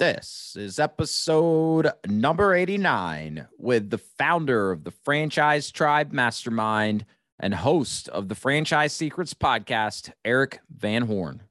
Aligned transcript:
This 0.00 0.56
is 0.58 0.78
episode 0.78 1.92
number 2.08 2.54
89 2.54 3.48
with 3.58 3.90
the 3.90 3.98
founder 3.98 4.70
of 4.70 4.84
the 4.84 4.92
Franchise 4.92 5.70
Tribe 5.70 6.10
Mastermind 6.10 7.04
and 7.38 7.52
host 7.52 8.08
of 8.08 8.28
the 8.28 8.34
Franchise 8.34 8.94
Secrets 8.94 9.34
podcast, 9.34 10.10
Eric 10.24 10.60
Van 10.74 11.02
Horn. 11.02 11.42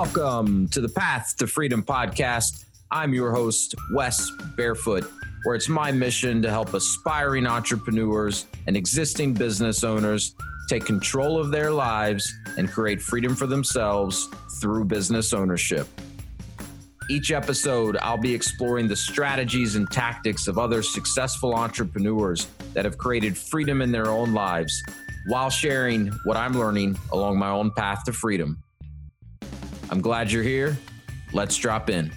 Welcome 0.00 0.68
to 0.68 0.80
the 0.80 0.88
Path 0.88 1.34
to 1.38 1.48
Freedom 1.48 1.82
podcast. 1.82 2.66
I'm 2.92 3.12
your 3.12 3.32
host, 3.32 3.74
Wes 3.92 4.30
Barefoot, 4.56 5.04
where 5.42 5.56
it's 5.56 5.68
my 5.68 5.90
mission 5.90 6.40
to 6.42 6.50
help 6.50 6.72
aspiring 6.72 7.48
entrepreneurs 7.48 8.46
and 8.68 8.76
existing 8.76 9.34
business 9.34 9.82
owners 9.82 10.36
take 10.68 10.84
control 10.84 11.40
of 11.40 11.50
their 11.50 11.72
lives 11.72 12.32
and 12.56 12.70
create 12.70 13.02
freedom 13.02 13.34
for 13.34 13.48
themselves 13.48 14.28
through 14.60 14.84
business 14.84 15.32
ownership. 15.32 15.88
Each 17.10 17.32
episode, 17.32 17.96
I'll 18.00 18.16
be 18.16 18.32
exploring 18.32 18.86
the 18.86 18.94
strategies 18.94 19.74
and 19.74 19.90
tactics 19.90 20.46
of 20.46 20.58
other 20.58 20.80
successful 20.80 21.56
entrepreneurs 21.56 22.46
that 22.72 22.84
have 22.84 22.98
created 22.98 23.36
freedom 23.36 23.82
in 23.82 23.90
their 23.90 24.06
own 24.06 24.32
lives 24.32 24.80
while 25.26 25.50
sharing 25.50 26.06
what 26.22 26.36
I'm 26.36 26.52
learning 26.52 26.96
along 27.10 27.36
my 27.36 27.48
own 27.48 27.72
path 27.72 28.04
to 28.04 28.12
freedom. 28.12 28.62
I'm 29.90 30.02
glad 30.02 30.30
you're 30.30 30.42
here. 30.42 30.76
Let's 31.32 31.56
drop 31.56 31.88
in. 31.88 32.12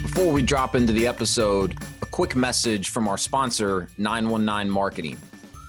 Before 0.00 0.32
we 0.32 0.40
drop 0.40 0.74
into 0.74 0.94
the 0.94 1.06
episode, 1.06 1.76
a 2.00 2.06
quick 2.06 2.34
message 2.34 2.88
from 2.88 3.08
our 3.08 3.18
sponsor, 3.18 3.88
919 3.98 4.70
Marketing. 4.70 5.18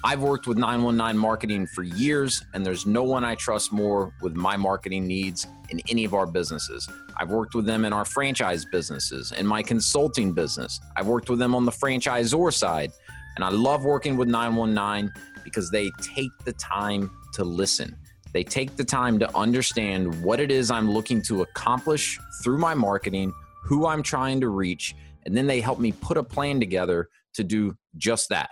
I've 0.06 0.22
worked 0.22 0.48
with 0.48 0.58
919 0.58 1.18
Marketing 1.18 1.68
for 1.68 1.84
years, 1.84 2.42
and 2.54 2.66
there's 2.66 2.86
no 2.86 3.04
one 3.04 3.26
I 3.26 3.36
trust 3.36 3.74
more 3.74 4.14
with 4.22 4.36
my 4.36 4.56
marketing 4.56 5.06
needs 5.06 5.48
in 5.70 5.82
any 5.90 6.06
of 6.06 6.14
our 6.14 6.26
businesses. 6.26 6.88
I've 7.18 7.32
worked 7.32 7.54
with 7.54 7.66
them 7.66 7.84
in 7.84 7.92
our 7.92 8.06
franchise 8.06 8.66
businesses, 8.66 9.34
in 9.34 9.46
my 9.46 9.62
consulting 9.62 10.34
business. 10.34 10.80
I've 10.96 11.08
worked 11.08 11.30
with 11.30 11.40
them 11.40 11.54
on 11.54 11.66
the 11.66 11.72
franchisor 11.72 12.54
side, 12.54 12.92
and 13.36 13.44
I 13.44 13.50
love 13.50 13.84
working 13.84 14.16
with 14.16 14.30
919 14.30 15.12
because 15.44 15.70
they 15.70 15.92
take 16.02 16.32
the 16.46 16.54
time 16.54 17.12
to 17.34 17.44
listen. 17.44 17.96
They 18.34 18.44
take 18.44 18.76
the 18.76 18.84
time 18.84 19.20
to 19.20 19.38
understand 19.38 20.24
what 20.24 20.40
it 20.40 20.52
is 20.52 20.72
I'm 20.72 20.90
looking 20.90 21.22
to 21.24 21.44
accomplish 21.44 22.20
through 22.44 22.58
my 22.58 22.74
marketing, 22.74 23.32
who 23.64 23.88
I'm 23.88 24.02
trying 24.02 24.42
to 24.42 24.50
reach, 24.50 24.96
and 25.26 25.38
then 25.38 25.48
they 25.48 25.62
help 25.62 25.80
me 25.80 25.92
put 25.92 26.18
a 26.18 26.24
plan 26.24 26.60
together 26.60 27.10
to 27.36 27.44
do 27.44 27.78
just 27.98 28.30
that. 28.30 28.50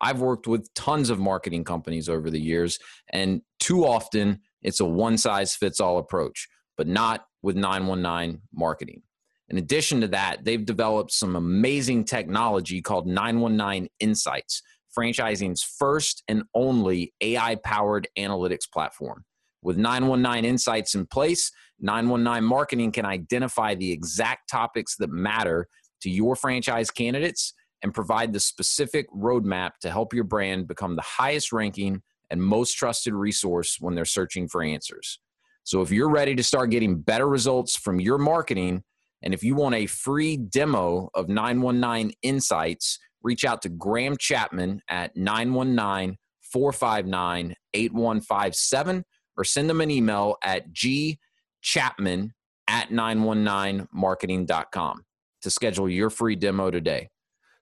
I've 0.00 0.20
worked 0.20 0.46
with 0.46 0.72
tons 0.74 1.10
of 1.10 1.18
marketing 1.18 1.64
companies 1.64 2.08
over 2.08 2.30
the 2.30 2.40
years, 2.40 2.78
and 3.10 3.40
too 3.60 3.86
often 3.86 4.40
it's 4.60 4.80
a 4.80 4.84
one 4.84 5.16
size 5.16 5.54
fits 5.54 5.80
all 5.80 5.98
approach, 5.98 6.48
but 6.76 6.86
not 6.86 7.24
with 7.42 7.56
919 7.56 8.42
marketing. 8.52 9.02
In 9.48 9.58
addition 9.58 10.00
to 10.00 10.08
that, 10.08 10.44
they've 10.44 10.64
developed 10.64 11.12
some 11.12 11.36
amazing 11.36 12.04
technology 12.04 12.80
called 12.80 13.06
919 13.06 13.88
Insights 14.00 14.62
franchising's 14.96 15.62
first 15.62 16.22
and 16.28 16.44
only 16.54 17.12
AI 17.20 17.56
powered 17.56 18.08
analytics 18.18 18.70
platform. 18.72 19.24
With 19.62 19.76
919 19.76 20.44
Insights 20.44 20.94
in 20.94 21.06
place, 21.06 21.52
919 21.80 22.44
Marketing 22.44 22.92
can 22.92 23.06
identify 23.06 23.74
the 23.74 23.92
exact 23.92 24.50
topics 24.50 24.96
that 24.96 25.10
matter 25.10 25.68
to 26.02 26.10
your 26.10 26.34
franchise 26.34 26.90
candidates 26.90 27.54
and 27.82 27.94
provide 27.94 28.32
the 28.32 28.40
specific 28.40 29.10
roadmap 29.12 29.72
to 29.80 29.90
help 29.90 30.12
your 30.12 30.24
brand 30.24 30.68
become 30.68 30.96
the 30.96 31.02
highest 31.02 31.52
ranking 31.52 32.02
and 32.30 32.42
most 32.42 32.74
trusted 32.74 33.12
resource 33.12 33.76
when 33.80 33.94
they're 33.94 34.04
searching 34.04 34.48
for 34.48 34.62
answers. 34.62 35.18
So, 35.64 35.80
if 35.80 35.90
you're 35.90 36.10
ready 36.10 36.34
to 36.34 36.42
start 36.42 36.70
getting 36.70 37.00
better 37.00 37.28
results 37.28 37.76
from 37.76 38.00
your 38.00 38.18
marketing, 38.18 38.82
and 39.22 39.32
if 39.32 39.44
you 39.44 39.54
want 39.54 39.76
a 39.76 39.86
free 39.86 40.36
demo 40.36 41.08
of 41.14 41.28
919 41.28 42.12
Insights, 42.22 42.98
reach 43.22 43.44
out 43.44 43.62
to 43.62 43.68
Graham 43.68 44.16
Chapman 44.16 44.82
at 44.88 45.16
919 45.16 46.16
459 46.52 47.54
8157 47.74 49.04
or 49.36 49.44
send 49.44 49.70
them 49.70 49.80
an 49.80 49.90
email 49.90 50.36
at 50.42 50.72
gchapman 50.72 52.30
at 52.68 52.90
919marketing.com 52.90 55.02
to 55.42 55.50
schedule 55.50 55.88
your 55.88 56.10
free 56.10 56.36
demo 56.36 56.70
today. 56.70 57.08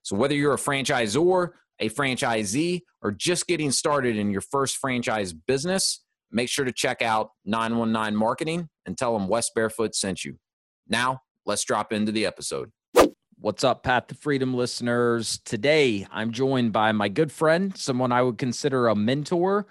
So, 0.03 0.15
whether 0.15 0.35
you're 0.35 0.53
a 0.53 0.57
franchisor, 0.57 1.49
a 1.79 1.89
franchisee, 1.89 2.81
or 3.01 3.11
just 3.11 3.47
getting 3.47 3.71
started 3.71 4.17
in 4.17 4.29
your 4.31 4.41
first 4.41 4.77
franchise 4.77 5.33
business, 5.33 6.03
make 6.31 6.49
sure 6.49 6.65
to 6.65 6.71
check 6.71 7.01
out 7.01 7.29
919 7.45 8.15
Marketing 8.15 8.69
and 8.85 8.97
tell 8.97 9.17
them 9.17 9.27
Wes 9.27 9.49
Barefoot 9.53 9.95
sent 9.95 10.23
you. 10.23 10.37
Now, 10.87 11.19
let's 11.45 11.63
drop 11.63 11.93
into 11.93 12.11
the 12.11 12.25
episode. 12.25 12.71
What's 13.43 13.63
up, 13.63 13.81
Path 13.81 14.05
to 14.09 14.13
Freedom 14.13 14.53
listeners? 14.53 15.39
Today, 15.39 16.05
I'm 16.11 16.31
joined 16.31 16.73
by 16.73 16.91
my 16.91 17.09
good 17.09 17.31
friend, 17.31 17.75
someone 17.75 18.11
I 18.11 18.21
would 18.21 18.37
consider 18.37 18.87
a 18.87 18.93
mentor, 18.93 19.65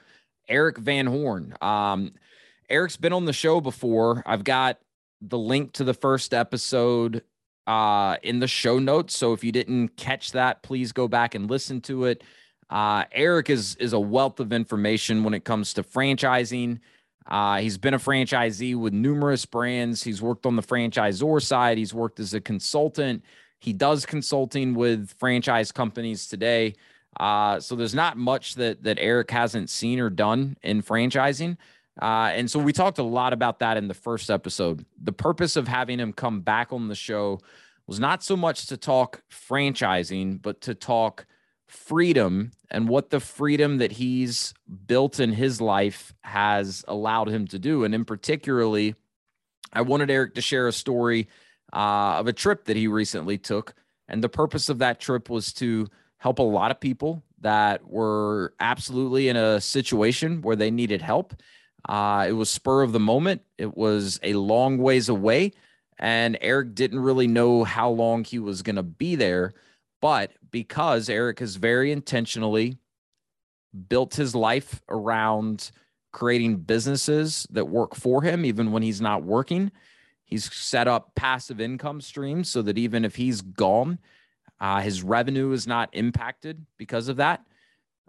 Eric 0.49 0.77
Van 0.77 1.07
Horn. 1.07 1.55
Um, 1.61 2.15
Eric's 2.69 2.97
been 2.97 3.13
on 3.13 3.27
the 3.27 3.33
show 3.33 3.61
before. 3.61 4.25
I've 4.27 4.43
got 4.43 4.81
the 5.21 5.39
link 5.39 5.75
to 5.75 5.85
the 5.85 5.95
first 5.95 6.35
episode 6.35 7.23
uh, 7.69 8.17
in 8.25 8.41
the 8.41 8.49
show 8.49 8.81
notes. 8.81 9.17
So 9.17 9.35
if 9.35 9.45
you 9.45 9.53
didn't 9.53 9.97
catch 9.97 10.33
that, 10.33 10.65
please 10.65 10.91
go 10.91 11.07
back 11.07 11.37
and 11.37 11.49
listen 11.49 11.81
to 11.83 12.07
it. 12.07 12.25
Uh, 12.71 13.05
Eric 13.13 13.51
is 13.51 13.77
is 13.77 13.93
a 13.93 14.01
wealth 14.01 14.41
of 14.41 14.53
information 14.53 15.23
when 15.23 15.33
it 15.33 15.45
comes 15.45 15.75
to 15.75 15.85
franchising. 15.85 16.81
Uh, 17.25 17.59
he's 17.59 17.79
been 17.79 17.95
a 17.95 17.99
franchisee 18.01 18.75
with 18.75 18.93
numerous 18.93 19.47
brands. 19.47 20.03
He's 20.03 20.21
worked 20.21 20.45
on 20.45 20.57
the 20.57 20.63
franchisor 20.63 21.41
side. 21.41 21.79
He's 21.79 21.95
worked 21.95 22.19
as 22.19 22.35
a 22.35 22.41
consultant. 22.41 23.23
He 23.61 23.73
does 23.73 24.07
consulting 24.07 24.75
with 24.75 25.13
franchise 25.19 25.71
companies 25.71 26.27
today. 26.27 26.75
Uh, 27.19 27.61
so 27.61 27.77
there's 27.77 27.95
not 27.95 28.17
much 28.17 28.55
that 28.55 28.83
that 28.83 28.99
Eric 29.01 29.31
hasn't 29.31 29.71
seen 29.71 30.01
or 30.01 30.11
done 30.11 30.57
in 30.63 30.83
franchising. 30.83 31.57
Uh, 32.01 32.31
and 32.33 32.51
so 32.51 32.59
we 32.59 32.73
talked 32.73 32.99
a 32.99 33.03
lot 33.03 33.33
about 33.33 33.59
that 33.59 33.77
in 33.77 33.89
the 33.89 33.95
first 33.95 34.31
episode. 34.31 34.85
The 35.03 35.13
purpose 35.13 35.57
of 35.57 35.69
having 35.69 35.99
him 35.99 36.13
come 36.13 36.41
back 36.41 36.73
on 36.73 36.89
the 36.89 36.95
show 36.95 37.41
was 37.87 38.01
not 38.01 38.23
so 38.23 38.37
much 38.37 38.67
to 38.67 38.77
talk 38.77 39.23
franchising, 39.31 40.41
but 40.41 40.63
to 40.63 40.75
talk 40.75 41.27
freedom 41.67 42.53
and 42.71 42.89
what 42.89 43.11
the 43.11 43.21
freedom 43.21 43.79
that 43.79 43.93
he's 43.93 44.55
built 44.87 45.21
in 45.21 45.33
his 45.33 45.61
life 45.61 46.15
has 46.23 46.85
allowed 46.89 47.29
him 47.29 47.47
to 47.49 47.59
do. 47.59 47.85
And 47.85 47.95
in 47.95 48.05
particularly, 48.05 48.95
I 49.73 49.83
wanted 49.83 50.11
Eric 50.11 50.35
to 50.35 50.41
share 50.41 50.69
a 50.69 50.73
story 50.73 51.29
uh, 51.73 52.17
of 52.19 52.27
a 52.27 52.33
trip 52.33 52.65
that 52.65 52.77
he 52.77 52.87
recently 52.87 53.39
took. 53.39 53.75
And 54.09 54.23
the 54.23 54.29
purpose 54.29 54.69
of 54.69 54.79
that 54.79 55.01
trip 55.01 55.31
was 55.31 55.53
to 55.55 55.87
help 56.19 56.39
a 56.39 56.43
lot 56.43 56.71
of 56.71 56.81
people 56.81 57.23
that 57.41 57.87
were 57.87 58.55
absolutely 58.61 59.29
in 59.29 59.37
a 59.37 59.61
situation 59.61 60.43
where 60.43 60.57
they 60.57 60.71
needed 60.71 61.01
help. 61.01 61.35
Uh, 61.89 62.27
it 62.29 62.33
was 62.33 62.51
spur 62.51 62.83
of 62.83 62.93
the 62.93 63.01
moment, 63.01 63.43
it 63.57 63.77
was 63.77 64.21
a 64.23 64.35
long 64.35 64.79
ways 64.79 65.09
away. 65.09 65.53
And 65.99 66.39
Eric 66.41 66.75
didn't 66.75 67.01
really 67.01 67.27
know 67.27 67.63
how 67.63 67.91
long 67.91 68.25
he 68.25 68.39
was 68.39 68.63
going 68.63 68.77
to 68.77 68.83
be 68.83 69.17
there. 69.17 69.53
But 70.01 70.33
because 70.51 71.11
Eric 71.11 71.41
has 71.41 71.57
very 71.57 71.93
intentionally 71.93 72.79
built 73.89 74.15
his 74.15 74.35
life 74.35 74.81
around 74.89 75.71
creating 76.13 76.57
businesses 76.57 77.47
that 77.51 77.69
work 77.69 77.95
for 77.95 78.23
him, 78.23 78.45
even 78.45 78.73
when 78.73 78.83
he's 78.83 79.01
not 79.01 79.23
working, 79.23 79.71
He's 80.31 80.53
set 80.55 80.89
up 80.89 81.15
passive 81.17 81.61
income 81.61 82.01
streams 82.01 82.49
so 82.49 82.63
that 82.63 82.79
even 82.79 83.05
if 83.05 83.17
he's 83.17 83.43
gone, 83.43 83.99
uh, 84.61 84.81
his 84.81 85.03
revenue 85.03 85.53
is 85.53 85.67
not 85.67 85.91
impacted 85.93 86.65
because 86.79 87.09
of 87.09 87.17
that. 87.17 87.43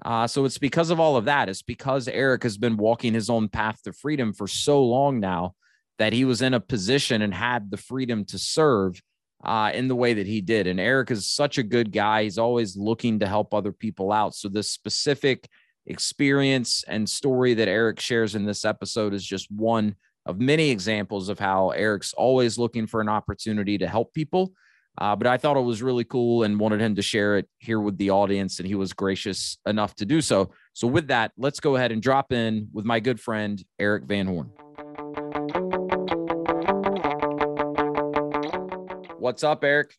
Uh, 0.03 0.27
so 0.27 0.45
it's 0.45 0.57
because 0.57 0.89
of 0.89 0.99
all 0.99 1.17
of 1.17 1.25
that. 1.25 1.49
It's 1.49 1.61
because 1.61 2.07
Eric 2.07 2.43
has 2.43 2.57
been 2.57 2.77
walking 2.77 3.13
his 3.13 3.29
own 3.29 3.49
path 3.49 3.81
to 3.83 3.93
freedom 3.93 4.33
for 4.33 4.47
so 4.47 4.83
long 4.83 5.19
now 5.19 5.55
that 5.97 6.13
he 6.13 6.25
was 6.25 6.41
in 6.41 6.53
a 6.53 6.59
position 6.59 7.21
and 7.21 7.33
had 7.33 7.69
the 7.69 7.77
freedom 7.77 8.25
to 8.25 8.37
serve 8.37 9.01
uh, 9.43 9.71
in 9.73 9.87
the 9.87 9.95
way 9.95 10.13
that 10.13 10.27
he 10.27 10.41
did. 10.41 10.67
And 10.67 10.79
Eric 10.79 11.11
is 11.11 11.29
such 11.29 11.57
a 11.57 11.63
good 11.63 11.91
guy. 11.91 12.23
He's 12.23 12.37
always 12.37 12.77
looking 12.77 13.19
to 13.19 13.27
help 13.27 13.53
other 13.53 13.71
people 13.71 14.11
out. 14.11 14.35
So 14.35 14.47
this 14.47 14.69
specific 14.69 15.47
experience 15.85 16.83
and 16.87 17.09
story 17.09 17.55
that 17.55 17.67
Eric 17.67 17.99
shares 17.99 18.35
in 18.35 18.45
this 18.45 18.65
episode 18.65 19.13
is 19.13 19.25
just 19.25 19.51
one 19.51 19.95
of 20.25 20.39
many 20.39 20.69
examples 20.69 21.29
of 21.29 21.39
how 21.39 21.69
Eric's 21.71 22.13
always 22.13 22.57
looking 22.57 22.87
for 22.87 23.01
an 23.01 23.09
opportunity 23.09 23.77
to 23.77 23.87
help 23.87 24.13
people. 24.13 24.53
Uh, 24.97 25.15
but 25.15 25.25
I 25.25 25.37
thought 25.37 25.57
it 25.57 25.61
was 25.61 25.81
really 25.81 26.03
cool 26.03 26.43
and 26.43 26.59
wanted 26.59 26.81
him 26.81 26.95
to 26.95 27.01
share 27.01 27.37
it 27.37 27.47
here 27.59 27.79
with 27.79 27.97
the 27.97 28.09
audience, 28.09 28.59
and 28.59 28.67
he 28.67 28.75
was 28.75 28.91
gracious 28.91 29.57
enough 29.65 29.95
to 29.95 30.05
do 30.05 30.21
so. 30.21 30.51
So, 30.73 30.85
with 30.85 31.07
that, 31.07 31.31
let's 31.37 31.61
go 31.61 31.77
ahead 31.77 31.93
and 31.93 32.01
drop 32.01 32.33
in 32.33 32.67
with 32.73 32.83
my 32.83 32.99
good 32.99 33.19
friend, 33.19 33.63
Eric 33.79 34.03
Van 34.03 34.27
Horn. 34.27 34.51
What's 39.17 39.43
up, 39.43 39.63
Eric? 39.63 39.95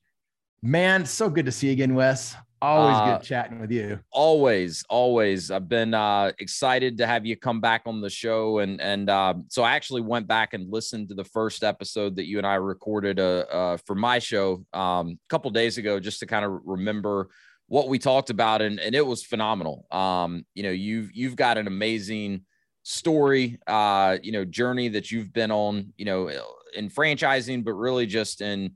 Man, 0.62 1.06
so 1.06 1.30
good 1.30 1.46
to 1.46 1.52
see 1.52 1.69
you 1.69 1.72
again, 1.72 1.94
Wes. 1.94 2.36
Always 2.62 2.96
uh, 2.96 3.18
good 3.18 3.26
chatting 3.26 3.58
with 3.58 3.72
you. 3.72 3.98
Always, 4.12 4.84
always. 4.88 5.50
I've 5.50 5.68
been 5.68 5.94
uh, 5.94 6.30
excited 6.38 6.96
to 6.98 7.08
have 7.08 7.26
you 7.26 7.36
come 7.36 7.60
back 7.60 7.82
on 7.86 8.00
the 8.00 8.08
show, 8.08 8.60
and 8.60 8.80
and 8.80 9.10
uh, 9.10 9.34
so 9.48 9.64
I 9.64 9.74
actually 9.74 10.02
went 10.02 10.28
back 10.28 10.54
and 10.54 10.72
listened 10.72 11.08
to 11.08 11.16
the 11.16 11.24
first 11.24 11.64
episode 11.64 12.14
that 12.16 12.28
you 12.28 12.38
and 12.38 12.46
I 12.46 12.54
recorded 12.54 13.18
uh, 13.18 13.46
uh 13.50 13.76
for 13.78 13.96
my 13.96 14.20
show 14.20 14.64
um, 14.72 15.08
a 15.08 15.28
couple 15.28 15.50
days 15.50 15.76
ago, 15.76 15.98
just 15.98 16.20
to 16.20 16.26
kind 16.26 16.44
of 16.44 16.60
remember 16.64 17.30
what 17.66 17.88
we 17.88 17.98
talked 17.98 18.30
about, 18.30 18.62
and 18.62 18.78
and 18.78 18.94
it 18.94 19.04
was 19.04 19.24
phenomenal. 19.24 19.84
Um, 19.90 20.46
you 20.54 20.62
know, 20.62 20.70
you've 20.70 21.10
you've 21.12 21.34
got 21.34 21.58
an 21.58 21.66
amazing 21.66 22.42
story, 22.84 23.58
uh, 23.66 24.18
you 24.22 24.30
know, 24.30 24.44
journey 24.44 24.88
that 24.90 25.10
you've 25.10 25.32
been 25.32 25.50
on, 25.50 25.92
you 25.96 26.04
know, 26.04 26.30
in 26.76 26.90
franchising, 26.90 27.64
but 27.64 27.72
really 27.72 28.06
just 28.06 28.40
in 28.40 28.74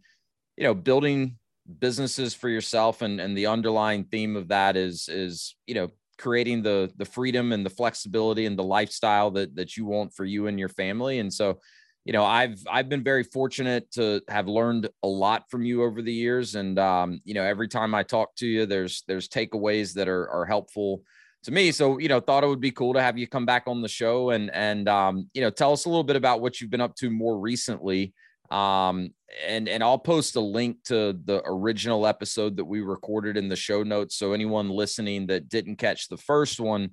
you 0.56 0.64
know 0.64 0.74
building 0.74 1.38
businesses 1.80 2.34
for 2.34 2.48
yourself 2.48 3.02
and 3.02 3.20
and 3.20 3.36
the 3.36 3.46
underlying 3.46 4.04
theme 4.04 4.36
of 4.36 4.48
that 4.48 4.76
is 4.76 5.08
is 5.08 5.56
you 5.66 5.74
know 5.74 5.88
creating 6.18 6.62
the 6.62 6.90
the 6.96 7.04
freedom 7.04 7.52
and 7.52 7.64
the 7.64 7.70
flexibility 7.70 8.46
and 8.46 8.58
the 8.58 8.64
lifestyle 8.64 9.30
that 9.30 9.54
that 9.56 9.76
you 9.76 9.84
want 9.84 10.14
for 10.14 10.24
you 10.24 10.46
and 10.46 10.58
your 10.58 10.68
family. 10.68 11.18
And 11.18 11.32
so 11.32 11.60
you 12.04 12.12
know 12.12 12.24
i've 12.24 12.62
i've 12.70 12.88
been 12.88 13.02
very 13.02 13.24
fortunate 13.24 13.90
to 13.90 14.22
have 14.28 14.46
learned 14.46 14.88
a 15.02 15.08
lot 15.08 15.50
from 15.50 15.64
you 15.64 15.82
over 15.82 16.02
the 16.02 16.12
years. 16.12 16.54
And 16.54 16.78
um, 16.78 17.20
you 17.24 17.34
know 17.34 17.42
every 17.42 17.68
time 17.68 17.94
i 17.94 18.02
talk 18.02 18.34
to 18.36 18.46
you 18.46 18.66
there's 18.66 19.02
there's 19.08 19.28
takeaways 19.28 19.94
that 19.94 20.08
are 20.08 20.28
are 20.30 20.46
helpful 20.46 21.02
to 21.44 21.50
me. 21.50 21.72
So 21.72 21.98
you 21.98 22.08
know 22.08 22.20
thought 22.20 22.44
it 22.44 22.48
would 22.48 22.60
be 22.60 22.70
cool 22.70 22.94
to 22.94 23.02
have 23.02 23.18
you 23.18 23.26
come 23.26 23.46
back 23.46 23.64
on 23.66 23.82
the 23.82 23.88
show. 23.88 24.30
And 24.30 24.50
and 24.54 24.88
um, 24.88 25.28
you 25.34 25.40
know 25.40 25.50
tell 25.50 25.72
us 25.72 25.84
a 25.84 25.88
little 25.88 26.04
bit 26.04 26.16
about 26.16 26.40
what 26.40 26.60
you've 26.60 26.70
been 26.70 26.80
up 26.80 26.94
to 26.96 27.10
more 27.10 27.38
recently 27.38 28.14
um, 28.50 29.10
and 29.46 29.68
and 29.68 29.82
I'll 29.82 29.98
post 29.98 30.36
a 30.36 30.40
link 30.40 30.82
to 30.84 31.18
the 31.24 31.42
original 31.44 32.06
episode 32.06 32.56
that 32.56 32.64
we 32.64 32.80
recorded 32.80 33.36
in 33.36 33.48
the 33.48 33.56
show 33.56 33.82
notes. 33.82 34.16
So 34.16 34.32
anyone 34.32 34.70
listening 34.70 35.26
that 35.28 35.48
didn't 35.48 35.76
catch 35.76 36.08
the 36.08 36.16
first 36.16 36.60
one, 36.60 36.90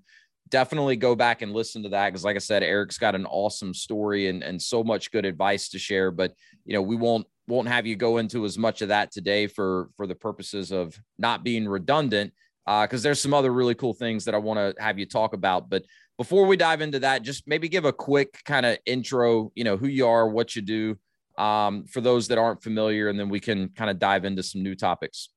definitely 0.49 0.95
go 0.95 1.15
back 1.15 1.41
and 1.41 1.53
listen 1.53 1.83
to 1.83 1.89
that 1.89 2.09
because, 2.09 2.23
like 2.23 2.35
I 2.35 2.39
said, 2.39 2.63
Eric's 2.63 2.97
got 2.97 3.15
an 3.15 3.25
awesome 3.25 3.73
story 3.73 4.27
and 4.27 4.43
and 4.43 4.61
so 4.61 4.83
much 4.83 5.11
good 5.11 5.25
advice 5.25 5.69
to 5.69 5.79
share. 5.79 6.11
But 6.11 6.33
you 6.65 6.73
know, 6.73 6.81
we 6.81 6.95
won't 6.95 7.27
won't 7.47 7.67
have 7.67 7.85
you 7.85 7.95
go 7.95 8.17
into 8.17 8.45
as 8.45 8.57
much 8.57 8.81
of 8.81 8.89
that 8.89 9.11
today 9.11 9.47
for 9.47 9.89
for 9.95 10.07
the 10.07 10.15
purposes 10.15 10.71
of 10.71 10.97
not 11.17 11.43
being 11.43 11.67
redundant 11.67 12.33
Uh, 12.65 12.85
because 12.85 13.01
uh, 13.01 13.05
there's 13.05 13.21
some 13.21 13.33
other 13.33 13.51
really 13.51 13.75
cool 13.75 13.93
things 13.93 14.23
that 14.25 14.33
I 14.33 14.37
want 14.37 14.57
to 14.59 14.81
have 14.81 14.97
you 14.97 15.05
talk 15.05 15.33
about. 15.33 15.69
But 15.69 15.83
before 16.17 16.45
we 16.47 16.55
dive 16.55 16.81
into 16.81 16.99
that, 16.99 17.21
just 17.21 17.45
maybe 17.45 17.67
give 17.67 17.85
a 17.85 17.91
quick 17.91 18.41
kind 18.45 18.65
of 18.65 18.77
intro. 18.85 19.51
You 19.55 19.65
know 19.65 19.77
who 19.77 19.87
you 19.87 20.07
are, 20.07 20.29
what 20.29 20.55
you 20.55 20.61
do 20.61 20.97
um, 21.37 21.85
for 21.85 22.01
those 22.01 22.27
that 22.27 22.37
aren't 22.37 22.63
familiar, 22.63 23.09
and 23.09 23.19
then 23.19 23.29
we 23.29 23.39
can 23.39 23.69
kind 23.69 23.89
of 23.89 23.99
dive 23.99 24.25
into 24.25 24.43
some 24.43 24.63
new 24.63 24.75
topics. 24.75 25.29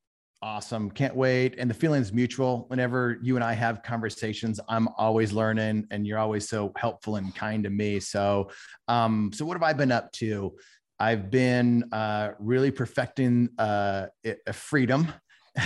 Awesome. 0.43 0.91
Can't 0.91 1.17
wait. 1.17 1.55
And 1.59 1.69
the 1.69 1.75
feeling 1.75 2.03
is 2.03 2.13
mutual. 2.13 2.67
Whenever 2.69 3.19
you 3.23 3.37
and 3.37 3.45
I 3.45 3.55
have 3.55 3.83
conversations, 3.83 4.61
I'm 4.69 4.87
always 4.99 5.33
learning 5.33 5.87
and 5.91 6.07
you're 6.07 6.19
always 6.19 6.47
so 6.49 6.73
helpful 6.77 7.17
and 7.17 7.35
kind 7.35 7.65
to 7.65 7.71
me. 7.71 8.01
So, 8.01 8.51
um, 8.87 9.31
so 9.33 9.47
what 9.47 9.55
have 9.55 9.63
I 9.63 9.73
been 9.73 9.91
up 9.91 10.13
to? 10.13 10.55
I've 11.01 11.31
been 11.31 11.89
uh, 11.91 12.33
really 12.39 12.71
perfecting 12.71 13.49
uh, 13.59 14.07
freedom, 14.53 15.13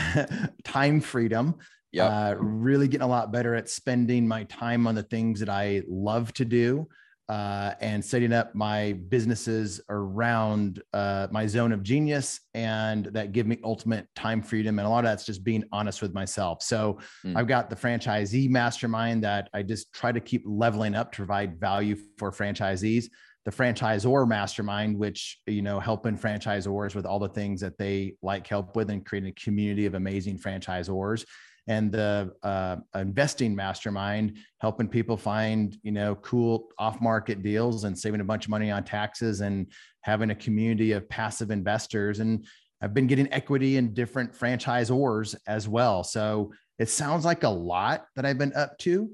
time 0.65 1.01
freedom. 1.01 1.57
Yeah. 1.93 2.07
Uh, 2.07 2.35
really 2.39 2.87
getting 2.87 3.05
a 3.05 3.09
lot 3.09 3.33
better 3.33 3.57
at 3.57 3.69
spending 3.69 4.27
my 4.27 4.45
time 4.45 4.87
on 4.87 4.95
the 4.95 5.03
things 5.03 5.41
that 5.41 5.49
I 5.49 5.83
love 5.89 6.33
to 6.35 6.45
do 6.45 6.89
uh, 7.31 7.75
and 7.81 8.05
setting 8.05 8.33
up 8.33 8.53
my 8.57 8.93
businesses 9.09 9.81
around 9.89 10.83
uh, 10.93 11.29
my 11.31 11.47
zone 11.47 11.71
of 11.71 11.81
genius 11.85 12.41
and 12.55 13.05
that 13.07 13.31
give 13.31 13.47
me 13.47 13.57
ultimate 13.63 14.09
time 14.17 14.43
freedom. 14.43 14.81
And 14.81 14.87
a 14.87 14.91
lot 14.91 15.05
of 15.05 15.11
that's 15.11 15.25
just 15.25 15.45
being 15.45 15.63
honest 15.71 16.03
with 16.03 16.13
myself. 16.13 16.61
So 16.61 16.99
mm. 17.25 17.37
i've 17.37 17.47
got 17.47 17.71
the 17.71 17.77
franchisee 17.77 18.51
mastermind 18.51 19.23
that 19.23 19.49
i 19.55 19.63
just 19.63 19.93
try 19.93 20.11
to 20.11 20.19
keep 20.19 20.43
leveling 20.45 20.97
up 20.97 21.13
to 21.13 21.17
provide 21.19 21.61
value 21.61 21.97
for 22.19 22.33
franchisees. 22.33 23.05
The 23.45 23.53
franchisor 23.53 24.27
mastermind 24.27 24.99
which 24.99 25.39
you 25.47 25.63
know 25.63 25.79
helping 25.79 26.19
franchisors 26.19 26.97
with 26.97 27.07
all 27.07 27.21
the 27.21 27.29
things 27.29 27.61
that 27.61 27.79
they 27.79 28.17
like 28.23 28.45
help 28.49 28.75
with 28.75 28.91
and 28.91 29.07
creating 29.07 29.31
a 29.31 29.41
community 29.41 29.87
of 29.87 29.95
amazing 29.95 30.37
franchisors 30.37 31.25
and 31.69 31.93
the 31.93 32.33
uh, 32.43 32.77
investing 32.95 33.55
mastermind 33.55 34.39
helping 34.59 34.89
people 34.89 35.17
find 35.17 35.77
you 35.83 35.93
know 35.93 36.15
cool 36.17 36.69
off 36.79 37.01
market 37.01 37.43
deals 37.43 37.85
and 37.85 37.99
saving 37.99 38.21
a 38.21 38.25
bunch 38.25 38.47
of 38.47 38.51
money 38.51 38.71
on 38.71 38.85
taxes 38.85 39.41
and 39.41 39.67
having 40.03 40.31
a 40.31 40.35
community 40.35 40.93
of 40.93 41.09
passive 41.09 41.51
investors. 41.51 42.21
And 42.21 42.47
i've 42.83 42.95
been 42.95 43.07
getting 43.07 43.33
equity 43.33 43.77
in 43.77 43.95
different 43.95 44.33
franchisors 44.33 45.37
as 45.47 45.69
well. 45.69 46.03
So 46.05 46.53
it 46.79 46.89
sounds 46.89 47.25
like 47.25 47.45
a 47.45 47.49
lot 47.49 48.07
that 48.17 48.25
i've 48.25 48.39
been 48.39 48.55
up 48.55 48.79
to. 48.79 49.11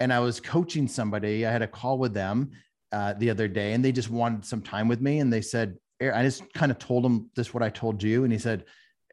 And 0.00 0.12
i 0.12 0.20
was 0.20 0.40
coaching 0.40 0.88
somebody. 0.88 1.46
I 1.46 1.52
had 1.52 1.62
a 1.62 1.68
call 1.68 1.98
with 1.98 2.14
them 2.14 2.50
uh, 2.92 3.14
the 3.14 3.30
other 3.30 3.48
day 3.48 3.72
and 3.72 3.84
they 3.84 3.92
just 3.92 4.10
wanted 4.10 4.44
some 4.44 4.62
time 4.62 4.88
with 4.88 5.00
me. 5.00 5.20
And 5.20 5.32
they 5.32 5.40
said 5.42 5.76
i 6.02 6.22
just 6.22 6.52
kind 6.52 6.70
of 6.70 6.78
told 6.78 7.02
them 7.02 7.30
this 7.34 7.54
what 7.54 7.62
i 7.62 7.70
told 7.70 8.02
you. 8.02 8.24
And 8.24 8.32
he 8.32 8.38
said 8.38 8.64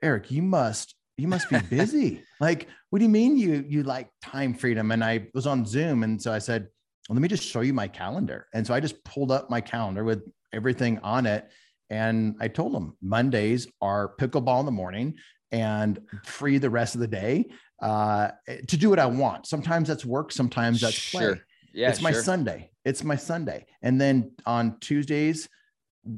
eric 0.02 0.32
you 0.32 0.42
must 0.42 0.96
you 1.22 1.28
must 1.28 1.50
be 1.50 1.60
busy. 1.70 2.24
like, 2.40 2.68
what 2.90 3.00
do 3.00 3.06
you 3.06 3.10
mean 3.10 3.38
you 3.38 3.64
you 3.68 3.84
like 3.84 4.10
time 4.22 4.54
freedom? 4.54 4.92
And 4.92 5.04
I 5.04 5.28
was 5.34 5.46
on 5.46 5.66
Zoom, 5.66 6.04
and 6.04 6.22
so 6.22 6.34
I 6.34 6.40
said, 6.40 6.68
well, 7.08 7.16
let 7.16 7.22
me 7.22 7.28
just 7.28 7.44
show 7.44 7.62
you 7.62 7.74
my 7.74 7.88
calendar. 7.88 8.48
And 8.54 8.66
so 8.66 8.74
I 8.74 8.80
just 8.80 9.04
pulled 9.04 9.32
up 9.32 9.50
my 9.50 9.62
calendar 9.62 10.04
with 10.04 10.24
everything 10.52 11.00
on 11.04 11.26
it, 11.28 11.48
and 11.90 12.36
I 12.40 12.48
told 12.48 12.74
them 12.74 12.98
Mondays 13.02 13.68
are 13.82 14.16
pickleball 14.20 14.62
in 14.62 14.66
the 14.66 14.72
morning 14.72 15.16
and 15.52 16.00
free 16.26 16.58
the 16.58 16.70
rest 16.70 16.96
of 16.96 17.02
the 17.02 17.08
day 17.08 17.46
uh, 17.82 18.30
to 18.68 18.78
do 18.78 18.90
what 18.90 19.00
I 19.00 19.06
want. 19.06 19.46
Sometimes 19.46 19.88
that's 19.88 20.06
work, 20.06 20.32
sometimes 20.32 20.82
that's 20.82 21.12
play. 21.12 21.36
Yeah, 21.74 21.90
it's 21.90 22.02
my 22.02 22.12
sure. 22.12 22.24
Sunday. 22.24 22.72
It's 22.84 23.04
my 23.04 23.16
Sunday. 23.16 23.66
And 23.82 24.02
then 24.02 24.32
on 24.46 24.80
Tuesdays, 24.80 25.48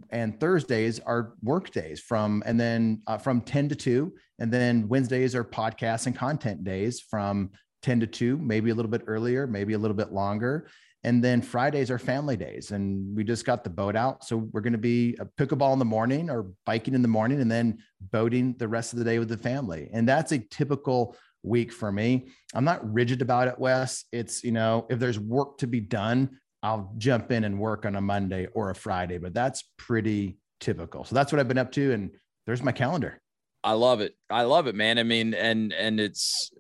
and 0.09 0.39
Thursdays 0.39 0.99
are 0.99 1.33
work 1.41 1.71
days 1.71 1.99
from 1.99 2.43
and 2.45 2.59
then 2.59 3.01
uh, 3.07 3.17
from 3.17 3.41
10 3.41 3.69
to 3.69 3.75
2 3.75 4.13
and 4.39 4.51
then 4.51 4.87
Wednesdays 4.87 5.35
are 5.35 5.43
podcast 5.43 6.05
and 6.05 6.15
content 6.15 6.63
days 6.63 7.01
from 7.01 7.51
10 7.81 7.99
to 8.01 8.07
2 8.07 8.37
maybe 8.37 8.69
a 8.69 8.75
little 8.75 8.91
bit 8.91 9.03
earlier 9.07 9.45
maybe 9.45 9.73
a 9.73 9.77
little 9.77 9.97
bit 9.97 10.11
longer. 10.11 10.67
And 11.05 11.21
then 11.21 11.41
Fridays 11.41 11.91
are 11.91 11.99
family 11.99 12.37
days 12.37 12.71
and 12.71 13.13
we 13.13 13.25
just 13.25 13.45
got 13.45 13.65
the 13.65 13.69
boat 13.69 13.97
out. 13.97 14.23
So 14.23 14.37
we're 14.37 14.61
going 14.61 14.71
to 14.71 14.79
be 14.79 15.17
a 15.19 15.25
pickleball 15.25 15.73
in 15.73 15.79
the 15.79 15.85
morning 15.85 16.29
or 16.29 16.51
biking 16.65 16.93
in 16.93 17.01
the 17.01 17.09
morning 17.09 17.41
and 17.41 17.51
then 17.51 17.79
boating 17.99 18.55
the 18.57 18.69
rest 18.69 18.93
of 18.93 18.99
the 18.99 19.05
day 19.05 19.19
with 19.19 19.27
the 19.27 19.37
family. 19.37 19.89
And 19.91 20.07
that's 20.07 20.31
a 20.31 20.37
typical 20.37 21.17
week 21.43 21.73
for 21.73 21.91
me. 21.91 22.29
I'm 22.53 22.63
not 22.63 22.91
rigid 22.91 23.21
about 23.21 23.49
it 23.49 23.59
wes. 23.59 24.05
It's 24.11 24.43
you 24.43 24.51
know 24.51 24.87
if 24.89 24.99
there's 24.99 25.19
work 25.19 25.57
to 25.59 25.67
be 25.67 25.81
done 25.81 26.39
I'll 26.63 26.93
jump 26.97 27.31
in 27.31 27.43
and 27.43 27.59
work 27.59 27.85
on 27.85 27.95
a 27.95 28.01
Monday 28.01 28.47
or 28.53 28.69
a 28.69 28.75
Friday, 28.75 29.17
but 29.17 29.33
that's 29.33 29.65
pretty 29.77 30.37
typical. 30.59 31.03
So 31.03 31.13
that's 31.13 31.31
what 31.31 31.39
I've 31.39 31.47
been 31.47 31.57
up 31.57 31.73
to. 31.73 31.91
And 31.91 32.09
there's 32.47 32.63
my 32.63 32.71
calendar. 32.71 33.21
I 33.63 33.73
love 33.73 34.01
it. 34.01 34.15
I 34.29 34.43
love 34.43 34.67
it, 34.67 34.75
man. 34.75 34.97
I 34.97 35.03
mean, 35.03 35.33
and, 35.33 35.73
and 35.73 35.99
it's, 35.99 36.51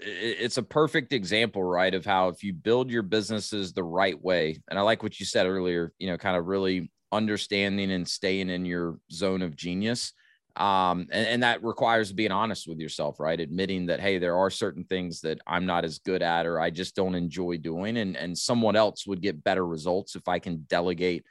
it's 0.00 0.58
a 0.58 0.62
perfect 0.62 1.12
example, 1.12 1.64
right? 1.64 1.92
Of 1.92 2.04
how 2.04 2.28
if 2.28 2.44
you 2.44 2.52
build 2.52 2.90
your 2.90 3.02
businesses 3.02 3.72
the 3.72 3.82
right 3.82 4.22
way, 4.22 4.58
and 4.70 4.78
I 4.78 4.82
like 4.82 5.02
what 5.02 5.18
you 5.18 5.26
said 5.26 5.46
earlier, 5.46 5.92
you 5.98 6.08
know, 6.08 6.18
kind 6.18 6.36
of 6.36 6.46
really 6.46 6.90
understanding 7.10 7.90
and 7.90 8.06
staying 8.06 8.50
in 8.50 8.64
your 8.64 8.98
zone 9.10 9.42
of 9.42 9.56
genius 9.56 10.12
um, 10.58 11.06
and, 11.10 11.26
and 11.26 11.42
that 11.42 11.62
requires 11.62 12.12
being 12.12 12.32
honest 12.32 12.66
with 12.68 12.78
yourself 12.78 13.20
right? 13.20 13.40
Admitting 13.40 13.86
that 13.86 14.00
hey 14.00 14.18
there 14.18 14.36
are 14.36 14.50
certain 14.50 14.84
things 14.84 15.20
that 15.22 15.38
i'm 15.46 15.66
not 15.66 15.84
as 15.84 15.98
good 15.98 16.22
at 16.22 16.46
or 16.46 16.60
i 16.60 16.70
just 16.70 16.94
don't 16.96 17.14
enjoy 17.14 17.56
doing 17.56 17.96
and 17.98 18.16
and 18.16 18.36
someone 18.36 18.76
else 18.76 19.06
would 19.06 19.20
get 19.20 19.44
better 19.44 19.66
results 19.66 20.16
if 20.16 20.28
i 20.28 20.38
can 20.38 20.64
delegate 20.68 21.24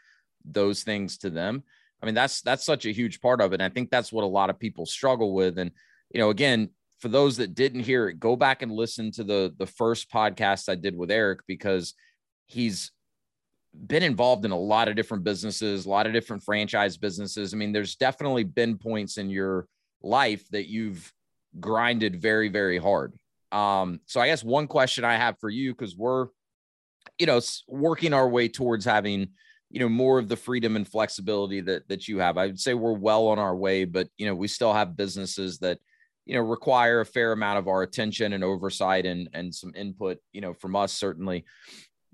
those 0.53 0.83
things 0.83 1.17
to 1.19 1.29
them. 1.29 1.63
I 2.01 2.05
mean 2.05 2.15
that's 2.15 2.41
that's 2.41 2.63
such 2.63 2.85
a 2.85 2.91
huge 2.91 3.21
part 3.21 3.41
of 3.41 3.53
it 3.53 3.55
and 3.55 3.63
i 3.63 3.69
think 3.69 3.89
that's 3.89 4.11
what 4.11 4.23
a 4.23 4.27
lot 4.27 4.51
of 4.51 4.59
people 4.59 4.85
struggle 4.85 5.33
with 5.33 5.57
and 5.57 5.71
you 6.13 6.19
know 6.19 6.29
again 6.29 6.69
for 6.99 7.07
those 7.07 7.37
that 7.37 7.55
didn't 7.55 7.81
hear 7.81 8.07
it 8.07 8.19
go 8.19 8.35
back 8.35 8.61
and 8.61 8.71
listen 8.71 9.11
to 9.13 9.23
the 9.23 9.51
the 9.57 9.65
first 9.65 10.11
podcast 10.11 10.69
i 10.69 10.75
did 10.75 10.95
with 10.95 11.09
eric 11.09 11.39
because 11.47 11.95
he's 12.45 12.91
been 13.73 14.03
involved 14.03 14.45
in 14.45 14.51
a 14.51 14.59
lot 14.59 14.87
of 14.87 14.95
different 14.95 15.23
businesses, 15.23 15.85
a 15.85 15.89
lot 15.89 16.07
of 16.07 16.13
different 16.13 16.43
franchise 16.43 16.97
businesses. 16.97 17.53
I 17.53 17.57
mean, 17.57 17.71
there's 17.71 17.95
definitely 17.95 18.43
been 18.43 18.77
points 18.77 19.17
in 19.17 19.29
your 19.29 19.67
life 20.01 20.47
that 20.49 20.69
you've 20.69 21.11
grinded 21.59 22.21
very, 22.21 22.49
very 22.49 22.77
hard. 22.77 23.13
Um, 23.51 23.99
so 24.05 24.19
I 24.19 24.27
guess 24.27 24.43
one 24.43 24.67
question 24.67 25.05
I 25.05 25.15
have 25.15 25.39
for 25.39 25.49
you, 25.49 25.73
because 25.73 25.95
we're, 25.95 26.27
you 27.17 27.25
know, 27.25 27.39
working 27.67 28.13
our 28.13 28.27
way 28.27 28.47
towards 28.47 28.85
having 28.85 29.29
you 29.69 29.79
know 29.79 29.89
more 29.89 30.17
of 30.17 30.29
the 30.29 30.35
freedom 30.35 30.75
and 30.75 30.87
flexibility 30.87 31.61
that 31.61 31.87
that 31.89 32.07
you 32.07 32.19
have 32.19 32.37
i 32.37 32.45
would 32.45 32.59
say 32.59 32.73
we're 32.73 32.93
well 32.93 33.27
on 33.27 33.39
our 33.39 33.55
way 33.55 33.83
but 33.83 34.07
you 34.17 34.25
know 34.25 34.35
we 34.35 34.47
still 34.47 34.71
have 34.73 34.95
businesses 34.95 35.59
that 35.59 35.77
you 36.25 36.35
know 36.35 36.41
require 36.41 37.01
a 37.01 37.05
fair 37.05 37.31
amount 37.31 37.59
of 37.59 37.67
our 37.67 37.81
attention 37.81 38.33
and 38.33 38.43
oversight 38.43 39.05
and 39.05 39.29
and 39.33 39.53
some 39.53 39.73
input 39.75 40.19
you 40.31 40.41
know 40.41 40.53
from 40.53 40.75
us 40.75 40.93
certainly 40.93 41.43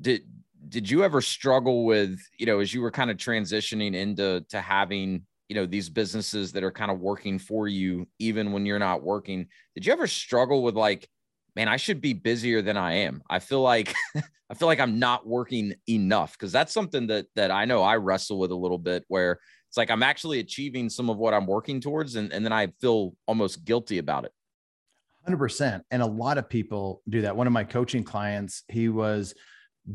did 0.01 0.21
did 0.69 0.89
you 0.89 1.03
ever 1.03 1.21
struggle 1.21 1.85
with 1.85 2.19
you 2.37 2.45
know 2.45 2.59
as 2.59 2.73
you 2.73 2.81
were 2.81 2.91
kind 2.91 3.11
of 3.11 3.17
transitioning 3.17 3.95
into 3.95 4.45
to 4.49 4.61
having 4.61 5.23
you 5.49 5.55
know 5.55 5.65
these 5.65 5.89
businesses 5.89 6.51
that 6.51 6.63
are 6.63 6.71
kind 6.71 6.91
of 6.91 6.99
working 6.99 7.37
for 7.37 7.67
you 7.67 8.07
even 8.19 8.51
when 8.51 8.65
you're 8.65 8.79
not 8.79 9.03
working 9.03 9.47
did 9.75 9.85
you 9.85 9.93
ever 9.93 10.07
struggle 10.07 10.63
with 10.63 10.75
like 10.75 11.07
man 11.55 11.67
i 11.67 11.77
should 11.77 12.01
be 12.01 12.13
busier 12.13 12.61
than 12.61 12.77
i 12.77 12.93
am. 12.93 13.21
I 13.29 13.39
feel 13.39 13.61
like 13.61 13.93
i 14.49 14.53
feel 14.55 14.67
like 14.67 14.79
i'm 14.79 14.99
not 14.99 15.27
working 15.27 15.73
enough. 15.87 16.33
Because 16.33 16.51
that's 16.51 16.73
something 16.73 17.07
that 17.07 17.25
that 17.35 17.51
i 17.51 17.65
know 17.65 17.81
i 17.81 17.97
wrestle 17.97 18.39
with 18.39 18.51
a 18.51 18.55
little 18.55 18.77
bit 18.77 19.03
where 19.07 19.39
it's 19.67 19.77
like 19.77 19.91
i'm 19.91 20.03
actually 20.03 20.39
achieving 20.39 20.89
some 20.89 21.09
of 21.09 21.17
what 21.17 21.33
i'm 21.33 21.45
working 21.45 21.81
towards 21.81 22.15
and, 22.15 22.31
and 22.31 22.45
then 22.45 22.53
i 22.53 22.67
feel 22.79 23.15
almost 23.27 23.65
guilty 23.65 23.97
about 23.97 24.25
it. 24.25 24.31
100% 25.27 25.81
and 25.89 26.01
a 26.01 26.05
lot 26.05 26.37
of 26.37 26.49
people 26.49 27.01
do 27.07 27.21
that. 27.21 27.33
One 27.33 27.47
of 27.47 27.53
my 27.53 27.63
coaching 27.63 28.03
clients 28.03 28.63
he 28.67 28.89
was 28.89 29.33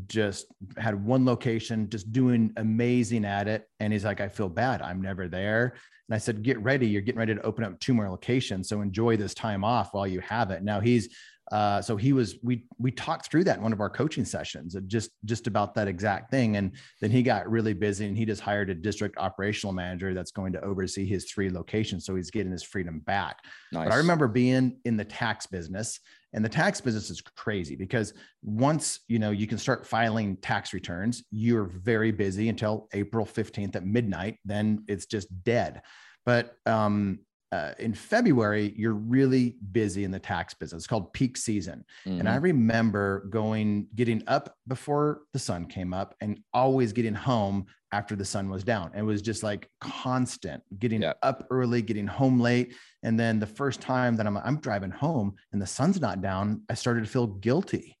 just 0.07 0.47
had 0.77 1.03
one 1.03 1.25
location, 1.25 1.89
just 1.89 2.11
doing 2.11 2.51
amazing 2.57 3.25
at 3.25 3.47
it. 3.47 3.67
And 3.79 3.91
he's 3.91 4.05
like, 4.05 4.21
I 4.21 4.27
feel 4.27 4.49
bad. 4.49 4.81
I'm 4.81 5.01
never 5.01 5.27
there. 5.27 5.73
And 6.07 6.15
I 6.15 6.17
said, 6.17 6.43
Get 6.43 6.59
ready. 6.59 6.87
You're 6.87 7.01
getting 7.01 7.19
ready 7.19 7.35
to 7.35 7.41
open 7.41 7.63
up 7.63 7.79
two 7.79 7.93
more 7.93 8.09
locations. 8.09 8.69
So 8.69 8.81
enjoy 8.81 9.17
this 9.17 9.33
time 9.33 9.63
off 9.63 9.93
while 9.93 10.07
you 10.07 10.19
have 10.21 10.51
it. 10.51 10.63
Now 10.63 10.79
he's, 10.79 11.09
uh, 11.51 11.81
so 11.81 11.97
he 11.97 12.13
was, 12.13 12.37
we, 12.43 12.65
we 12.77 12.91
talked 12.91 13.31
through 13.31 13.43
that 13.43 13.57
in 13.57 13.63
one 13.63 13.73
of 13.73 13.81
our 13.81 13.89
coaching 13.89 14.25
sessions, 14.25 14.75
just, 14.85 15.09
just 15.25 15.47
about 15.47 15.73
that 15.73 15.87
exact 15.87 16.29
thing. 16.29 16.57
And 16.57 16.73
then 17.01 17.09
he 17.09 17.23
got 17.23 17.49
really 17.49 17.73
busy 17.73 18.05
and 18.05 18.15
he 18.15 18.25
just 18.25 18.41
hired 18.41 18.69
a 18.69 18.75
district 18.75 19.17
operational 19.17 19.73
manager 19.73 20.13
that's 20.13 20.29
going 20.29 20.53
to 20.53 20.61
oversee 20.61 21.07
his 21.07 21.25
three 21.25 21.49
locations. 21.49 22.05
So 22.05 22.15
he's 22.15 22.29
getting 22.29 22.51
his 22.51 22.61
freedom 22.61 22.99
back. 22.99 23.39
Nice. 23.71 23.85
But 23.85 23.93
I 23.93 23.97
remember 23.97 24.27
being 24.27 24.77
in 24.85 24.95
the 24.95 25.05
tax 25.05 25.47
business 25.47 25.99
and 26.33 26.43
the 26.43 26.49
tax 26.49 26.79
business 26.79 27.09
is 27.09 27.21
crazy 27.21 27.75
because 27.75 28.13
once 28.43 28.99
you 29.07 29.19
know 29.19 29.31
you 29.31 29.47
can 29.47 29.57
start 29.57 29.85
filing 29.85 30.35
tax 30.37 30.73
returns 30.73 31.23
you're 31.31 31.65
very 31.65 32.11
busy 32.11 32.49
until 32.49 32.87
april 32.93 33.25
15th 33.25 33.75
at 33.75 33.85
midnight 33.85 34.37
then 34.45 34.83
it's 34.87 35.05
just 35.05 35.27
dead 35.43 35.81
but 36.25 36.57
um, 36.65 37.19
uh, 37.51 37.71
in 37.79 37.93
February, 37.93 38.73
you're 38.77 38.93
really 38.93 39.57
busy 39.71 40.03
in 40.03 40.11
the 40.11 40.19
tax 40.19 40.53
business. 40.53 40.81
It's 40.81 40.87
called 40.87 41.11
peak 41.13 41.35
season. 41.35 41.83
Mm-hmm. 42.05 42.19
And 42.19 42.29
I 42.29 42.35
mm-hmm. 42.35 42.43
remember 42.43 43.25
going, 43.29 43.87
getting 43.95 44.21
up 44.27 44.55
before 44.67 45.21
the 45.33 45.39
sun 45.39 45.65
came 45.65 45.93
up 45.93 46.13
and 46.21 46.39
always 46.53 46.93
getting 46.93 47.15
home 47.15 47.65
after 47.91 48.15
the 48.15 48.25
sun 48.25 48.49
was 48.49 48.63
down. 48.63 48.91
It 48.95 49.01
was 49.01 49.21
just 49.21 49.41
like 49.41 49.67
constant 49.81 50.61
getting 50.77 51.01
yep. 51.01 51.17
up 51.23 51.47
early, 51.49 51.81
getting 51.81 52.05
home 52.05 52.39
late. 52.39 52.75
And 53.03 53.19
then 53.19 53.39
the 53.39 53.47
first 53.47 53.81
time 53.81 54.15
that 54.17 54.27
I'm, 54.27 54.37
I'm 54.37 54.59
driving 54.59 54.91
home 54.91 55.35
and 55.53 55.61
the 55.61 55.67
sun's 55.67 56.01
not 56.01 56.21
down, 56.21 56.63
I 56.69 56.73
started 56.73 57.05
to 57.05 57.09
feel 57.09 57.27
guilty. 57.27 57.97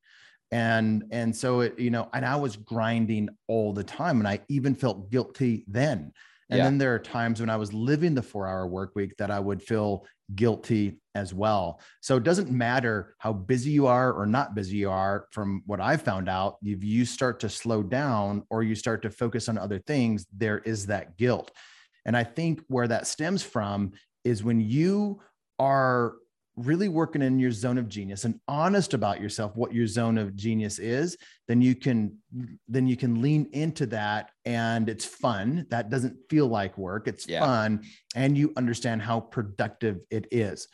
And, 0.51 1.03
and 1.11 1.35
so 1.35 1.61
it, 1.61 1.79
you 1.79 1.91
know, 1.91 2.09
and 2.13 2.25
I 2.25 2.35
was 2.35 2.55
grinding 2.57 3.29
all 3.47 3.71
the 3.71 3.83
time 3.83 4.19
and 4.19 4.27
I 4.27 4.39
even 4.49 4.75
felt 4.75 5.11
guilty 5.11 5.63
then. 5.67 6.11
And 6.49 6.57
yeah. 6.57 6.63
then 6.63 6.77
there 6.79 6.95
are 6.95 6.99
times 6.99 7.39
when 7.39 7.49
I 7.49 7.57
was 7.57 7.73
living 7.73 8.15
the 8.15 8.23
four 8.23 8.47
hour 8.47 8.65
work 8.67 8.95
week 8.95 9.15
that 9.17 9.29
I 9.29 9.39
would 9.39 9.61
feel 9.61 10.07
guilty 10.33 10.99
as 11.13 11.33
well. 11.33 11.79
So 12.01 12.17
it 12.17 12.23
doesn't 12.23 12.49
matter 12.49 13.15
how 13.19 13.33
busy 13.33 13.69
you 13.69 13.87
are 13.87 14.11
or 14.11 14.25
not 14.25 14.55
busy 14.55 14.77
you 14.77 14.89
are. 14.89 15.27
From 15.31 15.61
what 15.67 15.79
I've 15.79 16.01
found 16.01 16.27
out, 16.27 16.57
if 16.63 16.83
you 16.83 17.05
start 17.05 17.39
to 17.41 17.49
slow 17.49 17.83
down 17.83 18.43
or 18.49 18.63
you 18.63 18.73
start 18.73 19.03
to 19.03 19.11
focus 19.11 19.47
on 19.47 19.57
other 19.57 19.79
things, 19.79 20.25
there 20.35 20.59
is 20.59 20.87
that 20.87 21.17
guilt. 21.17 21.51
And 22.05 22.17
I 22.17 22.23
think 22.23 22.61
where 22.67 22.87
that 22.87 23.05
stems 23.05 23.43
from 23.43 23.91
is 24.29 24.43
when 24.43 24.61
you 24.61 25.19
are 25.57 26.13
really 26.55 26.89
working 26.89 27.21
in 27.21 27.39
your 27.39 27.51
zone 27.51 27.77
of 27.77 27.87
genius 27.87 28.25
and 28.25 28.39
honest 28.47 28.93
about 28.93 29.21
yourself 29.21 29.55
what 29.55 29.73
your 29.73 29.87
zone 29.87 30.17
of 30.17 30.35
genius 30.35 30.77
is 30.77 31.17
then 31.47 31.61
you 31.61 31.73
can 31.73 32.17
then 32.67 32.85
you 32.85 32.97
can 32.97 33.21
lean 33.21 33.49
into 33.53 33.85
that 33.85 34.31
and 34.45 34.89
it's 34.89 35.05
fun. 35.05 35.65
That 35.69 35.89
doesn't 35.89 36.17
feel 36.29 36.47
like 36.47 36.77
work. 36.77 37.07
It's 37.07 37.27
yeah. 37.27 37.39
fun 37.39 37.83
and 38.15 38.37
you 38.37 38.51
understand 38.57 39.01
how 39.01 39.21
productive 39.21 39.99
it 40.11 40.27
is. 40.31 40.67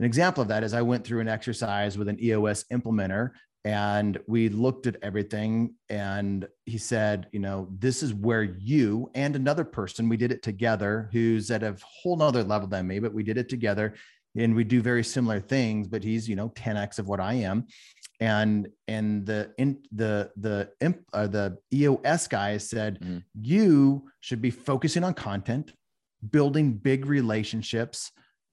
An 0.00 0.06
example 0.06 0.42
of 0.42 0.48
that 0.48 0.64
is 0.64 0.74
i 0.74 0.82
went 0.82 1.04
through 1.04 1.20
an 1.20 1.28
exercise 1.28 1.96
with 1.98 2.08
an 2.08 2.22
eos 2.22 2.64
implementer 2.72 3.30
and 3.68 4.18
we 4.26 4.48
looked 4.48 4.86
at 4.86 4.96
everything 5.02 5.74
and 5.90 6.48
he 6.64 6.78
said 6.78 7.28
you 7.32 7.38
know 7.38 7.68
this 7.78 8.02
is 8.02 8.14
where 8.14 8.42
you 8.42 9.10
and 9.14 9.36
another 9.36 9.62
person 9.62 10.08
we 10.08 10.16
did 10.16 10.32
it 10.32 10.42
together 10.42 11.10
who's 11.12 11.50
at 11.50 11.62
a 11.62 11.76
whole 11.84 12.16
nother 12.16 12.42
level 12.42 12.66
than 12.66 12.86
me 12.86 12.98
but 12.98 13.12
we 13.12 13.22
did 13.22 13.36
it 13.36 13.46
together 13.46 13.92
and 14.38 14.54
we 14.54 14.64
do 14.64 14.80
very 14.80 15.04
similar 15.04 15.38
things 15.38 15.86
but 15.86 16.02
he's 16.02 16.26
you 16.26 16.34
know 16.34 16.48
10x 16.50 16.98
of 16.98 17.08
what 17.08 17.20
i 17.20 17.34
am 17.34 17.66
and 18.20 18.68
and 18.88 19.26
the 19.26 19.52
in 19.58 19.78
the 19.92 20.30
the 20.38 20.70
imp, 20.80 21.04
uh, 21.12 21.26
the 21.26 21.58
eos 21.70 22.26
guy 22.26 22.56
said 22.56 22.98
mm-hmm. 23.00 23.18
you 23.38 24.02
should 24.20 24.40
be 24.40 24.50
focusing 24.50 25.04
on 25.04 25.12
content 25.12 25.74
building 26.30 26.72
big 26.72 27.04
relationships 27.04 28.12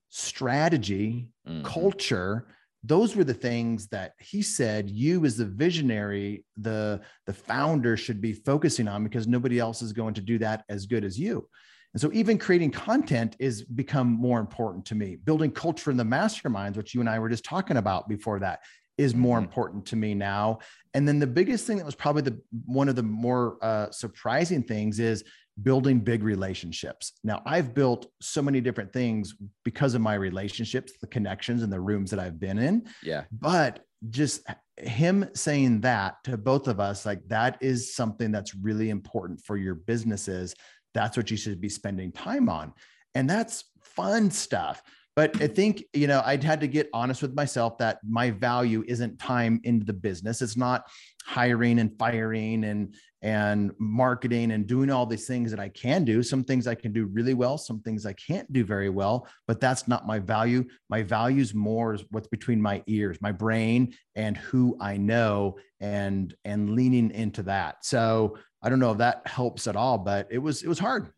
strategy 0.09 1.29
mm-hmm. 1.47 1.63
culture 1.63 2.47
those 2.85 3.15
were 3.15 3.23
the 3.23 3.33
things 3.33 3.87
that 3.87 4.13
he 4.19 4.41
said 4.41 4.89
you 4.89 5.25
as 5.25 5.37
the 5.37 5.45
visionary 5.45 6.43
the 6.57 7.01
the 7.25 7.33
founder 7.33 7.97
should 7.97 8.21
be 8.21 8.33
focusing 8.33 8.87
on 8.87 9.03
because 9.03 9.27
nobody 9.27 9.59
else 9.59 9.81
is 9.81 9.93
going 9.93 10.13
to 10.13 10.21
do 10.21 10.37
that 10.37 10.63
as 10.69 10.85
good 10.85 11.03
as 11.03 11.19
you 11.19 11.47
and 11.95 12.01
so 12.01 12.11
even 12.11 12.37
creating 12.37 12.71
content 12.71 13.37
is 13.39 13.63
become 13.63 14.11
more 14.11 14.41
important 14.41 14.83
to 14.87 14.95
me. 14.95 15.15
Building 15.15 15.49
culture 15.49 15.91
in 15.91 15.95
the 15.95 16.03
masterminds, 16.03 16.75
which 16.75 16.93
you 16.93 16.99
and 16.99 17.09
I 17.09 17.19
were 17.19 17.29
just 17.29 17.45
talking 17.45 17.77
about 17.77 18.09
before 18.09 18.37
that, 18.39 18.59
is 18.97 19.15
more 19.15 19.37
mm-hmm. 19.37 19.45
important 19.45 19.85
to 19.87 19.95
me 19.95 20.13
now. 20.13 20.59
And 20.93 21.07
then 21.07 21.19
the 21.19 21.27
biggest 21.27 21.65
thing 21.65 21.77
that 21.77 21.85
was 21.85 21.95
probably 21.95 22.23
the 22.23 22.37
one 22.65 22.89
of 22.89 22.97
the 22.97 23.03
more 23.03 23.57
uh, 23.61 23.91
surprising 23.91 24.61
things 24.61 24.99
is 24.99 25.23
building 25.61 25.99
big 25.99 26.23
relationships. 26.23 27.13
Now, 27.23 27.41
I've 27.45 27.73
built 27.73 28.07
so 28.21 28.41
many 28.41 28.61
different 28.61 28.91
things 28.91 29.35
because 29.63 29.95
of 29.95 30.01
my 30.01 30.15
relationships, 30.15 30.93
the 30.99 31.07
connections, 31.07 31.63
and 31.63 31.71
the 31.71 31.79
rooms 31.79 32.11
that 32.11 32.19
I've 32.19 32.39
been 32.39 32.57
in. 32.57 32.87
Yeah. 33.01 33.23
But 33.31 33.81
just 34.09 34.41
him 34.77 35.29
saying 35.33 35.81
that 35.81 36.23
to 36.25 36.37
both 36.37 36.67
of 36.67 36.79
us, 36.79 37.05
like 37.05 37.25
that 37.27 37.57
is 37.61 37.95
something 37.95 38.31
that's 38.31 38.53
really 38.53 38.89
important 38.89 39.41
for 39.45 39.57
your 39.57 39.75
businesses 39.75 40.53
that's 40.95 41.17
what 41.17 41.29
you 41.29 41.37
should 41.37 41.61
be 41.61 41.69
spending 41.69 42.11
time 42.11 42.49
on. 42.49 42.73
And 43.13 43.29
that's 43.29 43.65
fun 43.83 44.31
stuff. 44.31 44.81
But 45.15 45.41
I 45.41 45.47
think, 45.47 45.83
you 45.93 46.07
know, 46.07 46.21
I'd 46.25 46.43
had 46.43 46.59
to 46.59 46.67
get 46.67 46.89
honest 46.93 47.21
with 47.21 47.33
myself 47.33 47.77
that 47.77 47.99
my 48.03 48.31
value 48.31 48.83
isn't 48.85 49.17
time 49.17 49.61
into 49.63 49.85
the 49.85 49.93
business. 49.93 50.41
It's 50.41 50.57
not 50.57 50.89
hiring 51.25 51.79
and 51.79 51.97
firing 51.97 52.65
and 52.65 52.93
and 53.21 53.71
marketing 53.79 54.51
and 54.51 54.67
doing 54.67 54.91
all 54.91 55.05
these 55.05 55.25
things 55.25 55.49
that 55.49 55.59
I 55.59 55.69
can 55.69 56.03
do. 56.03 56.21
Some 56.21 56.43
things 56.43 56.67
I 56.67 56.75
can 56.75 56.93
do 56.93 57.05
really 57.05 57.33
well, 57.33 57.57
some 57.57 57.79
things 57.79 58.05
I 58.05 58.13
can't 58.13 58.51
do 58.53 58.63
very 58.63 58.89
well, 58.89 59.27
but 59.47 59.59
that's 59.59 59.87
not 59.87 60.05
my 60.05 60.19
value. 60.19 60.63
My 60.89 61.01
value 61.01 61.41
is 61.41 61.53
more 61.55 61.95
is 61.95 62.03
what's 62.11 62.27
between 62.27 62.61
my 62.61 62.83
ears, 62.85 63.17
my 63.21 63.31
brain 63.31 63.95
and 64.15 64.37
who 64.37 64.77
I 64.79 64.97
know 64.97 65.57
and 65.79 66.35
and 66.43 66.71
leaning 66.75 67.09
into 67.11 67.41
that. 67.43 67.85
So 67.85 68.37
I 68.61 68.69
don't 68.69 68.79
know 68.79 68.91
if 68.91 68.97
that 68.99 69.25
helps 69.25 69.65
at 69.65 69.75
all, 69.75 69.97
but 69.97 70.27
it 70.29 70.39
was 70.39 70.61
it 70.61 70.67
was 70.67 70.79
hard. 70.79 71.09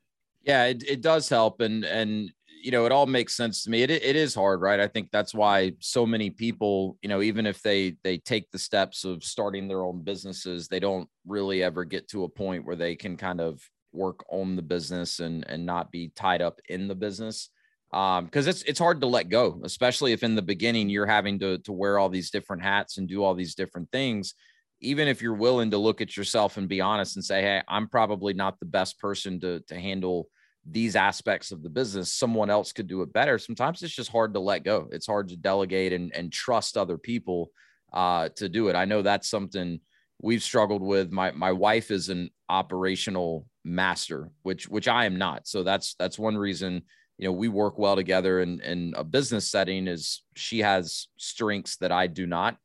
Yeah, 0.44 0.66
it, 0.66 0.84
it 0.88 1.02
does 1.02 1.28
help, 1.28 1.60
and 1.60 1.84
and 1.84 2.32
you 2.64 2.72
know 2.72 2.86
it 2.86 2.92
all 2.92 3.06
makes 3.06 3.36
sense 3.36 3.64
to 3.64 3.70
me. 3.70 3.84
It 3.84 3.90
it 3.92 4.16
is 4.16 4.34
hard, 4.36 4.62
right? 4.62 4.80
I 4.80 4.88
think 4.88 5.10
that's 5.12 5.34
why 5.34 5.74
so 5.80 6.06
many 6.06 6.30
people, 6.30 6.98
you 7.02 7.10
know, 7.10 7.22
even 7.22 7.46
if 7.46 7.62
they 7.62 7.96
they 8.04 8.18
take 8.18 8.50
the 8.52 8.60
steps 8.60 9.04
of 9.06 9.24
starting 9.24 9.68
their 9.68 9.84
own 9.84 10.04
businesses, 10.04 10.68
they 10.68 10.80
don't 10.80 11.10
really 11.26 11.64
ever 11.64 11.86
get 11.86 12.08
to 12.10 12.24
a 12.24 12.30
point 12.30 12.66
where 12.66 12.76
they 12.76 12.96
can 12.96 13.18
kind 13.18 13.42
of 13.42 13.62
work 13.94 14.24
on 14.30 14.56
the 14.56 14.62
business 14.62 15.20
and 15.20 15.46
and 15.48 15.66
not 15.66 15.92
be 15.92 16.10
tied 16.16 16.42
up 16.42 16.60
in 16.70 16.88
the 16.88 16.96
business 16.96 17.50
um 17.94 18.26
because 18.26 18.46
it's 18.46 18.62
it's 18.64 18.78
hard 18.80 19.00
to 19.00 19.08
let 19.08 19.30
go 19.30 19.62
especially 19.64 20.12
if 20.12 20.22
in 20.22 20.36
the 20.36 20.42
beginning 20.42 20.90
you're 20.90 21.06
having 21.06 21.40
to 21.40 21.58
to 21.60 21.72
wear 21.72 21.98
all 21.98 22.10
these 22.10 22.30
different 22.30 22.62
hats 22.62 22.98
and 22.98 23.08
do 23.08 23.24
all 23.24 23.34
these 23.34 23.56
different 23.56 23.90
things 23.94 24.36
even 24.80 25.08
if 25.08 25.22
you're 25.22 25.34
willing 25.34 25.72
to 25.72 25.78
look 25.78 26.02
at 26.02 26.16
yourself 26.16 26.58
and 26.58 26.70
be 26.70 26.82
honest 26.82 27.16
and 27.16 27.26
say, 27.26 27.42
Hey, 27.42 27.64
I'm 27.68 27.88
probably 27.88 28.34
not 28.34 28.60
the 28.60 28.66
best 28.66 29.00
person 29.00 29.40
to, 29.40 29.60
to 29.62 29.76
handle 29.80 30.28
these 30.70 30.96
aspects 30.96 31.52
of 31.52 31.64
the 31.64 31.70
business. 31.70 32.14
Someone 32.14 32.50
else 32.50 32.72
could 32.72 32.88
do 32.88 33.02
it 33.02 33.14
better. 33.14 33.38
Sometimes 33.38 33.82
it's 33.82 33.96
just 33.96 34.12
hard 34.12 34.34
to 34.34 34.40
let 34.40 34.64
go. 34.64 34.88
It's 34.92 35.08
hard 35.08 35.30
to 35.30 35.38
delegate 35.38 35.94
and, 35.94 36.14
and 36.14 36.32
trust 36.32 36.78
other 36.78 36.98
people 36.98 37.52
uh, 37.94 38.30
to 38.36 38.50
do 38.50 38.68
it. 38.68 38.76
I 38.76 38.86
know 38.86 39.02
that's 39.02 39.30
something 39.30 39.80
we've 40.22 40.44
struggled 40.44 40.82
with. 40.82 41.12
My, 41.12 41.32
my 41.32 41.52
wife 41.52 41.92
is 41.92 42.10
an 42.10 42.30
operational 42.50 43.48
master, 43.64 44.32
which, 44.44 44.68
which 44.68 44.88
I 44.88 45.06
am 45.06 45.18
not. 45.18 45.48
So 45.48 45.64
that's, 45.64 45.96
that's 45.96 46.20
one 46.20 46.38
reason, 46.38 46.84
you 47.18 47.28
know, 47.28 47.34
we 47.34 47.48
work 47.48 47.78
well 47.78 47.96
together 47.96 48.42
in, 48.42 48.60
in 48.62 48.94
a 48.98 49.04
business 49.04 49.50
setting 49.50 49.88
is 49.88 50.24
she 50.36 50.60
has 50.60 51.08
strengths 51.18 51.78
that 51.78 51.92
I 51.92 52.08
do 52.08 52.26
not 52.26 52.58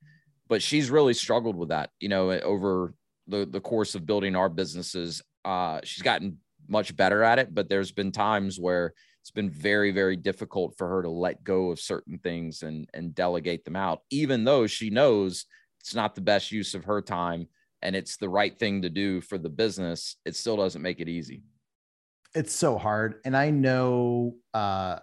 but 0.49 0.61
she's 0.61 0.91
really 0.91 1.15
struggled 1.15 1.57
with 1.57 1.71
that, 1.71 1.89
you 1.99 2.11
know, 2.11 2.31
over 2.31 2.93
the, 3.27 3.49
the 3.51 3.61
course 3.61 3.95
of 3.95 4.05
building 4.05 4.37
our 4.37 4.51
businesses 4.51 5.23
uh, 5.45 5.81
she's 5.85 6.03
gotten 6.03 6.39
much 6.73 6.97
better 6.97 7.23
at 7.23 7.39
it, 7.39 7.55
but 7.55 7.69
there's 7.69 7.93
been 7.93 8.11
times 8.11 8.59
where 8.59 8.95
it's 9.21 9.31
been 9.31 9.51
very, 9.51 9.93
very 9.93 10.17
difficult 10.17 10.75
for 10.77 10.89
her 10.89 11.03
to 11.03 11.09
let 11.09 11.45
go 11.45 11.71
of 11.71 11.79
certain 11.79 12.19
things 12.19 12.63
and 12.63 12.89
and 12.93 13.15
delegate 13.15 13.65
them 13.65 13.77
out, 13.77 14.01
even 14.11 14.43
though 14.43 14.67
she 14.67 14.91
knows 14.91 15.47
it's 15.79 15.95
not 15.95 16.17
the 16.17 16.21
best 16.21 16.51
use 16.51 16.75
of 16.75 16.85
her 16.85 17.01
time 17.01 17.47
and 17.83 17.95
it's 17.97 18.17
the 18.17 18.29
right 18.29 18.59
thing 18.59 18.83
to 18.83 18.89
do 18.89 19.21
for 19.21 19.39
the 19.39 19.49
business. 19.49 20.17
It 20.25 20.37
still 20.37 20.57
doesn't 20.57 20.83
make 20.83 21.01
it 21.01 21.09
easy. 21.09 21.43
It's 22.35 22.55
so 22.55 22.79
hard, 22.79 23.17
and 23.25 23.37
I 23.37 23.51
know 23.51 24.37
uh, 24.55 25.01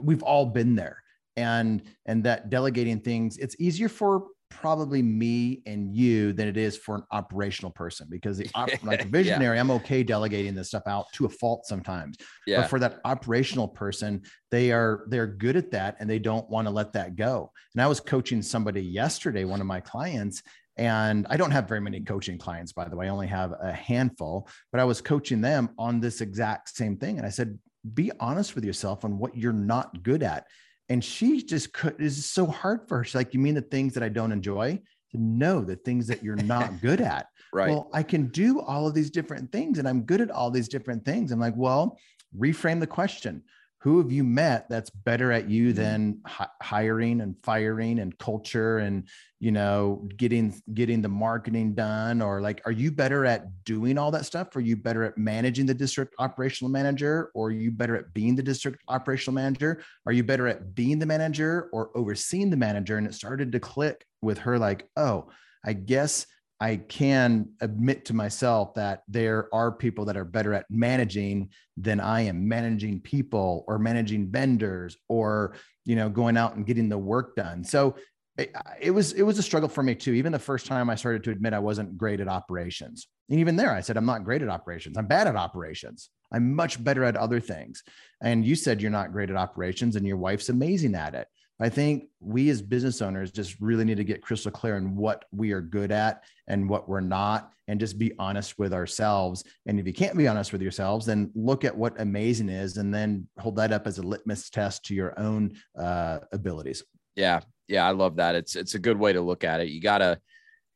we've 0.00 0.24
all 0.24 0.46
been 0.46 0.74
there, 0.74 1.02
and 1.36 1.82
and 2.06 2.24
that 2.24 2.50
delegating 2.50 3.00
things. 3.00 3.38
It's 3.38 3.54
easier 3.60 3.88
for 3.88 4.26
probably 4.50 5.02
me 5.02 5.62
and 5.66 5.94
you 5.94 6.32
than 6.32 6.48
it 6.48 6.56
is 6.56 6.76
for 6.76 6.96
an 6.96 7.02
operational 7.10 7.70
person 7.70 8.06
because 8.10 8.38
the 8.38 8.48
op- 8.54 8.70
like 8.82 9.06
visionary 9.08 9.56
yeah. 9.56 9.60
i'm 9.60 9.70
okay 9.70 10.02
delegating 10.02 10.54
this 10.54 10.68
stuff 10.68 10.82
out 10.86 11.06
to 11.12 11.26
a 11.26 11.28
fault 11.28 11.66
sometimes 11.66 12.16
yeah. 12.46 12.60
but 12.60 12.70
for 12.70 12.78
that 12.78 13.00
operational 13.04 13.68
person 13.68 14.22
they 14.50 14.72
are 14.72 15.04
they're 15.08 15.26
good 15.26 15.56
at 15.56 15.70
that 15.70 15.96
and 16.00 16.08
they 16.08 16.18
don't 16.18 16.48
want 16.50 16.66
to 16.66 16.70
let 16.72 16.92
that 16.92 17.16
go 17.16 17.50
and 17.74 17.82
i 17.82 17.86
was 17.86 18.00
coaching 18.00 18.42
somebody 18.42 18.82
yesterday 18.82 19.44
one 19.44 19.60
of 19.60 19.66
my 19.66 19.80
clients 19.80 20.42
and 20.78 21.26
I 21.28 21.36
don't 21.36 21.50
have 21.50 21.68
very 21.68 21.80
many 21.80 22.00
coaching 22.00 22.38
clients, 22.38 22.72
by 22.72 22.88
the 22.88 22.94
way. 22.94 23.06
I 23.06 23.10
only 23.10 23.26
have 23.26 23.52
a 23.60 23.72
handful, 23.72 24.48
but 24.70 24.80
I 24.80 24.84
was 24.84 25.00
coaching 25.00 25.40
them 25.40 25.70
on 25.76 25.98
this 25.98 26.20
exact 26.20 26.68
same 26.68 26.96
thing. 26.96 27.18
And 27.18 27.26
I 27.26 27.30
said, 27.30 27.58
be 27.94 28.12
honest 28.20 28.54
with 28.54 28.64
yourself 28.64 29.04
on 29.04 29.18
what 29.18 29.36
you're 29.36 29.52
not 29.52 30.04
good 30.04 30.22
at 30.22 30.46
and 30.88 31.04
she 31.04 31.42
just 31.42 31.72
could 31.72 32.00
is 32.00 32.24
so 32.24 32.46
hard 32.46 32.88
for 32.88 32.98
her. 32.98 33.04
She's 33.04 33.14
like, 33.14 33.34
You 33.34 33.40
mean 33.40 33.54
the 33.54 33.62
things 33.62 33.94
that 33.94 34.02
I 34.02 34.08
don't 34.08 34.32
enjoy? 34.32 34.80
No, 35.14 35.62
the 35.62 35.76
things 35.76 36.06
that 36.08 36.22
you're 36.22 36.36
not 36.36 36.80
good 36.82 37.00
at. 37.00 37.28
right. 37.52 37.70
Well, 37.70 37.88
I 37.92 38.02
can 38.02 38.28
do 38.28 38.60
all 38.60 38.86
of 38.86 38.94
these 38.94 39.10
different 39.10 39.50
things 39.50 39.78
and 39.78 39.88
I'm 39.88 40.02
good 40.02 40.20
at 40.20 40.30
all 40.30 40.50
these 40.50 40.68
different 40.68 41.04
things. 41.04 41.32
I'm 41.32 41.40
like, 41.40 41.56
well, 41.56 41.98
reframe 42.38 42.80
the 42.80 42.86
question 42.86 43.42
who 43.80 43.98
have 43.98 44.10
you 44.10 44.24
met 44.24 44.68
that's 44.68 44.90
better 44.90 45.30
at 45.30 45.48
you 45.48 45.68
mm-hmm. 45.68 45.76
than 45.76 46.20
hi- 46.26 46.48
hiring 46.60 47.20
and 47.20 47.36
firing 47.42 48.00
and 48.00 48.18
culture 48.18 48.78
and 48.78 49.08
you 49.38 49.52
know 49.52 50.08
getting 50.16 50.60
getting 50.74 51.00
the 51.00 51.08
marketing 51.08 51.74
done? 51.74 52.20
Or 52.20 52.40
like 52.40 52.60
are 52.64 52.72
you 52.72 52.90
better 52.90 53.24
at 53.24 53.64
doing 53.64 53.96
all 53.96 54.10
that 54.10 54.26
stuff? 54.26 54.54
Are 54.56 54.60
you 54.60 54.76
better 54.76 55.04
at 55.04 55.16
managing 55.16 55.66
the 55.66 55.74
district 55.74 56.14
operational 56.18 56.70
manager? 56.70 57.30
Or 57.34 57.48
are 57.48 57.52
you 57.52 57.70
better 57.70 57.96
at 57.96 58.12
being 58.12 58.34
the 58.34 58.42
district 58.42 58.82
operational 58.88 59.34
manager? 59.34 59.82
Are 60.06 60.12
you 60.12 60.24
better 60.24 60.48
at 60.48 60.74
being 60.74 60.98
the 60.98 61.06
manager 61.06 61.68
or 61.72 61.90
overseeing 61.94 62.50
the 62.50 62.56
manager? 62.56 62.96
And 62.96 63.06
it 63.06 63.14
started 63.14 63.52
to 63.52 63.60
click 63.60 64.04
with 64.22 64.38
her 64.38 64.58
like 64.58 64.88
oh 64.96 65.28
i 65.64 65.72
guess 65.72 66.26
I 66.60 66.76
can 66.76 67.50
admit 67.60 68.04
to 68.06 68.14
myself 68.14 68.74
that 68.74 69.02
there 69.06 69.48
are 69.54 69.70
people 69.70 70.04
that 70.06 70.16
are 70.16 70.24
better 70.24 70.52
at 70.54 70.66
managing 70.68 71.50
than 71.76 72.00
I 72.00 72.22
am 72.22 72.48
managing 72.48 73.00
people 73.00 73.64
or 73.68 73.78
managing 73.78 74.30
vendors 74.30 74.96
or 75.08 75.54
you 75.84 75.94
know 75.94 76.08
going 76.08 76.36
out 76.36 76.56
and 76.56 76.66
getting 76.66 76.88
the 76.88 76.98
work 76.98 77.36
done. 77.36 77.62
So 77.62 77.94
eh, 78.38 78.42
it, 78.42 78.52
it 78.80 78.90
was 78.90 79.12
it 79.12 79.22
was 79.22 79.38
a 79.38 79.42
struggle 79.42 79.68
for 79.68 79.82
me 79.84 79.94
too. 79.94 80.12
Even 80.14 80.32
the 80.32 80.38
first 80.38 80.66
time 80.66 80.90
I 80.90 80.96
started 80.96 81.22
to 81.24 81.30
admit 81.30 81.54
I 81.54 81.60
wasn't 81.60 81.96
great 81.96 82.20
at 82.20 82.28
operations. 82.28 83.06
And 83.30 83.38
even 83.38 83.54
there 83.54 83.72
I 83.72 83.80
said 83.80 83.96
I'm 83.96 84.06
not 84.06 84.24
great 84.24 84.42
at 84.42 84.48
operations. 84.48 84.96
I'm 84.96 85.06
bad 85.06 85.28
at 85.28 85.36
operations. 85.36 86.10
I'm 86.32 86.54
much 86.54 86.82
better 86.82 87.04
at 87.04 87.16
other 87.16 87.40
things. 87.40 87.84
And 88.20 88.44
you 88.44 88.56
said 88.56 88.82
you're 88.82 88.90
not 88.90 89.12
great 89.12 89.30
at 89.30 89.36
operations 89.36 89.94
and 89.96 90.06
your 90.06 90.16
wife's 90.16 90.48
amazing 90.48 90.94
at 90.94 91.14
it. 91.14 91.28
I 91.60 91.68
think 91.68 92.04
we 92.20 92.50
as 92.50 92.62
business 92.62 93.02
owners 93.02 93.32
just 93.32 93.60
really 93.60 93.84
need 93.84 93.96
to 93.96 94.04
get 94.04 94.22
crystal 94.22 94.50
clear 94.50 94.76
on 94.76 94.94
what 94.94 95.24
we 95.32 95.52
are 95.52 95.60
good 95.60 95.90
at 95.90 96.22
and 96.46 96.68
what 96.68 96.88
we're 96.88 97.00
not, 97.00 97.52
and 97.66 97.80
just 97.80 97.98
be 97.98 98.12
honest 98.18 98.58
with 98.58 98.72
ourselves. 98.72 99.42
And 99.66 99.80
if 99.80 99.86
you 99.86 99.92
can't 99.92 100.16
be 100.16 100.28
honest 100.28 100.52
with 100.52 100.62
yourselves, 100.62 101.04
then 101.04 101.32
look 101.34 101.64
at 101.64 101.76
what 101.76 102.00
amazing 102.00 102.48
is 102.48 102.76
and 102.76 102.94
then 102.94 103.28
hold 103.38 103.56
that 103.56 103.72
up 103.72 103.86
as 103.86 103.98
a 103.98 104.02
litmus 104.02 104.50
test 104.50 104.84
to 104.86 104.94
your 104.94 105.18
own 105.18 105.56
uh, 105.76 106.20
abilities. 106.32 106.84
Yeah. 107.16 107.40
Yeah. 107.66 107.86
I 107.86 107.90
love 107.90 108.16
that. 108.16 108.36
It's, 108.36 108.54
it's 108.54 108.74
a 108.74 108.78
good 108.78 108.98
way 108.98 109.12
to 109.12 109.20
look 109.20 109.42
at 109.42 109.60
it. 109.60 109.68
You 109.68 109.80
gotta, 109.80 110.20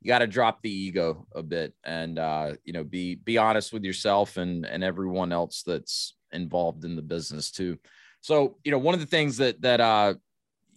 you 0.01 0.09
got 0.09 0.19
to 0.19 0.27
drop 0.27 0.61
the 0.63 0.71
ego 0.71 1.27
a 1.35 1.43
bit 1.43 1.75
and 1.85 2.19
uh, 2.19 2.55
you 2.65 2.73
know 2.73 2.83
be 2.83 3.15
be 3.15 3.39
honest 3.39 3.73
with 3.73 3.85
yourself 3.85 4.37
and 4.37 4.67
and 4.67 4.83
everyone 4.83 5.33
else 5.33 5.63
that's 5.65 6.17
involved 6.33 6.85
in 6.85 6.97
the 6.97 7.03
business 7.03 7.51
too 7.53 7.79
so 8.21 8.57
you 8.65 8.73
know 8.73 8.79
one 8.79 8.95
of 8.95 9.01
the 9.01 9.07
things 9.07 9.37
that 9.37 9.61
that 9.61 9.81
uh 9.81 10.15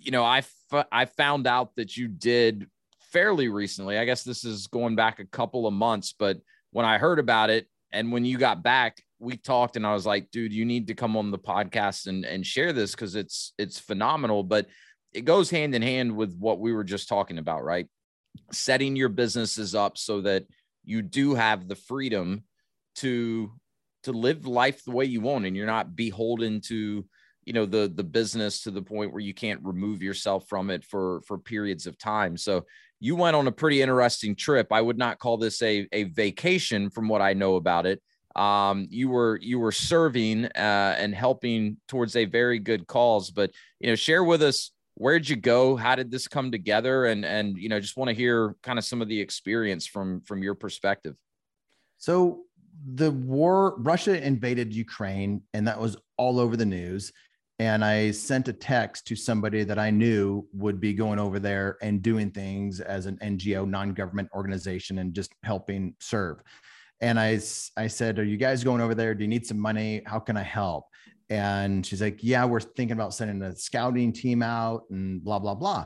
you 0.06 0.12
know, 0.12 0.24
I, 0.24 0.40
f- 0.40 0.88
I 0.92 1.06
found 1.06 1.48
out 1.48 1.76
that 1.76 1.98
you 1.98 2.08
did 2.08 2.70
fairly 3.12 3.50
recently. 3.50 3.98
I 3.98 4.06
guess 4.06 4.24
this 4.24 4.46
is 4.46 4.68
going 4.68 4.96
back 4.96 5.20
a 5.20 5.26
couple 5.26 5.68
of 5.68 5.74
months, 5.74 6.14
but 6.18 6.38
when 6.72 6.86
I 6.86 6.98
heard 6.98 7.20
about 7.20 7.50
it 7.50 7.68
and 7.92 8.12
when 8.12 8.24
you 8.24 8.38
got 8.38 8.62
back, 8.64 9.02
we 9.20 9.38
talked 9.38 9.78
and 9.78 9.88
I 9.88 9.94
was 9.94 10.06
like, 10.06 10.30
dude, 10.32 10.54
you 10.54 10.66
need 10.66 10.88
to 10.88 10.94
come 10.94 11.18
on 11.18 11.32
the 11.32 11.40
podcast 11.40 12.08
and, 12.08 12.26
and 12.26 12.46
share 12.46 12.74
this 12.74 12.92
because 12.92 13.16
it's 13.16 13.54
it's 13.58 13.80
phenomenal. 13.80 14.44
But 14.44 14.68
it 15.14 15.24
goes 15.24 15.50
hand 15.50 15.74
in 15.74 15.82
hand 15.82 16.16
with 16.16 16.36
what 16.38 16.60
we 16.60 16.74
were 16.74 16.84
just 16.84 17.08
talking 17.08 17.38
about, 17.38 17.64
right? 17.64 17.88
Setting 18.52 18.98
your 18.98 19.10
businesses 19.10 19.74
up 19.74 19.98
so 19.98 20.22
that 20.22 20.46
you 20.84 21.02
do 21.02 21.34
have 21.34 21.68
the 21.68 21.76
freedom 21.76 22.44
to 22.96 23.52
to 24.04 24.12
live 24.12 24.46
life 24.46 24.84
the 24.84 24.92
way 24.92 25.06
you 25.06 25.22
want 25.22 25.46
and 25.46 25.56
you're 25.56 25.66
not 25.66 25.96
beholden 25.96 26.62
to 26.62 27.06
you 27.46 27.54
know 27.54 27.66
the 27.66 27.92
the 27.94 28.04
business 28.04 28.62
to 28.64 28.72
the 28.72 28.82
point 28.82 29.14
where 29.14 29.22
you 29.22 29.34
can't 29.34 29.62
remove 29.64 30.02
yourself 30.02 30.48
from 30.50 30.70
it 30.70 30.84
for 30.84 31.22
for 31.22 31.38
periods 31.38 31.88
of 31.88 31.98
time. 31.98 32.38
So 32.38 32.66
you 33.00 33.16
went 33.16 33.36
on 33.36 33.48
a 33.48 33.52
pretty 33.52 33.82
interesting 33.82 34.36
trip. 34.36 34.68
I 34.72 34.82
would 34.82 34.98
not 34.98 35.20
call 35.20 35.38
this 35.38 35.62
a, 35.62 35.88
a 35.92 36.04
vacation 36.04 36.90
from 36.90 37.08
what 37.08 37.22
i 37.22 37.34
know 37.34 37.56
about 37.56 37.86
it. 37.86 38.02
Um, 38.36 38.88
you 38.90 39.10
were 39.10 39.40
you 39.42 39.60
were 39.60 39.72
serving 39.72 40.46
uh, 40.46 40.96
and 40.98 41.14
helping 41.16 41.78
towards 41.88 42.16
a 42.16 42.26
very 42.26 42.60
good 42.60 42.86
cause 42.86 43.32
but 43.32 43.52
you 43.80 43.88
know 43.88 43.96
share 43.96 44.24
with 44.24 44.42
us 44.42 44.72
where'd 44.96 45.28
you 45.28 45.36
go? 45.36 45.76
How 45.76 45.96
did 45.96 46.10
this 46.10 46.28
come 46.28 46.52
together? 46.52 47.06
And 47.06 47.24
and 47.24 47.58
you 47.58 47.70
know 47.70 47.80
just 47.80 47.98
want 47.98 48.10
to 48.10 48.16
hear 48.16 48.56
kind 48.64 48.80
of 48.80 48.86
some 48.86 49.02
of 49.02 49.08
the 49.08 49.20
experience 49.20 49.86
from 49.86 50.22
from 50.22 50.42
your 50.42 50.56
perspective. 50.56 51.16
So 51.98 52.46
the 52.94 53.12
war 53.12 53.76
russia 53.78 54.22
invaded 54.26 54.74
ukraine 54.74 55.42
and 55.54 55.68
that 55.68 55.80
was 55.80 55.98
all 56.18 56.40
over 56.40 56.58
the 56.58 56.66
news 56.66 57.12
and 57.60 57.86
I 57.86 58.12
sent 58.12 58.50
a 58.50 58.54
text 58.54 59.08
to 59.08 59.16
somebody 59.16 59.64
that 59.64 59.80
I 59.80 59.90
knew 59.90 60.46
would 60.52 60.82
be 60.82 60.94
going 60.94 61.20
over 61.20 61.40
there 61.40 61.78
and 61.82 62.02
doing 62.02 62.32
things 62.32 62.82
as 62.82 63.06
an 63.06 63.18
NGO, 63.24 63.68
non-government 63.68 64.30
organization, 64.36 65.00
and 65.00 65.14
just 65.14 65.34
helping 65.44 65.96
serve. 66.00 66.42
And 67.00 67.20
I, 67.20 67.40
I 67.78 67.88
said, 67.88 68.20
"Are 68.20 68.26
you 68.26 68.38
guys 68.38 68.64
going 68.64 68.82
over 68.82 68.96
there? 68.96 69.14
Do 69.16 69.24
you 69.24 69.30
need 69.30 69.46
some 69.46 69.60
money? 69.60 70.02
How 70.06 70.20
can 70.20 70.36
I 70.36 70.44
help?" 70.44 70.86
And 71.30 71.86
she's 71.86 72.02
like, 72.02 72.20
"Yeah, 72.22 72.44
we're 72.46 72.60
thinking 72.60 72.96
about 72.96 73.14
sending 73.14 73.42
a 73.42 73.56
scouting 73.56 74.12
team 74.12 74.42
out 74.44 74.84
and 74.90 75.24
blah 75.24 75.40
blah 75.40 75.56
blah." 75.56 75.86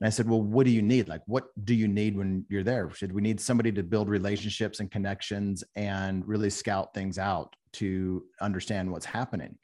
And 0.00 0.06
I 0.06 0.10
said, 0.10 0.28
"Well, 0.28 0.42
what 0.42 0.66
do 0.66 0.70
you 0.70 0.82
need? 0.82 1.08
Like, 1.08 1.22
what 1.26 1.46
do 1.64 1.74
you 1.74 1.88
need 1.88 2.16
when 2.16 2.44
you're 2.48 2.62
there?" 2.62 2.90
Should 2.90 3.12
we 3.12 3.22
need 3.22 3.40
somebody 3.40 3.72
to 3.72 3.82
build 3.82 4.08
relationships 4.08 4.78
and 4.78 4.88
connections 4.88 5.64
and 5.74 6.26
really 6.28 6.50
scout 6.50 6.94
things 6.94 7.18
out 7.18 7.56
to 7.74 8.24
understand 8.40 8.90
what's 8.90 9.06
happening? 9.06 9.56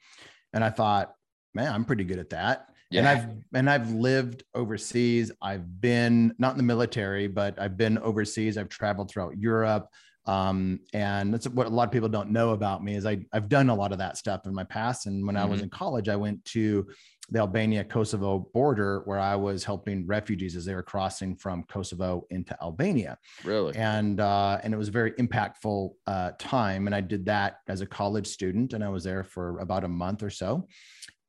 And 0.53 0.63
I 0.63 0.69
thought, 0.69 1.13
man, 1.55 1.73
I'm 1.73 1.85
pretty 1.85 2.03
good 2.03 2.19
at 2.19 2.29
that. 2.31 2.69
Yeah. 2.91 2.99
And 2.99 3.07
I've 3.07 3.27
and 3.53 3.69
I've 3.69 3.91
lived 3.91 4.43
overseas. 4.53 5.31
I've 5.41 5.81
been 5.81 6.35
not 6.37 6.51
in 6.51 6.57
the 6.57 6.63
military, 6.63 7.27
but 7.27 7.59
I've 7.59 7.77
been 7.77 7.97
overseas. 7.97 8.57
I've 8.57 8.69
traveled 8.69 9.09
throughout 9.09 9.37
Europe. 9.37 9.89
Um, 10.27 10.79
and 10.93 11.33
that's 11.33 11.47
what 11.47 11.67
a 11.67 11.69
lot 11.69 11.87
of 11.87 11.91
people 11.91 12.09
don't 12.09 12.31
know 12.31 12.51
about 12.51 12.83
me 12.83 12.95
is 12.95 13.05
I, 13.05 13.19
I've 13.31 13.47
done 13.47 13.69
a 13.69 13.75
lot 13.75 13.91
of 13.91 13.99
that 13.99 14.17
stuff 14.17 14.47
in 14.47 14.55
my 14.55 14.63
past. 14.63 15.05
And 15.05 15.25
when 15.25 15.35
mm-hmm. 15.35 15.43
I 15.43 15.47
was 15.47 15.57
mm-hmm. 15.57 15.65
in 15.65 15.69
college, 15.69 16.09
I 16.09 16.15
went 16.15 16.43
to 16.45 16.87
the 17.29 17.39
Albania 17.39 17.83
Kosovo 17.83 18.49
border 18.53 19.01
where 19.05 19.19
I 19.19 19.35
was 19.35 19.63
helping 19.63 20.05
refugees 20.05 20.55
as 20.55 20.65
they 20.65 20.75
were 20.75 20.83
crossing 20.83 21.35
from 21.35 21.63
Kosovo 21.63 22.25
into 22.29 22.55
Albania. 22.61 23.17
Really? 23.43 23.75
And 23.75 24.19
uh, 24.19 24.59
and 24.63 24.73
it 24.73 24.77
was 24.77 24.89
a 24.89 24.91
very 24.91 25.11
impactful 25.13 25.91
uh, 26.07 26.31
time. 26.37 26.87
And 26.87 26.95
I 26.95 27.01
did 27.01 27.25
that 27.25 27.57
as 27.67 27.81
a 27.81 27.85
college 27.85 28.27
student, 28.27 28.73
and 28.73 28.83
I 28.83 28.89
was 28.89 29.03
there 29.03 29.23
for 29.23 29.59
about 29.59 29.83
a 29.83 29.87
month 29.87 30.21
or 30.23 30.29
so 30.29 30.67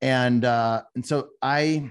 and 0.01 0.45
uh, 0.45 0.83
and 0.95 1.05
so 1.05 1.31
I 1.43 1.91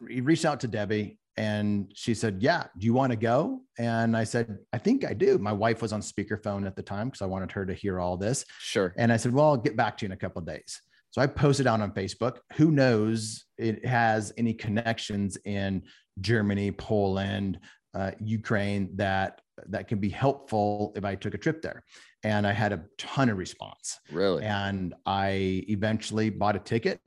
reached 0.00 0.44
out 0.44 0.60
to 0.60 0.68
Debbie 0.68 1.18
and 1.36 1.90
she 1.94 2.14
said, 2.14 2.38
"Yeah, 2.40 2.64
do 2.78 2.86
you 2.86 2.92
want 2.92 3.10
to 3.10 3.16
go?" 3.16 3.62
And 3.78 4.16
I 4.16 4.24
said, 4.24 4.58
"I 4.72 4.78
think 4.78 5.04
I 5.04 5.14
do." 5.14 5.38
My 5.38 5.52
wife 5.52 5.80
was 5.82 5.92
on 5.92 6.00
speakerphone 6.00 6.66
at 6.66 6.76
the 6.76 6.82
time 6.82 7.08
because 7.08 7.22
I 7.22 7.26
wanted 7.26 7.52
her 7.52 7.64
to 7.64 7.74
hear 7.74 8.00
all 8.00 8.16
this. 8.16 8.44
Sure. 8.58 8.94
And 8.96 9.12
I 9.12 9.16
said, 9.16 9.32
"Well, 9.32 9.46
I'll 9.46 9.56
get 9.56 9.76
back 9.76 9.96
to 9.98 10.04
you 10.04 10.08
in 10.08 10.12
a 10.12 10.16
couple 10.16 10.40
of 10.40 10.46
days." 10.46 10.80
So 11.10 11.20
I 11.20 11.26
posted 11.26 11.66
out 11.66 11.80
on 11.80 11.92
Facebook. 11.92 12.38
Who 12.54 12.70
knows? 12.70 13.44
It 13.58 13.84
has 13.84 14.32
any 14.38 14.54
connections 14.54 15.36
in 15.44 15.82
Germany, 16.20 16.72
Poland, 16.72 17.60
uh, 17.94 18.12
Ukraine 18.18 18.96
that 18.96 19.40
that 19.68 19.88
can 19.88 19.98
be 19.98 20.08
helpful 20.08 20.92
if 20.96 21.04
I 21.04 21.14
took 21.14 21.34
a 21.34 21.38
trip 21.38 21.62
there. 21.62 21.84
And 22.24 22.46
I 22.46 22.52
had 22.52 22.72
a 22.72 22.84
ton 22.98 23.28
of 23.28 23.38
response. 23.38 23.98
Really? 24.10 24.44
And 24.44 24.94
I 25.06 25.64
eventually 25.68 26.30
bought 26.30 26.56
a 26.56 26.60
ticket 26.60 27.00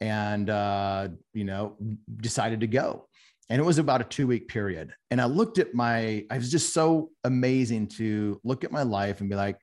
and, 0.00 0.50
uh, 0.50 1.08
you 1.32 1.44
know, 1.44 1.76
decided 2.18 2.60
to 2.60 2.66
go. 2.66 3.08
And 3.50 3.60
it 3.60 3.64
was 3.64 3.78
about 3.78 4.02
a 4.02 4.04
two 4.04 4.26
week 4.26 4.48
period. 4.48 4.92
And 5.10 5.20
I 5.20 5.24
looked 5.24 5.58
at 5.58 5.74
my, 5.74 6.24
I 6.30 6.36
was 6.36 6.50
just 6.50 6.74
so 6.74 7.10
amazing 7.24 7.88
to 7.96 8.40
look 8.44 8.62
at 8.62 8.72
my 8.72 8.82
life 8.82 9.20
and 9.20 9.30
be 9.30 9.36
like, 9.36 9.58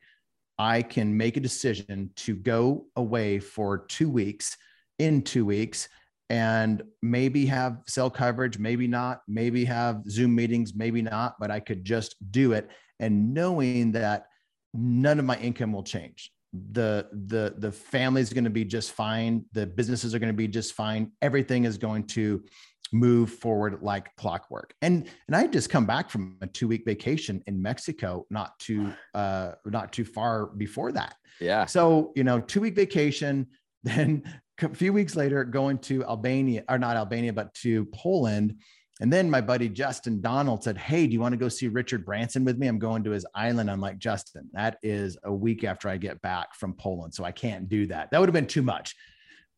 I 0.57 0.81
can 0.81 1.15
make 1.15 1.37
a 1.37 1.41
decision 1.41 2.09
to 2.17 2.35
go 2.35 2.85
away 2.95 3.39
for 3.39 3.85
two 3.85 4.09
weeks 4.09 4.57
in 4.97 5.21
two 5.21 5.45
weeks 5.45 5.89
and 6.29 6.81
maybe 7.01 7.45
have 7.45 7.81
cell 7.87 8.09
coverage, 8.09 8.57
maybe 8.57 8.87
not, 8.87 9.21
maybe 9.27 9.65
have 9.65 10.01
Zoom 10.09 10.33
meetings, 10.33 10.73
maybe 10.73 11.01
not, 11.01 11.35
but 11.39 11.51
I 11.51 11.59
could 11.59 11.83
just 11.83 12.15
do 12.31 12.53
it. 12.53 12.69
And 12.99 13.33
knowing 13.33 13.91
that 13.91 14.27
none 14.75 15.19
of 15.19 15.25
my 15.25 15.37
income 15.37 15.73
will 15.73 15.83
change. 15.83 16.31
The 16.71 17.07
the 17.11 17.55
the 17.57 17.71
family 17.71 18.21
is 18.21 18.31
going 18.31 18.45
to 18.45 18.49
be 18.49 18.63
just 18.63 18.93
fine. 18.93 19.45
The 19.51 19.67
businesses 19.67 20.15
are 20.15 20.19
going 20.19 20.31
to 20.31 20.37
be 20.37 20.47
just 20.47 20.73
fine. 20.73 21.11
Everything 21.21 21.65
is 21.65 21.77
going 21.77 22.07
to 22.07 22.43
move 22.91 23.29
forward 23.29 23.81
like 23.81 24.15
clockwork. 24.15 24.73
And 24.81 25.07
and 25.27 25.35
I 25.35 25.47
just 25.47 25.69
come 25.69 25.85
back 25.85 26.09
from 26.09 26.37
a 26.41 26.47
two 26.47 26.67
week 26.67 26.83
vacation 26.85 27.43
in 27.47 27.61
Mexico, 27.61 28.25
not 28.29 28.57
too 28.59 28.93
uh 29.13 29.53
not 29.65 29.91
too 29.91 30.05
far 30.05 30.47
before 30.47 30.91
that. 30.93 31.15
Yeah. 31.39 31.65
So 31.65 32.13
you 32.15 32.23
know, 32.23 32.39
two 32.39 32.61
week 32.61 32.75
vacation, 32.75 33.47
then 33.83 34.23
a 34.61 34.73
few 34.73 34.93
weeks 34.93 35.15
later 35.15 35.43
going 35.43 35.77
to 35.79 36.03
Albania 36.05 36.63
or 36.69 36.77
not 36.77 36.95
Albania, 36.95 37.33
but 37.33 37.53
to 37.55 37.85
Poland. 37.85 38.59
And 39.01 39.11
then 39.11 39.29
my 39.29 39.41
buddy 39.41 39.67
Justin 39.67 40.21
Donald 40.21 40.63
said, 40.63 40.77
Hey, 40.77 41.05
do 41.05 41.13
you 41.13 41.19
want 41.19 41.33
to 41.33 41.37
go 41.37 41.49
see 41.49 41.67
Richard 41.67 42.05
Branson 42.05 42.45
with 42.45 42.57
me? 42.57 42.67
I'm 42.67 42.79
going 42.79 43.03
to 43.03 43.11
his 43.11 43.25
island. 43.35 43.69
I'm 43.69 43.81
like, 43.81 43.97
Justin, 43.97 44.49
that 44.53 44.77
is 44.83 45.17
a 45.23 45.33
week 45.33 45.63
after 45.65 45.89
I 45.89 45.97
get 45.97 46.21
back 46.21 46.55
from 46.55 46.73
Poland. 46.73 47.13
So 47.13 47.23
I 47.25 47.31
can't 47.31 47.67
do 47.67 47.87
that. 47.87 48.11
That 48.11 48.19
would 48.19 48.29
have 48.29 48.33
been 48.33 48.47
too 48.47 48.61
much. 48.61 48.95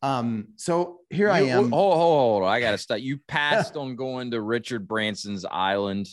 Um, 0.02 0.48
so 0.56 1.00
here 1.10 1.28
you, 1.28 1.32
I 1.32 1.40
am. 1.42 1.70
Hold, 1.70 1.94
hold, 1.94 2.40
hold. 2.42 2.44
I 2.44 2.60
got 2.60 2.72
to 2.72 2.78
stop. 2.78 3.00
You 3.00 3.18
passed 3.28 3.76
on 3.76 3.94
going 3.96 4.32
to 4.32 4.40
Richard 4.40 4.88
Branson's 4.88 5.44
island. 5.44 6.08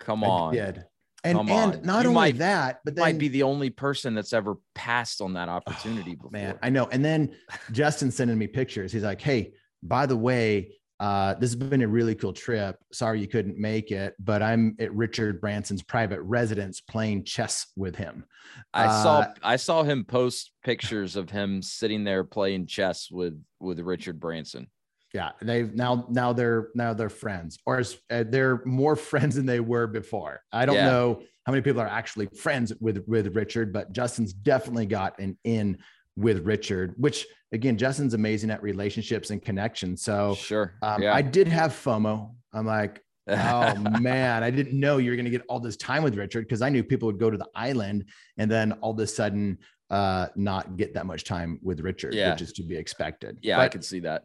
Come 0.00 0.24
on. 0.24 0.50
I 0.56 0.66
did. 0.66 0.84
And, 1.22 1.36
Come 1.36 1.48
and 1.50 1.74
on. 1.76 1.82
not 1.82 2.02
You 2.02 2.08
only 2.08 2.14
might- 2.14 2.38
that, 2.38 2.80
but 2.84 2.94
then 2.94 3.02
Might 3.02 3.18
be 3.18 3.28
the 3.28 3.42
only 3.42 3.68
person 3.70 4.14
that's 4.14 4.32
ever 4.32 4.56
passed 4.74 5.20
on 5.20 5.34
that 5.34 5.48
opportunity 5.50 6.14
before. 6.14 6.30
man, 6.30 6.58
I 6.62 6.70
know. 6.70 6.86
And 6.90 7.04
then 7.04 7.34
Justin 7.72 8.10
sending 8.10 8.38
me 8.38 8.46
pictures. 8.46 8.90
He's 8.90 9.02
like, 9.02 9.20
Hey, 9.20 9.52
by 9.82 10.06
the 10.06 10.16
way, 10.16 10.76
uh, 11.00 11.32
this 11.34 11.48
has 11.50 11.56
been 11.56 11.80
a 11.80 11.88
really 11.88 12.14
cool 12.14 12.32
trip. 12.34 12.76
Sorry 12.92 13.20
you 13.20 13.26
couldn't 13.26 13.56
make 13.58 13.90
it, 13.90 14.14
but 14.18 14.42
I'm 14.42 14.76
at 14.78 14.94
Richard 14.94 15.40
Branson's 15.40 15.82
private 15.82 16.20
residence 16.20 16.82
playing 16.82 17.24
chess 17.24 17.66
with 17.74 17.96
him. 17.96 18.26
I 18.74 18.86
saw 19.02 19.20
Uh, 19.20 19.34
I 19.42 19.56
saw 19.56 19.82
him 19.82 20.04
post 20.04 20.52
pictures 20.62 21.16
of 21.16 21.30
him 21.30 21.62
sitting 21.62 22.04
there 22.04 22.22
playing 22.22 22.66
chess 22.66 23.08
with 23.10 23.42
with 23.60 23.80
Richard 23.80 24.20
Branson. 24.20 24.68
Yeah, 25.14 25.30
they've 25.40 25.74
now 25.74 26.06
now 26.10 26.32
they're 26.34 26.68
now 26.74 26.92
they're 26.92 27.08
friends, 27.08 27.58
or 27.64 27.82
uh, 28.10 28.24
they're 28.28 28.62
more 28.66 28.94
friends 29.10 29.36
than 29.36 29.46
they 29.46 29.60
were 29.60 29.86
before. 29.86 30.42
I 30.52 30.66
don't 30.66 30.76
Yeah. 30.76 30.84
know 30.84 31.22
how 31.46 31.52
many 31.52 31.62
people 31.62 31.80
are 31.80 31.88
actually 31.88 32.26
friends 32.26 32.74
with 32.78 33.02
with 33.08 33.34
Richard, 33.34 33.72
but 33.72 33.90
Justin's 33.92 34.34
definitely 34.34 34.86
got 34.86 35.18
an 35.18 35.38
in 35.44 35.78
with 36.16 36.44
Richard. 36.46 36.94
Which 36.96 37.26
again, 37.52 37.76
Justin's 37.76 38.14
amazing 38.14 38.50
at 38.50 38.62
relationships 38.62 39.30
and 39.30 39.42
connections. 39.42 40.02
So 40.02 40.34
sure. 40.34 40.74
um, 40.82 41.02
yeah. 41.02 41.14
I 41.14 41.22
did 41.22 41.48
have 41.48 41.72
FOMO. 41.72 42.34
I'm 42.52 42.66
like, 42.66 43.02
oh 43.28 43.74
man, 44.00 44.42
I 44.42 44.50
didn't 44.50 44.78
know 44.78 44.98
you 44.98 45.10
were 45.10 45.16
going 45.16 45.24
to 45.24 45.30
get 45.30 45.42
all 45.48 45.60
this 45.60 45.76
time 45.76 46.02
with 46.02 46.16
Richard 46.16 46.42
because 46.42 46.62
I 46.62 46.68
knew 46.68 46.82
people 46.82 47.06
would 47.06 47.18
go 47.20 47.30
to 47.30 47.38
the 47.38 47.48
island 47.54 48.04
and 48.38 48.50
then 48.50 48.72
all 48.80 48.92
of 48.92 48.98
a 48.98 49.06
sudden 49.06 49.58
uh, 49.90 50.28
not 50.36 50.76
get 50.76 50.94
that 50.94 51.06
much 51.06 51.24
time 51.24 51.58
with 51.62 51.80
Richard, 51.80 52.14
Yeah. 52.14 52.32
which 52.32 52.42
is 52.42 52.52
to 52.54 52.62
be 52.62 52.76
expected. 52.76 53.38
yeah, 53.42 53.58
I 53.60 53.68
could 53.68 53.84
see 53.84 54.00
that. 54.00 54.22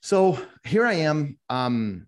so 0.00 0.38
here 0.64 0.86
I 0.86 0.94
am. 0.94 1.38
Um, 1.50 2.06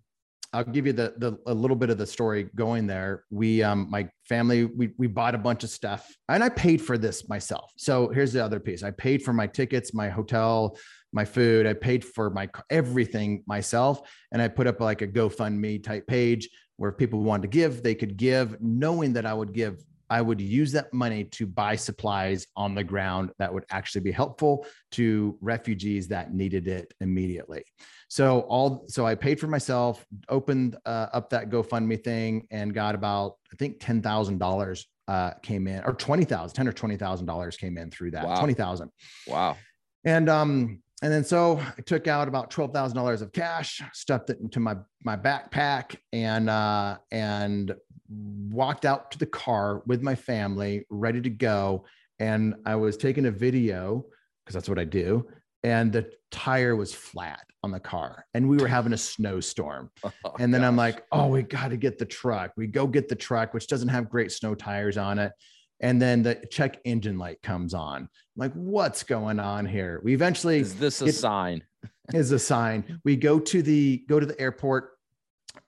I'll 0.53 0.65
give 0.65 0.85
you 0.85 0.93
the 0.93 1.13
the 1.17 1.37
a 1.47 1.53
little 1.53 1.77
bit 1.77 1.89
of 1.89 1.97
the 1.97 2.05
story 2.05 2.49
going 2.55 2.85
there. 2.85 3.23
We 3.29 3.63
um 3.63 3.89
my 3.89 4.09
family 4.27 4.65
we 4.65 4.89
we 4.97 5.07
bought 5.07 5.33
a 5.33 5.37
bunch 5.37 5.63
of 5.63 5.69
stuff 5.69 6.13
and 6.27 6.43
I 6.43 6.49
paid 6.49 6.81
for 6.81 6.97
this 6.97 7.29
myself. 7.29 7.71
So 7.77 8.09
here's 8.09 8.33
the 8.33 8.43
other 8.43 8.59
piece. 8.59 8.83
I 8.83 8.91
paid 8.91 9.23
for 9.23 9.33
my 9.33 9.47
tickets, 9.47 9.93
my 9.93 10.09
hotel, 10.09 10.77
my 11.13 11.25
food. 11.25 11.65
I 11.65 11.73
paid 11.73 12.03
for 12.03 12.29
my 12.29 12.49
everything 12.69 13.43
myself, 13.47 14.01
and 14.31 14.41
I 14.41 14.47
put 14.47 14.67
up 14.67 14.81
like 14.81 15.01
a 15.01 15.07
GoFundMe 15.07 15.83
type 15.83 16.07
page 16.07 16.49
where 16.77 16.91
if 16.91 16.97
people 16.97 17.21
wanted 17.21 17.43
to 17.43 17.47
give, 17.47 17.83
they 17.83 17.95
could 17.95 18.17
give, 18.17 18.59
knowing 18.59 19.13
that 19.13 19.25
I 19.25 19.33
would 19.33 19.53
give. 19.53 19.83
I 20.09 20.21
would 20.21 20.41
use 20.41 20.73
that 20.73 20.93
money 20.93 21.23
to 21.23 21.47
buy 21.47 21.77
supplies 21.77 22.45
on 22.57 22.75
the 22.75 22.83
ground 22.83 23.31
that 23.39 23.53
would 23.53 23.63
actually 23.69 24.01
be 24.01 24.11
helpful 24.11 24.65
to 24.91 25.37
refugees 25.39 26.09
that 26.09 26.33
needed 26.33 26.67
it 26.67 26.93
immediately. 26.99 27.63
So 28.11 28.41
all 28.41 28.83
so 28.89 29.05
I 29.05 29.15
paid 29.15 29.39
for 29.39 29.47
myself, 29.47 30.05
opened 30.27 30.75
uh, 30.85 31.07
up 31.13 31.29
that 31.29 31.49
GoFundMe 31.49 32.03
thing, 32.03 32.45
and 32.51 32.73
got 32.73 32.93
about 32.93 33.37
I 33.53 33.55
think 33.55 33.77
ten 33.79 34.01
thousand 34.01 34.37
dollars 34.37 34.85
uh, 35.07 35.31
came 35.41 35.65
in, 35.65 35.81
or 35.85 35.93
twenty 35.93 36.25
thousand, 36.25 36.53
ten 36.53 36.67
or 36.67 36.73
twenty 36.73 36.97
thousand 36.97 37.25
dollars 37.25 37.55
came 37.55 37.77
in 37.77 37.89
through 37.89 38.11
that. 38.11 38.27
Wow. 38.27 38.35
Twenty 38.35 38.53
thousand, 38.53 38.91
Wow. 39.27 39.55
and 40.03 40.27
um, 40.27 40.81
and 41.01 41.09
then 41.09 41.23
so 41.23 41.57
I 41.77 41.81
took 41.83 42.09
out 42.09 42.27
about 42.27 42.51
twelve 42.51 42.73
thousand 42.73 42.97
dollars 42.97 43.21
of 43.21 43.31
cash, 43.31 43.81
stuffed 43.93 44.29
it 44.29 44.39
into 44.41 44.59
my 44.59 44.75
my 45.05 45.15
backpack, 45.15 45.95
and 46.11 46.49
uh, 46.49 46.97
and 47.13 47.73
walked 48.09 48.83
out 48.83 49.11
to 49.11 49.19
the 49.19 49.25
car 49.25 49.83
with 49.85 50.01
my 50.01 50.15
family, 50.15 50.85
ready 50.89 51.21
to 51.21 51.29
go. 51.29 51.85
And 52.19 52.55
I 52.65 52.75
was 52.75 52.97
taking 52.97 53.27
a 53.27 53.31
video 53.31 54.05
because 54.43 54.55
that's 54.55 54.67
what 54.67 54.79
I 54.79 54.83
do. 54.83 55.29
And 55.63 55.91
the 55.91 56.11
tire 56.31 56.75
was 56.75 56.93
flat 56.93 57.45
on 57.63 57.71
the 57.71 57.79
car, 57.79 58.25
and 58.33 58.49
we 58.49 58.57
were 58.57 58.67
having 58.67 58.93
a 58.93 58.97
snowstorm. 58.97 59.91
Oh, 60.23 60.35
And 60.39 60.53
then 60.53 60.63
I'm 60.63 60.75
like, 60.75 61.03
oh, 61.11 61.27
we 61.27 61.41
got 61.43 61.69
to 61.69 61.77
get 61.77 61.97
the 61.97 62.05
truck. 62.05 62.51
We 62.55 62.67
go 62.67 62.85
get 62.85 63.09
the 63.09 63.15
truck, 63.15 63.53
which 63.53 63.67
doesn't 63.67 63.87
have 63.87 64.09
great 64.09 64.31
snow 64.31 64.55
tires 64.55 64.97
on 64.97 65.17
it. 65.19 65.31
And 65.79 65.99
then 65.99 66.21
the 66.21 66.35
check 66.51 66.79
engine 66.85 67.17
light 67.17 67.41
comes 67.41 67.73
on. 67.73 68.03
I'm 68.03 68.09
like, 68.35 68.53
what's 68.53 69.03
going 69.03 69.39
on 69.39 69.65
here? 69.65 69.99
We 70.03 70.13
eventually 70.13 70.59
is 70.59 70.75
this 70.75 71.01
a 71.01 71.11
sign? 71.11 71.63
is 72.13 72.31
a 72.31 72.39
sign. 72.39 72.99
We 73.03 73.15
go 73.15 73.39
to 73.39 73.61
the 73.61 74.03
go 74.07 74.19
to 74.19 74.25
the 74.25 74.39
airport. 74.39 74.91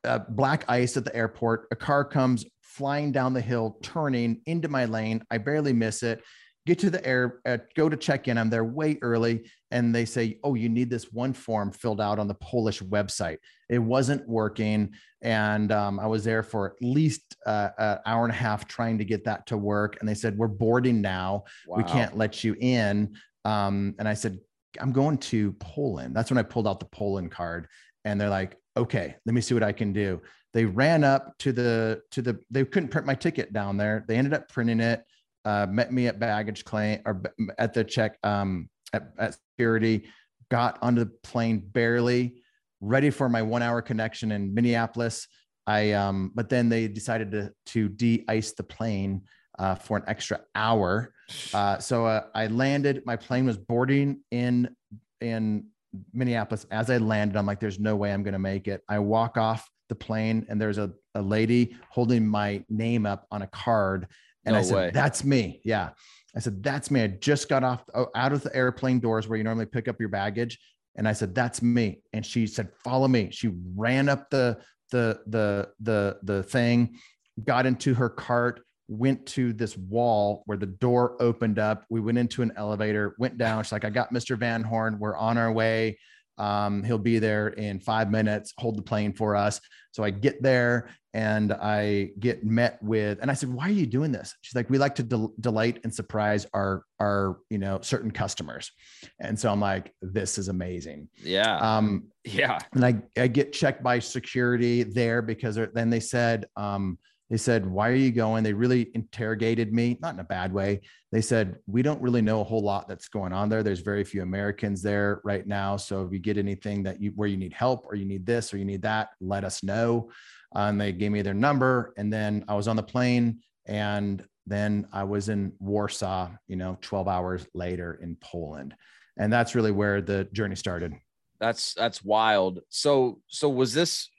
Uh, 0.06 0.20
black 0.30 0.66
ice 0.70 0.98
at 0.98 1.06
the 1.06 1.16
airport. 1.16 1.68
A 1.72 1.76
car 1.76 2.06
comes 2.06 2.46
flying 2.62 3.12
down 3.12 3.34
the 3.34 3.42
hill, 3.42 3.78
turning 3.82 4.42
into 4.46 4.68
my 4.68 4.86
lane. 4.86 5.24
I 5.30 5.38
barely 5.38 5.74
miss 5.74 6.04
it. 6.04 6.24
Get 6.66 6.80
to 6.80 6.90
the 6.90 7.06
air, 7.06 7.40
uh, 7.46 7.58
go 7.76 7.90
to 7.90 7.98
check 7.98 8.28
in. 8.28 8.38
I'm 8.38 8.50
there 8.50 8.64
way 8.64 8.98
early, 9.02 9.50
and 9.74 9.94
they 9.94 10.06
say, 10.06 10.40
"Oh, 10.44 10.54
you 10.54 10.70
need 10.70 10.90
this 10.90 11.12
one 11.12 11.34
form 11.34 11.72
filled 11.72 12.00
out 12.00 12.20
on 12.20 12.30
the 12.30 12.36
Polish 12.36 12.82
website." 12.82 13.40
It 13.70 13.80
wasn't 13.80 14.26
working, 14.28 14.94
and 15.22 15.72
um, 15.74 16.00
I 16.00 16.08
was 16.08 16.24
there 16.24 16.44
for 16.44 16.68
at 16.68 16.74
least 16.82 17.36
uh, 17.46 17.70
an 17.78 17.98
hour 18.06 18.24
and 18.24 18.32
a 18.32 18.38
half 18.38 18.68
trying 18.68 18.98
to 19.00 19.06
get 19.06 19.26
that 19.26 19.48
to 19.48 19.58
work. 19.58 19.98
And 20.00 20.08
they 20.08 20.14
said, 20.14 20.38
"We're 20.38 20.48
boarding 20.48 21.02
now." 21.02 21.44
we 21.68 21.84
can't 21.84 22.16
let 22.16 22.44
you 22.44 22.56
in. 22.60 23.16
Um, 23.46 23.96
and 24.00 24.08
I 24.08 24.14
said, 24.14 24.40
I'm 24.80 24.92
going 24.92 25.18
to 25.20 25.54
Poland. 25.54 26.16
That's 26.16 26.32
when 26.32 26.38
I 26.38 26.44
pulled 26.44 26.68
out 26.68 26.80
the 26.80 26.86
Poland 26.86 27.32
card. 27.32 27.68
And 28.06 28.20
they're 28.20 28.30
like, 28.30 28.58
okay, 28.76 29.16
let 29.26 29.34
me 29.36 29.42
see 29.42 29.54
what 29.54 29.64
I 29.64 29.72
can 29.72 29.94
do. 29.94 30.22
They 30.54 30.66
ran 30.66 31.04
up 31.04 31.38
to 31.40 31.52
the 31.52 32.02
to 32.12 32.22
the 32.22 32.40
they 32.52 32.64
couldn't 32.64 32.90
print 32.90 33.08
my 33.08 33.16
ticket 33.16 33.54
down 33.54 33.78
there. 33.78 34.06
They 34.08 34.18
ended 34.18 34.34
up 34.34 34.50
printing 34.50 34.80
it, 34.80 35.04
uh, 35.46 35.68
met 35.70 35.92
me 35.92 36.08
at 36.08 36.20
baggage 36.20 36.64
claim 36.64 37.02
or 37.06 37.22
at 37.58 37.74
the 37.74 37.84
check 37.84 38.18
um 38.24 38.70
at, 38.94 39.12
at 39.18 39.38
security, 39.52 40.08
got 40.50 40.78
onto 40.82 41.04
the 41.04 41.12
plane 41.24 41.60
barely, 41.60 42.42
ready 42.80 43.10
for 43.10 43.28
my 43.28 43.42
one 43.42 43.62
hour 43.62 43.82
connection 43.82 44.32
in 44.32 44.54
Minneapolis. 44.54 45.28
I 45.66 45.92
um, 45.92 46.32
but 46.36 46.50
then 46.50 46.70
they 46.70 46.88
decided 46.88 47.32
to 47.32 47.52
to 47.68 47.90
de-ice 47.90 48.52
the 48.52 48.64
plane 48.64 49.24
uh, 49.60 49.76
for 49.76 49.98
an 49.98 50.04
extra 50.08 50.42
hour. 50.56 51.14
Uh, 51.54 51.80
so 51.80 52.06
uh, 52.06 52.26
I 52.36 52.48
landed. 52.48 53.02
My 53.06 53.16
plane 53.16 53.46
was 53.46 53.58
boarding 53.58 54.20
in 54.30 54.76
in 55.22 55.66
Minneapolis. 56.14 56.68
As 56.70 56.90
I 56.90 56.98
landed, 56.98 57.38
I'm 57.38 57.46
like, 57.46 57.62
"There's 57.62 57.80
no 57.80 57.96
way 57.96 58.12
I'm 58.12 58.24
going 58.24 58.34
to 58.34 58.40
make 58.40 58.68
it." 58.68 58.82
I 58.90 59.00
walk 59.00 59.38
off 59.38 59.68
the 59.88 59.96
plane, 59.96 60.46
and 60.50 60.60
there's 60.60 60.78
a 60.78 60.92
a 61.16 61.22
lady 61.22 61.78
holding 61.90 62.28
my 62.28 62.64
name 62.70 63.06
up 63.06 63.26
on 63.32 63.42
a 63.42 63.48
card, 63.48 64.08
and 64.46 64.54
No 64.54 64.60
I 64.60 64.64
said, 64.64 64.76
way. 64.76 64.92
"That's 64.94 65.24
me." 65.24 65.62
Yeah, 65.64 65.92
I 66.36 66.40
said, 66.40 66.64
"That's 66.64 66.90
me." 66.90 67.02
I 67.02 67.08
just 67.08 67.50
got 67.50 67.64
off 67.64 67.84
out 68.16 68.34
of 68.34 68.44
the 68.44 68.56
airplane 68.56 69.00
doors 69.00 69.28
where 69.28 69.38
you 69.38 69.44
normally 69.44 69.66
pick 69.66 69.88
up 69.88 70.00
your 70.00 70.10
baggage, 70.10 70.60
and 70.96 71.08
I 71.08 71.14
said, 71.14 71.36
"That's 71.36 71.62
me." 71.62 72.02
And 72.14 72.26
she 72.26 72.48
said, 72.48 72.70
"Follow 72.84 73.08
me." 73.08 73.30
She 73.32 73.52
ran 73.76 74.10
up 74.10 74.30
the 74.30 74.60
the 74.92 75.20
the 75.28 75.70
the 75.80 76.18
the 76.24 76.44
thing, 76.44 76.98
got 77.44 77.66
into 77.66 77.94
her 77.94 78.10
cart, 78.10 78.62
went 78.88 79.26
to 79.26 79.54
this 79.54 79.78
wall 79.78 80.44
where 80.46 80.58
the 80.58 80.66
door 80.66 81.16
opened 81.22 81.60
up. 81.60 81.86
We 81.90 82.00
went 82.00 82.18
into 82.18 82.42
an 82.42 82.54
elevator, 82.56 83.16
went 83.18 83.38
down. 83.38 83.64
She's 83.64 83.72
like, 83.72 83.86
I 83.86 83.90
got 83.90 84.14
Mr. 84.14 84.38
Van 84.38 84.64
Horn. 84.64 85.00
We're 85.00 85.18
on 85.18 85.38
our 85.38 85.52
way. 85.52 85.98
Um, 86.38 86.84
he'll 86.84 86.98
be 86.98 87.20
there 87.20 87.50
in 87.50 87.80
five 87.80 88.10
minutes. 88.12 88.54
Hold 88.58 88.78
the 88.78 88.82
plane 88.82 89.14
for 89.14 89.36
us. 89.36 89.60
So 89.92 90.04
I 90.04 90.10
get 90.10 90.42
there 90.42 90.90
and 91.14 91.54
I 91.54 92.10
get 92.20 92.44
met 92.44 92.82
with, 92.82 93.20
and 93.22 93.30
I 93.30 93.36
said, 93.36 93.54
Why 93.54 93.68
are 93.68 93.72
you 93.72 93.86
doing 93.86 94.12
this? 94.12 94.36
She's 94.42 94.56
like, 94.56 94.70
We 94.70 94.80
like 94.80 94.96
to 94.96 95.04
del- 95.04 95.34
delight 95.40 95.80
and 95.84 95.94
surprise 95.94 96.48
our, 96.54 96.84
our, 97.00 97.38
you 97.52 97.60
know, 97.60 97.80
certain 97.82 98.10
customers. 98.10 98.72
And 99.20 99.40
so 99.40 99.52
I'm 99.52 99.60
like, 99.60 99.94
This 100.02 100.40
is 100.40 100.48
amazing. 100.48 101.10
Yeah. 101.24 101.58
Um, 101.58 102.06
yeah. 102.24 102.58
and 102.74 102.84
I, 102.84 102.96
I 103.16 103.28
get 103.28 103.54
checked 103.54 103.84
by 103.84 104.00
security 104.00 104.82
there 104.82 105.22
because 105.22 105.60
then 105.74 105.92
they 105.92 106.00
said, 106.00 106.46
um, 106.56 106.98
they 107.30 107.38
said, 107.38 107.66
Why 107.66 107.90
are 107.90 107.96
you 107.96 108.12
going? 108.12 108.44
They 108.44 108.54
really 108.54 108.92
interrogated 108.94 109.74
me, 109.74 109.98
not 110.02 110.14
in 110.14 110.20
a 110.20 110.26
bad 110.26 110.54
way. 110.54 110.82
They 111.12 111.22
said, 111.22 111.56
We 111.68 111.82
don't 111.82 112.02
really 112.02 112.22
know 112.22 112.42
a 112.42 112.44
whole 112.44 112.62
lot 112.62 112.88
that's 112.88 113.08
going 113.08 113.34
on 113.34 113.50
there. 113.50 113.64
There's 113.64 113.80
very 113.80 114.04
few 114.04 114.22
Americans 114.22 114.82
there 114.82 115.22
right 115.24 115.46
now. 115.48 115.78
So 115.78 116.04
if 116.04 116.12
you 116.12 116.20
get 116.20 116.38
anything 116.38 116.84
that 116.84 117.02
you 117.02 117.12
where 117.16 117.28
you 117.28 117.38
need 117.38 117.54
help 117.54 117.86
or 117.88 117.96
you 117.96 118.06
need 118.06 118.26
this 118.26 118.54
or 118.54 118.58
you 118.58 118.66
need 118.66 118.82
that, 118.84 119.10
let 119.22 119.44
us 119.44 119.64
know. 119.64 120.12
Uh, 120.56 120.68
and 120.70 120.80
they 120.80 120.92
gave 120.92 121.12
me 121.12 121.22
their 121.22 121.34
number. 121.34 121.94
And 121.98 122.12
then 122.12 122.46
I 122.48 122.56
was 122.56 122.68
on 122.68 122.76
the 122.76 122.84
plane 122.84 123.40
and 123.66 124.24
then 124.46 124.88
I 124.92 125.04
was 125.04 125.30
in 125.30 125.54
Warsaw, 125.60 126.30
you 126.48 126.56
know, 126.56 126.78
12 126.82 127.08
hours 127.08 127.48
later 127.54 128.00
in 128.02 128.18
Poland. 128.18 128.76
And 129.18 129.32
that's 129.32 129.56
really 129.56 129.72
where 129.72 130.02
the 130.02 130.26
journey 130.34 130.56
started. 130.56 130.94
That's 131.40 131.74
that's 131.74 132.04
wild. 132.04 132.60
So 132.70 133.22
so 133.28 133.50
was 133.50 133.74
this 133.74 134.10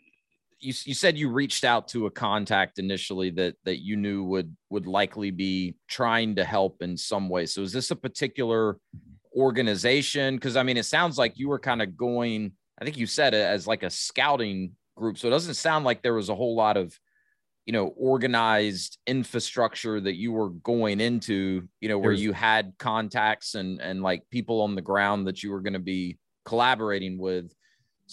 you, 0.64 0.72
you 0.84 0.94
said 0.94 1.18
you 1.18 1.28
reached 1.28 1.64
out 1.64 1.88
to 1.88 2.06
a 2.06 2.10
contact 2.10 2.78
initially 2.78 3.30
that 3.30 3.54
that 3.64 3.82
you 3.82 3.96
knew 3.96 4.24
would 4.24 4.56
would 4.70 4.86
likely 4.86 5.30
be 5.30 5.76
trying 5.88 6.34
to 6.36 6.44
help 6.44 6.82
in 6.82 6.96
some 6.96 7.28
way. 7.28 7.46
So 7.46 7.62
is 7.62 7.72
this 7.72 7.90
a 7.90 7.96
particular 7.96 8.78
organization? 9.36 10.36
Because 10.36 10.56
I 10.56 10.62
mean, 10.62 10.76
it 10.76 10.86
sounds 10.86 11.18
like 11.18 11.38
you 11.38 11.48
were 11.48 11.58
kind 11.58 11.82
of 11.82 11.96
going. 11.96 12.52
I 12.80 12.84
think 12.84 12.96
you 12.96 13.06
said 13.06 13.34
it 13.34 13.44
as 13.44 13.66
like 13.66 13.82
a 13.82 13.90
scouting 13.90 14.72
group. 14.96 15.18
So 15.18 15.28
it 15.28 15.32
doesn't 15.32 15.54
sound 15.54 15.84
like 15.84 16.02
there 16.02 16.14
was 16.14 16.28
a 16.28 16.34
whole 16.34 16.56
lot 16.56 16.76
of 16.76 16.98
you 17.66 17.72
know 17.72 17.88
organized 17.96 18.98
infrastructure 19.06 20.00
that 20.00 20.14
you 20.14 20.32
were 20.32 20.50
going 20.50 21.00
into 21.00 21.68
you 21.80 21.88
know 21.88 21.98
where 21.98 22.12
you 22.12 22.32
had 22.32 22.72
contacts 22.78 23.54
and 23.54 23.80
and 23.80 24.02
like 24.02 24.22
people 24.30 24.62
on 24.62 24.74
the 24.74 24.82
ground 24.82 25.26
that 25.26 25.42
you 25.42 25.50
were 25.50 25.60
going 25.60 25.74
to 25.74 25.78
be 25.78 26.18
collaborating 26.44 27.18
with 27.18 27.54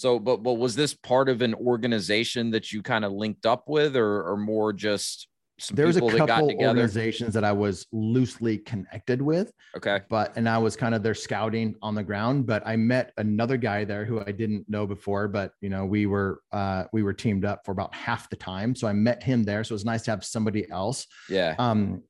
so, 0.02 0.18
but 0.18 0.42
but 0.42 0.54
was 0.54 0.76
this 0.76 0.96
part 0.96 1.30
of 1.30 1.44
an 1.44 1.54
organization 1.54 2.50
that 2.52 2.72
you 2.72 2.82
kind 2.82 3.06
of 3.06 3.12
linked 3.12 3.46
up 3.46 3.70
with, 3.70 3.96
or 3.96 4.28
or 4.28 4.36
more 4.36 4.74
just 4.74 5.28
there 5.70 5.86
was 5.86 5.98
a 5.98 6.18
couple 6.18 6.52
organizations 6.60 7.36
that 7.36 7.44
I 7.44 7.52
was 7.52 7.86
loosely 7.92 8.58
connected 8.58 9.22
with. 9.22 9.52
Okay. 9.78 10.00
But 10.10 10.36
and 10.36 10.50
I 10.50 10.58
was 10.58 10.76
kind 10.76 10.96
of 10.96 11.04
their 11.04 11.14
scouting 11.14 11.76
on 11.84 11.94
the 11.94 12.02
ground. 12.02 12.48
But 12.48 12.64
I 12.66 12.78
met 12.78 13.14
another 13.18 13.58
guy 13.58 13.86
there 13.86 14.04
who 14.04 14.20
I 14.22 14.32
didn't 14.32 14.68
know 14.68 14.88
before, 14.88 15.28
but 15.28 15.52
you 15.62 15.70
know, 15.70 15.86
we 15.86 16.08
were 16.08 16.42
uh 16.52 16.86
we 16.92 17.04
were 17.04 17.14
teamed 17.14 17.46
up 17.46 17.64
for 17.64 17.72
about 17.72 17.94
half 17.94 18.28
the 18.32 18.38
time. 18.38 18.74
So 18.74 18.88
I 18.88 18.94
met 18.94 19.22
him 19.22 19.44
there. 19.44 19.64
So 19.64 19.74
it 19.74 19.76
was 19.76 19.86
nice 19.86 20.02
to 20.04 20.12
have 20.12 20.26
somebody 20.26 20.68
else. 20.72 21.06
Yeah. 21.30 21.54
Um 21.60 22.02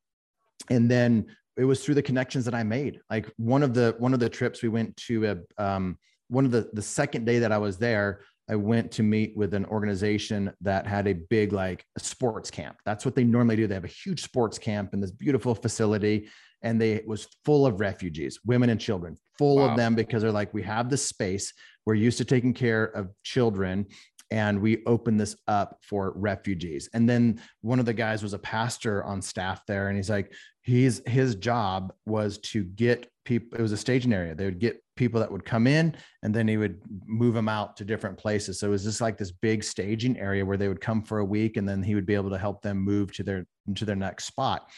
and 0.69 0.89
then 0.89 1.25
it 1.57 1.65
was 1.65 1.83
through 1.83 1.95
the 1.95 2.01
connections 2.01 2.45
that 2.45 2.53
I 2.53 2.63
made. 2.63 3.01
Like 3.09 3.29
one 3.35 3.63
of 3.63 3.73
the 3.73 3.95
one 3.99 4.13
of 4.13 4.21
the 4.21 4.29
trips 4.29 4.61
we 4.61 4.69
went 4.69 4.95
to 5.07 5.25
a 5.25 5.61
um 5.61 5.97
one 6.31 6.45
of 6.45 6.51
the 6.51 6.69
the 6.73 6.81
second 6.81 7.25
day 7.25 7.39
that 7.39 7.51
I 7.51 7.57
was 7.57 7.77
there, 7.77 8.21
I 8.49 8.55
went 8.55 8.91
to 8.93 9.03
meet 9.03 9.35
with 9.35 9.53
an 9.53 9.65
organization 9.65 10.51
that 10.61 10.87
had 10.87 11.05
a 11.07 11.13
big 11.13 11.51
like 11.51 11.85
a 11.97 11.99
sports 11.99 12.49
camp. 12.49 12.77
That's 12.85 13.03
what 13.03 13.15
they 13.15 13.25
normally 13.25 13.57
do. 13.57 13.67
They 13.67 13.75
have 13.75 13.83
a 13.83 13.87
huge 13.87 14.23
sports 14.23 14.57
camp 14.57 14.93
in 14.93 15.01
this 15.01 15.11
beautiful 15.11 15.53
facility, 15.53 16.29
and 16.61 16.79
they 16.79 16.93
it 16.93 17.07
was 17.07 17.27
full 17.43 17.65
of 17.65 17.81
refugees, 17.81 18.39
women 18.45 18.69
and 18.69 18.79
children, 18.79 19.17
full 19.37 19.57
wow. 19.57 19.69
of 19.69 19.77
them 19.77 19.93
because 19.93 20.21
they're 20.21 20.31
like, 20.31 20.53
we 20.53 20.63
have 20.63 20.89
this 20.89 21.05
space. 21.05 21.53
We're 21.85 21.95
used 21.95 22.17
to 22.19 22.25
taking 22.25 22.53
care 22.53 22.85
of 22.85 23.09
children, 23.23 23.87
and 24.31 24.61
we 24.61 24.85
open 24.85 25.17
this 25.17 25.35
up 25.49 25.79
for 25.81 26.13
refugees. 26.15 26.89
And 26.93 27.09
then 27.09 27.41
one 27.59 27.79
of 27.79 27.85
the 27.85 27.93
guys 27.93 28.23
was 28.23 28.33
a 28.33 28.39
pastor 28.39 29.03
on 29.03 29.21
staff 29.21 29.65
there, 29.67 29.89
and 29.89 29.97
he's 29.97 30.09
like, 30.09 30.31
he's 30.61 31.01
his 31.05 31.35
job 31.35 31.91
was 32.05 32.37
to 32.37 32.63
get 32.63 33.10
people. 33.23 33.57
It 33.57 33.61
was 33.61 33.71
a 33.71 33.77
staging 33.77 34.13
area. 34.13 34.35
They 34.35 34.45
would 34.45 34.59
get 34.59 34.81
people 34.95 35.19
that 35.19 35.31
would 35.31 35.45
come 35.45 35.67
in 35.67 35.95
and 36.23 36.33
then 36.33 36.47
he 36.47 36.57
would 36.57 36.79
move 37.05 37.33
them 37.33 37.49
out 37.49 37.77
to 37.77 37.85
different 37.85 38.17
places. 38.17 38.59
So 38.59 38.67
it 38.67 38.71
was 38.71 38.83
just 38.83 39.01
like 39.01 39.17
this 39.17 39.31
big 39.31 39.63
staging 39.63 40.17
area 40.19 40.45
where 40.45 40.57
they 40.57 40.67
would 40.67 40.81
come 40.81 41.01
for 41.01 41.19
a 41.19 41.25
week 41.25 41.57
and 41.57 41.67
then 41.67 41.81
he 41.81 41.95
would 41.95 42.05
be 42.05 42.15
able 42.15 42.29
to 42.29 42.37
help 42.37 42.61
them 42.61 42.77
move 42.77 43.11
to 43.13 43.23
their 43.23 43.45
to 43.75 43.85
their 43.85 43.95
next 43.95 44.25
spot. 44.25 44.69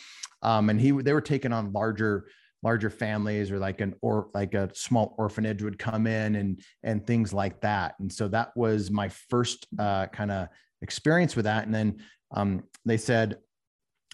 Um, 0.42 0.70
and 0.70 0.80
he 0.80 0.92
they 0.92 1.14
were 1.14 1.22
taking 1.22 1.54
on 1.54 1.74
larger 1.74 2.26
larger 2.64 2.90
families 2.90 3.52
or 3.52 3.60
like 3.60 3.82
an 3.82 3.94
or 4.02 4.30
like 4.34 4.54
a 4.54 4.74
small 4.74 5.14
orphanage 5.18 5.62
would 5.62 5.78
come 5.78 6.08
in 6.08 6.36
and 6.36 6.62
and 6.84 7.06
things 7.06 7.34
like 7.34 7.62
that. 7.62 7.96
And 8.00 8.12
so 8.12 8.28
that 8.30 8.56
was 8.56 8.90
my 8.90 9.10
first 9.10 9.68
uh, 9.78 10.08
kind 10.08 10.32
of 10.32 10.48
experience 10.82 11.36
with 11.36 11.46
that. 11.46 11.66
And 11.66 11.74
then 11.74 11.98
um, 12.32 12.64
they 12.86 12.98
said 12.98 13.38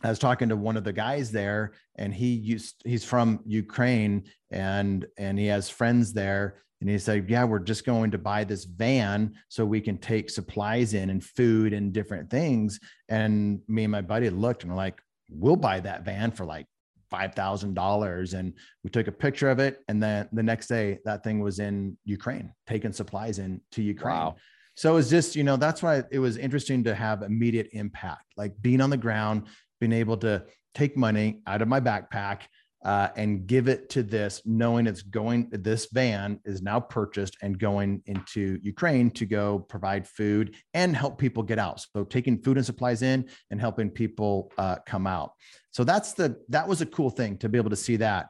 I 0.04 0.10
was 0.10 0.20
talking 0.20 0.50
to 0.50 0.56
one 0.56 0.78
of 0.78 0.84
the 0.84 0.94
guys 0.94 1.32
there, 1.32 1.74
and 1.96 2.14
he 2.14 2.34
used 2.34 2.82
he's 2.86 3.04
from 3.04 3.42
Ukraine, 3.46 4.24
and 4.52 5.06
and 5.18 5.38
he 5.38 5.48
has 5.48 5.70
friends 5.70 6.14
there, 6.14 6.62
and 6.80 6.90
he 6.90 6.98
said, 6.98 7.30
"Yeah, 7.30 7.44
we're 7.44 7.60
just 7.60 7.86
going 7.86 8.12
to 8.12 8.18
buy 8.18 8.44
this 8.44 8.66
van 8.66 9.34
so 9.50 9.66
we 9.66 9.82
can 9.82 9.98
take 9.98 10.30
supplies 10.30 10.94
in 10.94 11.10
and 11.10 11.24
food 11.24 11.74
and 11.74 11.92
different 11.92 12.30
things." 12.30 12.80
And 13.10 13.62
me 13.68 13.84
and 13.84 13.92
my 13.92 14.02
buddy 14.02 14.30
looked 14.30 14.64
and 14.64 14.72
we're 14.72 14.78
like, 14.78 15.02
"We'll 15.30 15.58
buy 15.58 15.82
that 15.82 16.06
van 16.06 16.32
for 16.32 16.46
like 16.46 16.68
five 17.10 17.36
thousand 17.36 17.74
dollars," 17.74 18.34
and 18.34 18.54
we 18.84 18.90
took 18.90 19.08
a 19.08 19.12
picture 19.12 19.50
of 19.50 19.60
it, 19.60 19.80
and 19.90 20.02
then 20.02 20.30
the 20.32 20.44
next 20.44 20.68
day 20.68 21.00
that 21.04 21.24
thing 21.24 21.40
was 21.42 21.60
in 21.60 21.98
Ukraine, 22.06 22.54
taking 22.68 22.94
supplies 22.94 23.40
in 23.40 23.62
to 23.74 23.82
Ukraine. 23.82 24.16
Wow. 24.16 24.36
So 24.76 24.96
it's 24.96 25.10
just, 25.10 25.36
you 25.36 25.44
know, 25.44 25.58
that's 25.58 25.84
why 25.84 26.04
it 26.10 26.20
was 26.20 26.38
interesting 26.38 26.86
to 26.86 26.96
have 26.96 27.22
immediate 27.22 27.68
impact, 27.74 28.24
like 28.38 28.54
being 28.62 28.80
on 28.80 28.90
the 28.90 28.96
ground, 28.96 29.48
been 29.80 29.94
able 29.94 30.18
to 30.18 30.44
take 30.76 30.96
money 30.96 31.42
out 31.48 31.62
of 31.62 31.68
my 31.68 31.80
backpack 31.80 32.42
uh, 32.86 33.10
and 33.18 33.46
give 33.46 33.68
it 33.68 33.90
to 33.90 34.04
this, 34.04 34.42
knowing 34.46 34.88
it's 34.88 35.02
going, 35.02 35.50
this 35.52 35.88
van 35.92 36.40
is 36.46 36.62
now 36.62 36.80
purchased 36.80 37.36
and 37.42 37.60
going 37.60 38.02
into 38.06 38.58
Ukraine 38.62 39.12
to 39.12 39.26
go 39.26 39.60
provide 39.60 40.08
food 40.08 40.56
and 40.74 40.96
help 40.96 41.18
people 41.18 41.44
get 41.44 41.60
out. 41.60 41.82
So 41.94 42.06
taking 42.06 42.42
food 42.42 42.58
and 42.58 42.66
supplies 42.66 43.02
in 43.02 43.28
and 43.52 43.60
helping 43.60 43.90
people 43.90 44.52
uh, 44.58 44.78
come 44.86 45.08
out. 45.08 45.34
So 45.72 45.84
that's 45.84 46.14
the, 46.14 46.38
that 46.50 46.68
was 46.68 46.82
a 46.82 46.86
cool 46.86 47.10
thing 47.10 47.38
to 47.40 47.50
be 47.50 47.58
able 47.58 47.70
to 47.72 47.76
see 47.76 47.98
that. 47.98 48.30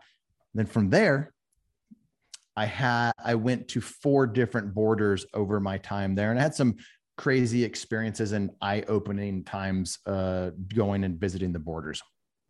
Then 0.55 0.65
from 0.65 0.89
there, 0.89 1.31
I 2.55 2.65
had, 2.65 3.11
I 3.23 3.35
went 3.35 3.67
to 3.69 3.81
four 3.81 4.25
different 4.25 4.73
borders 4.73 5.25
over 5.33 5.59
my 5.59 5.77
time 5.77 6.15
there 6.15 6.31
and 6.31 6.39
I 6.39 6.43
had 6.43 6.55
some 6.55 6.77
crazy 7.19 7.65
experiences 7.65 8.31
and 8.31 8.49
eye-opening 8.61 9.43
times 9.43 9.99
uh, 10.05 10.51
going 10.73 11.03
and 11.03 11.19
visiting 11.19 11.51
the 11.51 11.59
borders. 11.59 12.01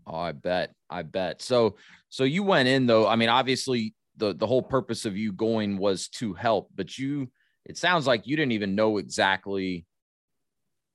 Oh, 0.05 0.15
I 0.15 0.31
bet. 0.31 0.75
I 0.91 1.01
bet. 1.01 1.41
So 1.41 1.77
so 2.09 2.23
you 2.23 2.43
went 2.43 2.69
in 2.69 2.85
though. 2.85 3.07
I 3.07 3.15
mean, 3.15 3.29
obviously 3.29 3.95
the 4.17 4.35
the 4.35 4.45
whole 4.45 4.61
purpose 4.61 5.05
of 5.05 5.17
you 5.17 5.31
going 5.31 5.79
was 5.79 6.07
to 6.09 6.35
help, 6.35 6.69
but 6.75 6.99
you 6.99 7.31
it 7.65 7.77
sounds 7.79 8.05
like 8.05 8.27
you 8.27 8.37
didn't 8.37 8.51
even 8.51 8.75
know 8.75 8.99
exactly 8.99 9.87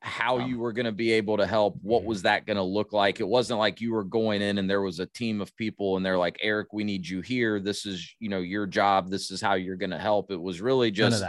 how 0.01 0.39
you 0.39 0.61
were 0.61 0.73
going 0.73 0.87
to 0.87 0.93
be 0.93 1.11
able 1.11 1.39
to 1.39 1.47
help. 1.47 1.77
What 1.83 2.05
was 2.05 2.23
that 2.23 2.47
going 2.47 2.59
to 2.59 2.63
look 2.63 2.93
like? 2.93 3.19
It 3.19 3.27
wasn't 3.27 3.59
like 3.59 3.81
you 3.81 3.93
were 3.93 4.05
going 4.05 4.41
in 4.41 4.59
and 4.59 4.71
there 4.71 4.83
was 4.83 5.01
a 5.01 5.07
team 5.07 5.41
of 5.41 5.57
people 5.57 5.97
and 5.97 6.07
they're 6.07 6.19
like, 6.19 6.39
"Eric, 6.43 6.73
we 6.73 6.85
need 6.85 7.09
you 7.09 7.23
here. 7.23 7.59
This 7.59 7.87
is, 7.87 8.09
you 8.21 8.29
know, 8.29 8.39
your 8.39 8.69
job. 8.69 9.11
This 9.11 9.33
is 9.33 9.41
how 9.41 9.55
you're 9.55 9.75
going 9.75 9.91
to 9.91 9.99
help." 9.99 10.31
It 10.31 10.41
was 10.41 10.61
really 10.61 10.93
just 10.93 11.25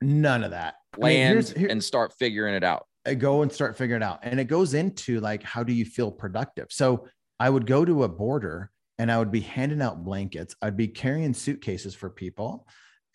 None 0.00 0.44
of 0.44 0.50
that. 0.50 0.74
Land 0.96 1.04
I 1.04 1.08
mean, 1.08 1.32
here's, 1.32 1.52
here, 1.52 1.68
and 1.68 1.82
start 1.82 2.12
figuring 2.18 2.54
it 2.54 2.64
out. 2.64 2.86
I 3.06 3.14
go 3.14 3.42
and 3.42 3.52
start 3.52 3.76
figuring 3.76 4.02
it 4.02 4.04
out. 4.04 4.20
And 4.22 4.40
it 4.40 4.44
goes 4.44 4.74
into 4.74 5.20
like, 5.20 5.42
how 5.42 5.62
do 5.62 5.72
you 5.72 5.84
feel 5.84 6.10
productive? 6.10 6.66
So 6.70 7.06
I 7.38 7.50
would 7.50 7.66
go 7.66 7.84
to 7.84 8.04
a 8.04 8.08
border 8.08 8.70
and 8.98 9.10
I 9.12 9.18
would 9.18 9.30
be 9.30 9.40
handing 9.40 9.82
out 9.82 10.04
blankets. 10.04 10.56
I'd 10.62 10.76
be 10.76 10.88
carrying 10.88 11.34
suitcases 11.34 11.94
for 11.94 12.10
people. 12.10 12.66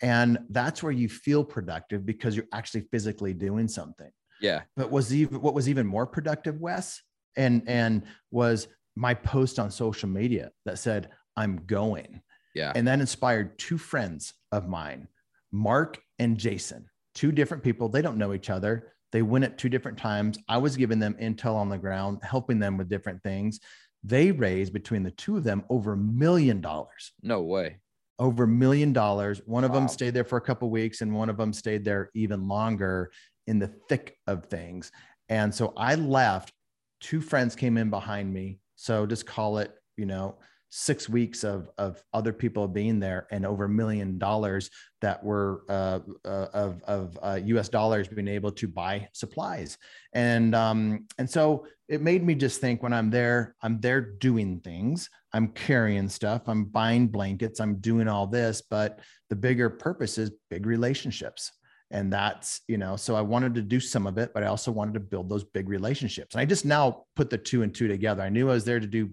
And 0.01 0.39
that's 0.49 0.81
where 0.81 0.91
you 0.91 1.09
feel 1.09 1.43
productive 1.43 2.05
because 2.05 2.35
you're 2.35 2.47
actually 2.53 2.85
physically 2.91 3.33
doing 3.33 3.67
something. 3.67 4.09
Yeah. 4.41 4.61
But 4.75 4.89
was 4.89 5.13
even 5.13 5.41
what 5.41 5.53
was 5.53 5.69
even 5.69 5.85
more 5.85 6.07
productive, 6.07 6.59
Wes, 6.59 7.01
and 7.35 7.61
and 7.67 8.03
was 8.31 8.67
my 8.95 9.13
post 9.13 9.59
on 9.59 9.69
social 9.69 10.09
media 10.09 10.51
that 10.65 10.79
said, 10.79 11.09
I'm 11.37 11.57
going. 11.67 12.21
Yeah. 12.55 12.73
And 12.75 12.87
that 12.87 12.99
inspired 12.99 13.57
two 13.59 13.77
friends 13.77 14.33
of 14.51 14.67
mine 14.67 15.07
Mark 15.51 15.99
and 16.21 16.37
Jason, 16.37 16.85
two 17.15 17.31
different 17.31 17.63
people. 17.63 17.89
They 17.89 18.03
don't 18.03 18.19
know 18.19 18.33
each 18.33 18.51
other. 18.51 18.93
They 19.11 19.23
went 19.23 19.43
at 19.43 19.57
two 19.57 19.69
different 19.69 19.97
times. 19.97 20.37
I 20.47 20.59
was 20.59 20.77
giving 20.77 20.99
them 20.99 21.15
intel 21.19 21.55
on 21.55 21.67
the 21.67 21.79
ground, 21.79 22.19
helping 22.21 22.59
them 22.59 22.77
with 22.77 22.87
different 22.87 23.23
things. 23.23 23.59
They 24.03 24.31
raised 24.31 24.71
between 24.71 25.01
the 25.01 25.11
two 25.11 25.35
of 25.35 25.43
them 25.43 25.63
over 25.69 25.93
a 25.93 25.97
million 25.97 26.61
dollars. 26.61 27.11
No 27.23 27.41
way. 27.41 27.79
Over 28.19 28.43
a 28.43 28.47
million 28.47 28.93
dollars. 28.93 29.41
One 29.47 29.63
of 29.63 29.73
them 29.73 29.87
stayed 29.87 30.13
there 30.13 30.23
for 30.23 30.37
a 30.37 30.41
couple 30.41 30.69
weeks, 30.69 31.01
and 31.01 31.13
one 31.13 31.27
of 31.27 31.37
them 31.37 31.53
stayed 31.53 31.83
there 31.83 32.11
even 32.13 32.47
longer 32.47 33.11
in 33.47 33.57
the 33.57 33.73
thick 33.89 34.15
of 34.27 34.45
things. 34.45 34.91
And 35.27 35.53
so 35.53 35.73
I 35.75 35.95
left. 35.95 36.53
Two 36.99 37.19
friends 37.19 37.55
came 37.55 37.77
in 37.77 37.89
behind 37.89 38.31
me. 38.31 38.59
So 38.75 39.07
just 39.07 39.25
call 39.25 39.57
it, 39.57 39.73
you 39.97 40.05
know, 40.05 40.37
six 40.73 41.09
weeks 41.09 41.43
of, 41.43 41.69
of 41.77 42.01
other 42.13 42.31
people 42.31 42.65
being 42.65 42.97
there 42.97 43.27
and 43.29 43.45
over 43.45 43.65
a 43.65 43.69
million 43.69 44.17
dollars 44.17 44.69
that 45.01 45.21
were 45.21 45.63
uh, 45.67 45.99
uh, 46.23 46.47
of, 46.53 46.81
of 46.83 47.19
uh, 47.21 47.39
US 47.43 47.67
dollars 47.67 48.07
being 48.07 48.29
able 48.29 48.53
to 48.53 48.69
buy 48.69 49.07
supplies. 49.11 49.77
And, 50.13 50.55
um, 50.55 51.07
and 51.17 51.29
so 51.29 51.67
it 51.89 52.01
made 52.01 52.23
me 52.23 52.35
just 52.35 52.61
think 52.61 52.81
when 52.81 52.93
I'm 52.93 53.09
there, 53.09 53.53
I'm 53.61 53.81
there 53.81 53.99
doing 53.99 54.61
things, 54.61 55.09
I'm 55.33 55.49
carrying 55.49 56.07
stuff, 56.07 56.43
I'm 56.47 56.63
buying 56.63 57.09
blankets, 57.09 57.59
I'm 57.59 57.75
doing 57.75 58.07
all 58.07 58.25
this, 58.25 58.61
but 58.61 59.01
the 59.29 59.35
bigger 59.35 59.69
purpose 59.69 60.17
is 60.17 60.31
big 60.49 60.65
relationships. 60.65 61.51
And 61.91 62.11
that's 62.11 62.61
you 62.67 62.77
know 62.77 62.95
so 62.95 63.15
i 63.15 63.21
wanted 63.21 63.53
to 63.53 63.61
do 63.61 63.79
some 63.79 64.07
of 64.07 64.17
it 64.17 64.33
but 64.33 64.43
i 64.43 64.47
also 64.47 64.71
wanted 64.71 64.93
to 64.93 64.99
build 64.99 65.29
those 65.29 65.43
big 65.43 65.69
relationships. 65.69 66.33
And 66.33 66.41
i 66.41 66.45
just 66.45 66.65
now 66.65 67.05
put 67.15 67.29
the 67.29 67.37
two 67.37 67.63
and 67.63 67.73
two 67.73 67.87
together. 67.87 68.23
I 68.23 68.29
knew 68.29 68.49
i 68.49 68.53
was 68.53 68.65
there 68.65 68.79
to 68.79 68.87
do 68.87 69.09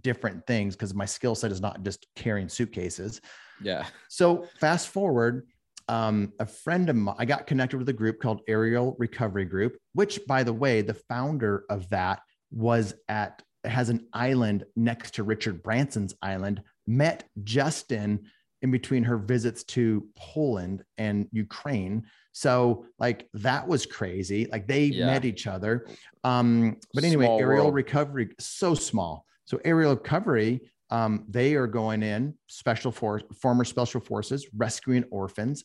different 0.00 0.46
things 0.46 0.74
because 0.74 0.94
my 0.94 1.04
skill 1.04 1.34
set 1.34 1.52
is 1.52 1.60
not 1.60 1.82
just 1.82 2.06
carrying 2.16 2.48
suitcases. 2.48 3.20
Yeah. 3.62 3.86
So 4.08 4.46
fast 4.58 4.88
forward 4.88 5.46
um, 5.88 6.32
a 6.38 6.46
friend 6.46 6.88
of 6.88 6.96
mine 6.96 7.16
i 7.18 7.24
got 7.24 7.46
connected 7.46 7.76
with 7.76 7.88
a 7.88 7.92
group 7.92 8.20
called 8.20 8.40
aerial 8.48 8.96
recovery 8.98 9.44
group 9.44 9.76
which 9.94 10.20
by 10.26 10.42
the 10.42 10.52
way 10.52 10.80
the 10.80 10.94
founder 10.94 11.64
of 11.68 11.88
that 11.90 12.20
was 12.50 12.94
at 13.08 13.42
has 13.64 13.88
an 13.88 14.06
island 14.12 14.64
next 14.76 15.14
to 15.14 15.24
richard 15.24 15.62
branson's 15.62 16.14
island 16.22 16.62
met 16.86 17.24
justin 17.42 18.20
in 18.62 18.70
between 18.70 19.04
her 19.04 19.16
visits 19.18 19.64
to 19.64 20.06
Poland 20.16 20.84
and 20.96 21.28
Ukraine. 21.32 22.04
So 22.32 22.86
like 22.98 23.28
that 23.34 23.66
was 23.68 23.86
crazy. 23.86 24.46
Like 24.50 24.66
they 24.66 24.86
yeah. 24.86 25.06
met 25.06 25.24
each 25.24 25.46
other. 25.46 25.86
Um, 26.24 26.78
but 26.94 27.04
anyway, 27.04 27.26
small 27.26 27.40
aerial 27.40 27.64
world. 27.64 27.74
recovery 27.74 28.30
so 28.38 28.74
small. 28.74 29.26
So 29.44 29.60
aerial 29.64 29.94
recovery, 29.94 30.60
um, 30.90 31.24
they 31.28 31.54
are 31.54 31.66
going 31.66 32.02
in 32.02 32.34
special 32.48 32.90
force, 32.90 33.22
former 33.40 33.64
special 33.64 34.00
forces, 34.00 34.46
rescuing 34.56 35.04
orphans 35.10 35.64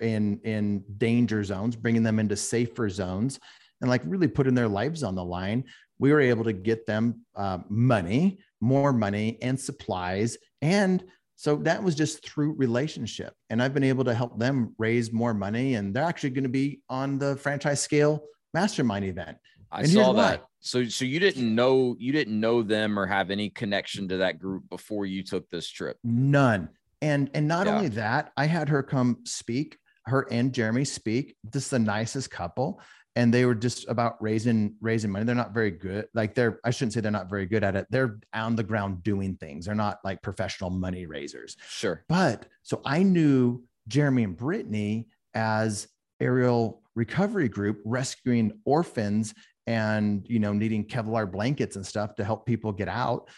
in 0.00 0.40
in 0.44 0.84
danger 0.98 1.42
zones, 1.44 1.76
bringing 1.76 2.02
them 2.02 2.18
into 2.18 2.36
safer 2.36 2.88
zones, 2.88 3.40
and 3.80 3.88
like 3.88 4.02
really 4.04 4.28
putting 4.28 4.54
their 4.54 4.68
lives 4.68 5.02
on 5.02 5.14
the 5.14 5.24
line. 5.24 5.64
We 5.98 6.12
were 6.12 6.20
able 6.20 6.44
to 6.44 6.52
get 6.52 6.84
them 6.84 7.24
uh, 7.36 7.58
money, 7.68 8.40
more 8.60 8.92
money, 8.92 9.38
and 9.40 9.58
supplies, 9.58 10.36
and 10.60 11.04
so 11.42 11.56
that 11.56 11.82
was 11.82 11.96
just 11.96 12.24
through 12.24 12.52
relationship. 12.52 13.34
And 13.50 13.60
I've 13.60 13.74
been 13.74 13.82
able 13.82 14.04
to 14.04 14.14
help 14.14 14.38
them 14.38 14.76
raise 14.78 15.12
more 15.12 15.34
money. 15.34 15.74
And 15.74 15.92
they're 15.92 16.04
actually 16.04 16.30
going 16.30 16.44
to 16.44 16.48
be 16.48 16.82
on 16.88 17.18
the 17.18 17.34
franchise 17.34 17.82
scale 17.82 18.22
mastermind 18.54 19.06
event. 19.06 19.38
I 19.68 19.80
and 19.80 19.88
saw 19.88 20.12
that. 20.12 20.42
Why. 20.42 20.46
So 20.60 20.84
so 20.84 21.04
you 21.04 21.18
didn't 21.18 21.52
know 21.52 21.96
you 21.98 22.12
didn't 22.12 22.38
know 22.38 22.62
them 22.62 22.96
or 22.96 23.06
have 23.06 23.32
any 23.32 23.50
connection 23.50 24.06
to 24.10 24.18
that 24.18 24.38
group 24.38 24.70
before 24.70 25.04
you 25.04 25.24
took 25.24 25.50
this 25.50 25.68
trip. 25.68 25.98
None. 26.04 26.68
And 27.00 27.28
and 27.34 27.48
not 27.48 27.66
yeah. 27.66 27.74
only 27.74 27.88
that, 27.88 28.30
I 28.36 28.46
had 28.46 28.68
her 28.68 28.84
come 28.84 29.18
speak, 29.24 29.78
her 30.06 30.28
and 30.30 30.54
Jeremy 30.54 30.84
speak. 30.84 31.34
This 31.42 31.64
is 31.64 31.70
the 31.70 31.80
nicest 31.80 32.30
couple 32.30 32.80
and 33.14 33.32
they 33.32 33.44
were 33.44 33.54
just 33.54 33.88
about 33.88 34.20
raising 34.22 34.74
raising 34.80 35.10
money. 35.10 35.24
They're 35.24 35.34
not 35.34 35.54
very 35.54 35.70
good 35.70 36.06
like 36.14 36.34
they're 36.34 36.58
i 36.64 36.70
shouldn't 36.70 36.94
say 36.94 37.00
they're 37.00 37.10
not 37.10 37.30
very 37.30 37.46
good 37.46 37.64
at 37.64 37.76
it. 37.76 37.86
They're 37.90 38.18
on 38.32 38.56
the 38.56 38.62
ground 38.62 39.02
doing 39.02 39.36
things. 39.36 39.66
They're 39.66 39.74
not 39.74 39.98
like 40.04 40.22
professional 40.22 40.70
money 40.70 41.06
raisers. 41.06 41.56
Sure. 41.68 42.04
But 42.08 42.46
so 42.62 42.80
i 42.84 43.02
knew 43.02 43.62
jeremy 43.88 44.22
and 44.24 44.36
brittany 44.36 45.08
as 45.34 45.88
aerial 46.20 46.82
recovery 46.94 47.48
group 47.48 47.80
rescuing 47.84 48.52
orphans 48.64 49.34
and 49.66 50.26
you 50.28 50.38
know 50.38 50.52
needing 50.52 50.84
kevlar 50.84 51.30
blankets 51.30 51.76
and 51.76 51.86
stuff 51.86 52.14
to 52.16 52.24
help 52.24 52.46
people 52.46 52.72
get 52.72 52.88
out. 52.88 53.28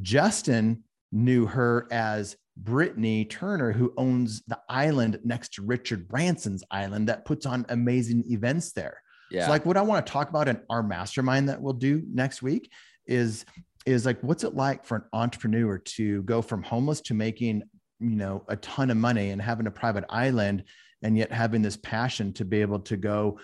Justin 0.00 0.84
knew 1.12 1.46
her 1.46 1.86
as 1.90 2.36
Brittany 2.56 3.24
Turner, 3.24 3.72
who 3.72 3.92
owns 3.96 4.42
the 4.46 4.58
island 4.68 5.18
next 5.24 5.54
to 5.54 5.62
Richard 5.62 6.08
Branson's 6.08 6.64
island 6.70 7.08
that 7.08 7.24
puts 7.24 7.46
on 7.46 7.64
amazing 7.68 8.24
events 8.28 8.72
there. 8.72 9.01
Yeah. 9.32 9.46
So 9.46 9.50
like 9.50 9.66
what 9.66 9.76
I 9.76 9.82
want 9.82 10.06
to 10.06 10.12
talk 10.12 10.28
about 10.28 10.48
in 10.48 10.60
our 10.68 10.82
mastermind 10.82 11.48
that 11.48 11.60
we'll 11.60 11.72
do 11.72 12.02
next 12.12 12.42
week 12.42 12.70
is 13.06 13.44
is 13.84 14.06
like 14.06 14.22
what's 14.22 14.44
it 14.44 14.54
like 14.54 14.84
for 14.84 14.96
an 14.96 15.04
entrepreneur 15.12 15.78
to 15.78 16.22
go 16.22 16.40
from 16.40 16.62
homeless 16.62 17.00
to 17.00 17.14
making 17.14 17.62
you 17.98 18.16
know 18.16 18.44
a 18.48 18.56
ton 18.56 18.90
of 18.90 18.96
money 18.96 19.30
and 19.30 19.40
having 19.40 19.66
a 19.66 19.70
private 19.70 20.04
island 20.08 20.64
and 21.02 21.16
yet 21.16 21.32
having 21.32 21.62
this 21.62 21.76
passion 21.76 22.32
to 22.34 22.44
be 22.44 22.60
able 22.60 22.78
to 22.78 22.96
go 22.96 23.38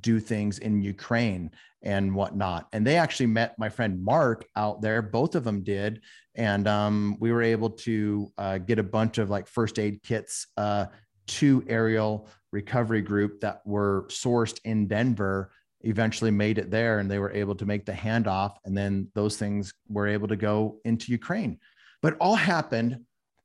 do 0.00 0.18
things 0.18 0.58
in 0.58 0.82
Ukraine 0.82 1.50
and 1.82 2.14
whatnot. 2.14 2.66
And 2.72 2.86
they 2.86 2.96
actually 2.96 3.26
met 3.26 3.58
my 3.58 3.68
friend 3.68 4.02
Mark 4.02 4.46
out 4.56 4.80
there. 4.80 5.02
Both 5.02 5.34
of 5.34 5.44
them 5.44 5.62
did. 5.62 6.00
And 6.34 6.66
um, 6.66 7.16
we 7.20 7.30
were 7.30 7.42
able 7.42 7.70
to 7.70 8.32
uh, 8.38 8.58
get 8.58 8.78
a 8.78 8.82
bunch 8.82 9.18
of 9.18 9.28
like 9.28 9.46
first 9.46 9.78
aid 9.78 10.02
kits 10.02 10.46
uh, 10.56 10.86
to 11.26 11.64
Aerial 11.68 12.28
Recovery 12.52 13.02
Group 13.02 13.40
that 13.40 13.60
were 13.66 14.06
sourced 14.08 14.58
in 14.64 14.86
Denver. 14.86 15.50
Eventually 15.82 16.30
made 16.30 16.56
it 16.58 16.70
there 16.70 16.98
and 16.98 17.10
they 17.10 17.18
were 17.18 17.32
able 17.32 17.54
to 17.56 17.66
make 17.66 17.84
the 17.84 17.92
handoff. 17.92 18.54
And 18.64 18.76
then 18.76 19.08
those 19.14 19.36
things 19.36 19.74
were 19.88 20.06
able 20.06 20.28
to 20.28 20.36
go 20.36 20.78
into 20.84 21.12
Ukraine. 21.12 21.58
But 22.00 22.16
all 22.20 22.36
happened 22.36 23.00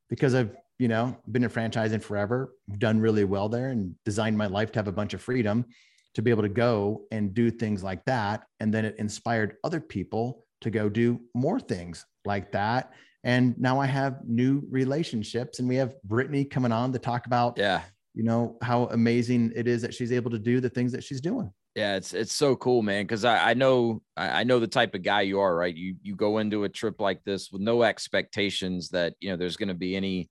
because 0.10 0.36
I've, 0.36 0.56
you 0.78 0.88
know, 0.88 1.18
been 1.30 1.44
in 1.44 1.50
franchising 1.50 2.02
forever, 2.02 2.54
done 2.78 3.02
really 3.02 3.26
well 3.26 3.50
there 3.50 3.70
and 3.70 3.94
designed 4.06 4.38
my 4.38 4.48
life 4.48 4.72
to 4.72 4.80
have 4.80 4.88
a 4.88 4.94
bunch 4.94 5.13
of 5.13 5.22
freedom 5.22 5.65
to 6.13 6.22
be 6.22 6.32
able 6.32 6.44
to 6.44 6.50
go 6.50 7.04
and 7.12 7.34
do 7.34 7.52
things 7.52 7.84
like 7.84 8.04
that. 8.06 8.44
And 8.60 8.74
then 8.74 8.86
it 8.86 8.96
inspired 8.98 9.58
other 9.63 9.80
people 9.80 10.46
to 10.62 10.70
go 10.70 10.89
do 10.89 11.20
more 11.34 11.60
things 11.60 12.06
like 12.26 12.52
that. 12.52 12.94
And 13.23 13.58
now 13.60 13.79
I 13.79 13.86
have 13.86 14.19
new 14.25 14.63
relationships, 14.69 15.60
and 15.60 15.67
we 15.67 15.75
have 15.75 16.01
Brittany 16.03 16.45
coming 16.45 16.71
on 16.71 16.93
to 16.93 16.99
talk 16.99 17.25
about, 17.25 17.58
yeah, 17.58 17.82
you 18.13 18.23
know, 18.23 18.58
how 18.62 18.86
amazing 18.86 19.51
it 19.55 19.67
is 19.67 19.82
that 19.82 19.93
she's 19.93 20.12
able 20.12 20.32
to 20.32 20.39
do 20.39 20.60
the 20.62 20.69
things 20.69 20.91
that 20.93 21.03
she's 21.03 21.21
doing. 21.21 21.51
Yeah, 21.75 21.95
it's 21.95 22.13
it's 22.13 22.34
so 22.34 22.55
cool, 22.55 22.82
man. 22.82 23.03
Because 23.03 23.25
I, 23.25 23.51
I 23.51 23.53
know 23.53 24.01
I 24.17 24.43
know 24.43 24.60
the 24.60 24.67
type 24.67 24.95
of 24.95 25.03
guy 25.03 25.21
you 25.21 25.39
are, 25.39 25.55
right? 25.55 25.75
You 25.75 25.95
you 26.01 26.15
go 26.15 26.39
into 26.39 26.63
a 26.63 26.69
trip 26.69 26.99
like 26.99 27.23
this 27.23 27.51
with 27.51 27.62
no 27.62 27.84
expectations 27.84 28.89
that 28.89 29.13
you 29.19 29.29
know 29.29 29.38
there's 29.38 29.58
going 29.58 29.69
to 29.69 29.75
be 29.75 29.95
any 29.95 30.29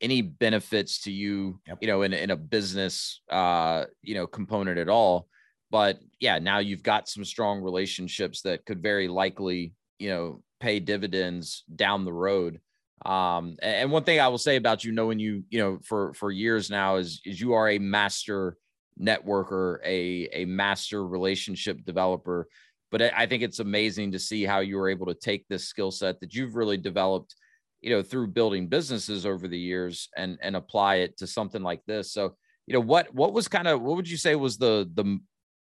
any 0.00 0.22
benefits 0.22 1.00
to 1.02 1.12
you, 1.12 1.60
yep. 1.66 1.78
you 1.80 1.88
know, 1.88 2.02
in, 2.02 2.12
in 2.12 2.30
a 2.30 2.36
business, 2.36 3.22
uh, 3.30 3.84
you 4.02 4.14
know, 4.14 4.26
component 4.26 4.78
at 4.78 4.88
all. 4.88 5.26
But 5.70 5.98
yeah, 6.20 6.38
now 6.38 6.58
you've 6.58 6.82
got 6.82 7.08
some 7.08 7.24
strong 7.24 7.60
relationships 7.60 8.42
that 8.42 8.64
could 8.66 8.82
very 8.82 9.08
likely, 9.08 9.74
you 9.98 10.10
know, 10.10 10.42
pay 10.60 10.80
dividends 10.80 11.64
down 11.74 12.04
the 12.04 12.12
road. 12.12 12.60
Um, 13.04 13.56
and 13.62 13.90
one 13.90 14.04
thing 14.04 14.20
I 14.20 14.28
will 14.28 14.38
say 14.38 14.56
about 14.56 14.84
you, 14.84 14.92
knowing 14.92 15.18
you, 15.18 15.44
you 15.50 15.58
know, 15.58 15.78
for 15.84 16.14
for 16.14 16.30
years 16.30 16.70
now, 16.70 16.96
is 16.96 17.20
is 17.24 17.40
you 17.40 17.52
are 17.52 17.68
a 17.68 17.78
master 17.78 18.56
networker, 19.00 19.78
a 19.84 20.28
a 20.32 20.44
master 20.46 21.06
relationship 21.06 21.84
developer. 21.84 22.48
But 22.90 23.02
I 23.02 23.26
think 23.26 23.42
it's 23.42 23.58
amazing 23.58 24.12
to 24.12 24.18
see 24.18 24.44
how 24.44 24.60
you 24.60 24.76
were 24.76 24.88
able 24.88 25.06
to 25.06 25.14
take 25.14 25.46
this 25.48 25.66
skill 25.66 25.90
set 25.90 26.20
that 26.20 26.34
you've 26.34 26.54
really 26.54 26.76
developed 26.76 27.34
you 27.80 27.90
know 27.90 28.02
through 28.02 28.26
building 28.26 28.66
businesses 28.66 29.26
over 29.26 29.48
the 29.48 29.58
years 29.58 30.08
and 30.16 30.38
and 30.42 30.56
apply 30.56 30.96
it 30.96 31.16
to 31.18 31.26
something 31.26 31.62
like 31.62 31.80
this 31.86 32.12
so 32.12 32.34
you 32.66 32.74
know 32.74 32.80
what 32.80 33.12
what 33.14 33.32
was 33.32 33.48
kind 33.48 33.68
of 33.68 33.80
what 33.80 33.96
would 33.96 34.08
you 34.08 34.16
say 34.16 34.34
was 34.34 34.58
the 34.58 34.90
the 34.94 35.18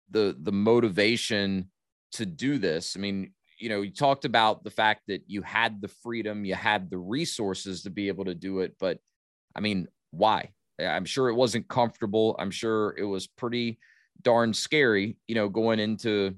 the 0.10 0.36
the 0.41 0.52
motivation 0.52 1.69
to 2.12 2.26
do 2.26 2.58
this 2.58 2.95
i 2.95 3.00
mean 3.00 3.32
you 3.58 3.70
know 3.70 3.82
you 3.82 3.91
talked 3.91 4.26
about 4.26 4.63
the 4.63 4.70
fact 4.70 5.02
that 5.08 5.24
you 5.28 5.41
had 5.41 5.82
the 5.82 5.88
freedom 5.88 6.46
you 6.46 6.56
had 6.56 6.89
the 6.89 6.98
resources 6.98 7.84
to 7.84 7.89
be 7.89 8.08
able 8.08 8.26
to 8.26 8.36
do 8.36 8.60
it 8.60 8.76
but 8.80 9.00
i 9.56 9.60
mean 9.60 9.88
why? 10.12 10.52
I'm 10.80 11.06
sure 11.06 11.30
it 11.30 11.36
wasn't 11.36 11.67
comfortable. 11.67 12.36
I'm 12.38 12.52
sure 12.52 12.96
it 12.98 13.04
was 13.04 13.28
pretty 13.28 13.80
darn 14.24 14.52
scary 14.52 15.15
you 15.28 15.36
know 15.36 15.48
going 15.48 15.80
into 15.80 16.36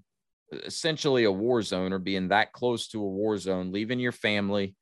essentially 0.51 1.23
a 1.23 1.31
war 1.31 1.61
zone 1.61 1.93
or 1.93 1.99
being 1.99 2.27
that 2.27 2.51
close 2.51 2.89
to 2.89 3.01
a 3.01 3.07
war 3.07 3.37
zone 3.37 3.71
leaving 3.71 3.99
your 3.99 4.11
family. 4.11 4.75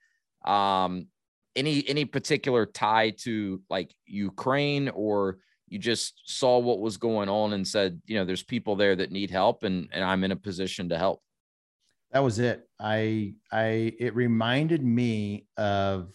Um, 0.45 1.08
any 1.56 1.88
any 1.88 2.06
particular 2.06 2.65
tie 2.65 3.12
to 3.21 3.62
like 3.69 3.93
Ukraine 4.06 4.89
or 4.89 5.39
you 5.67 5.78
just 5.80 6.21
saw 6.26 6.60
what 6.60 6.80
was 6.80 6.97
going 6.97 7.28
on 7.28 7.54
and 7.54 7.67
said, 7.67 8.02
you 8.06 8.17
know, 8.17 8.23
there's 8.23 8.43
people 8.43 8.76
there 8.76 8.95
that 8.95 9.12
need 9.12 9.30
help 9.30 9.63
and 9.63 9.89
and 9.91 10.04
I'm 10.04 10.23
in 10.23 10.32
a 10.32 10.36
position 10.36 10.89
to 10.89 10.97
help. 10.97 11.21
That 12.12 12.24
was 12.24 12.39
it. 12.39 12.67
I 12.80 13.36
I 13.52 13.93
it 14.00 14.15
reminded 14.15 14.84
me 14.84 15.48
of 15.58 16.13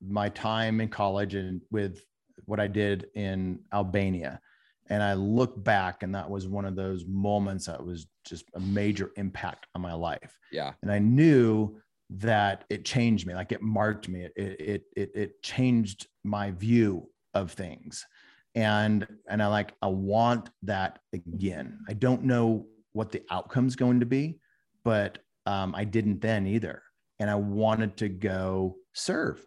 my 0.00 0.28
time 0.28 0.80
in 0.80 0.88
college 0.88 1.34
and 1.34 1.60
with 1.70 2.00
what 2.44 2.60
I 2.60 2.66
did 2.66 3.06
in 3.14 3.60
Albania. 3.72 4.40
And 4.88 5.02
I 5.02 5.14
look 5.14 5.62
back 5.62 6.02
and 6.02 6.14
that 6.14 6.28
was 6.28 6.46
one 6.48 6.64
of 6.64 6.74
those 6.74 7.04
moments 7.06 7.66
that 7.66 7.82
was 7.82 8.06
just 8.24 8.44
a 8.54 8.60
major 8.60 9.12
impact 9.16 9.66
on 9.74 9.80
my 9.80 9.94
life. 9.94 10.36
Yeah. 10.50 10.72
And 10.82 10.90
I 10.90 10.98
knew 10.98 11.80
that 12.18 12.64
it 12.68 12.84
changed 12.84 13.26
me 13.26 13.34
like 13.34 13.52
it 13.52 13.62
marked 13.62 14.08
me 14.08 14.24
it 14.24 14.32
it 14.36 14.82
it, 14.96 15.10
it 15.14 15.42
changed 15.42 16.06
my 16.24 16.50
view 16.50 17.08
of 17.32 17.50
things 17.50 18.06
and 18.54 19.06
and 19.28 19.42
i 19.42 19.46
like 19.46 19.72
i 19.80 19.86
want 19.86 20.50
that 20.62 20.98
again 21.14 21.78
i 21.88 21.92
don't 21.94 22.22
know 22.22 22.66
what 22.92 23.10
the 23.10 23.22
outcome's 23.30 23.76
going 23.76 24.00
to 24.00 24.06
be 24.06 24.38
but 24.84 25.18
um, 25.46 25.74
i 25.74 25.84
didn't 25.84 26.20
then 26.20 26.46
either 26.46 26.82
and 27.18 27.30
i 27.30 27.34
wanted 27.34 27.96
to 27.96 28.08
go 28.08 28.76
serve 28.94 29.44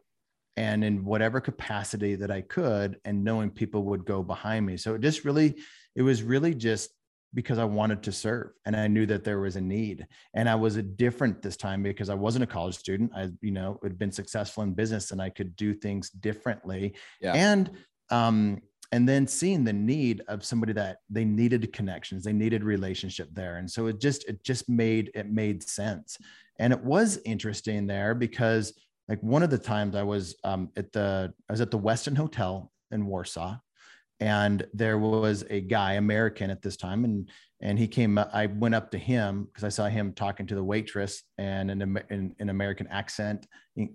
and 0.57 0.83
in 0.83 1.03
whatever 1.03 1.41
capacity 1.41 2.15
that 2.15 2.31
i 2.31 2.41
could 2.41 2.99
and 3.05 3.23
knowing 3.23 3.49
people 3.49 3.83
would 3.83 4.05
go 4.05 4.23
behind 4.23 4.65
me 4.65 4.77
so 4.77 4.95
it 4.95 5.01
just 5.01 5.25
really 5.25 5.55
it 5.95 6.01
was 6.01 6.23
really 6.23 6.53
just 6.53 6.89
because 7.35 7.59
I 7.59 7.65
wanted 7.65 8.01
to 8.03 8.11
serve 8.11 8.51
and 8.65 8.75
I 8.75 8.87
knew 8.87 9.05
that 9.07 9.25
there 9.25 9.39
was 9.41 9.57
a 9.57 9.61
need. 9.61 10.07
And 10.33 10.49
I 10.49 10.55
was 10.55 10.77
a 10.77 10.81
different 10.81 11.41
this 11.41 11.57
time 11.57 11.83
because 11.83 12.09
I 12.09 12.15
wasn't 12.15 12.45
a 12.45 12.47
college 12.47 12.77
student. 12.77 13.11
I, 13.13 13.29
you 13.41 13.51
know, 13.51 13.77
had 13.83 13.99
been 13.99 14.11
successful 14.11 14.63
in 14.63 14.73
business 14.73 15.11
and 15.11 15.21
I 15.21 15.29
could 15.29 15.55
do 15.57 15.73
things 15.73 16.09
differently. 16.09 16.95
Yeah. 17.21 17.33
And 17.33 17.71
um, 18.09 18.61
and 18.91 19.07
then 19.07 19.27
seeing 19.27 19.63
the 19.63 19.73
need 19.73 20.21
of 20.27 20.45
somebody 20.45 20.73
that 20.73 20.97
they 21.09 21.25
needed 21.25 21.73
connections 21.73 22.23
they 22.23 22.33
needed 22.33 22.63
relationship 22.63 23.29
there. 23.33 23.57
And 23.57 23.69
so 23.69 23.87
it 23.87 23.99
just 23.99 24.27
it 24.29 24.43
just 24.43 24.69
made 24.69 25.11
it 25.15 25.29
made 25.29 25.63
sense. 25.63 26.17
And 26.59 26.71
it 26.71 26.83
was 26.83 27.19
interesting 27.25 27.87
there 27.87 28.15
because 28.15 28.73
like 29.07 29.21
one 29.21 29.43
of 29.43 29.49
the 29.49 29.57
times 29.57 29.95
i 29.95 30.03
was 30.03 30.35
um, 30.43 30.69
at 30.75 30.91
the 30.91 31.33
i 31.49 31.53
was 31.53 31.61
at 31.61 31.71
the 31.71 31.79
westin 31.79 32.15
hotel 32.15 32.71
in 32.91 33.05
warsaw 33.05 33.57
and 34.19 34.65
there 34.73 34.97
was 34.97 35.43
a 35.49 35.61
guy 35.61 35.93
american 35.93 36.49
at 36.49 36.61
this 36.61 36.77
time 36.77 37.03
and 37.03 37.29
and 37.61 37.77
he 37.77 37.87
came 37.87 38.17
i 38.17 38.45
went 38.45 38.75
up 38.75 38.91
to 38.91 38.97
him 38.97 39.45
because 39.45 39.63
i 39.63 39.69
saw 39.69 39.87
him 39.87 40.13
talking 40.13 40.45
to 40.45 40.55
the 40.55 40.63
waitress 40.63 41.23
and 41.37 41.69
in 41.69 41.81
an 42.09 42.49
american 42.49 42.87
accent 42.87 43.47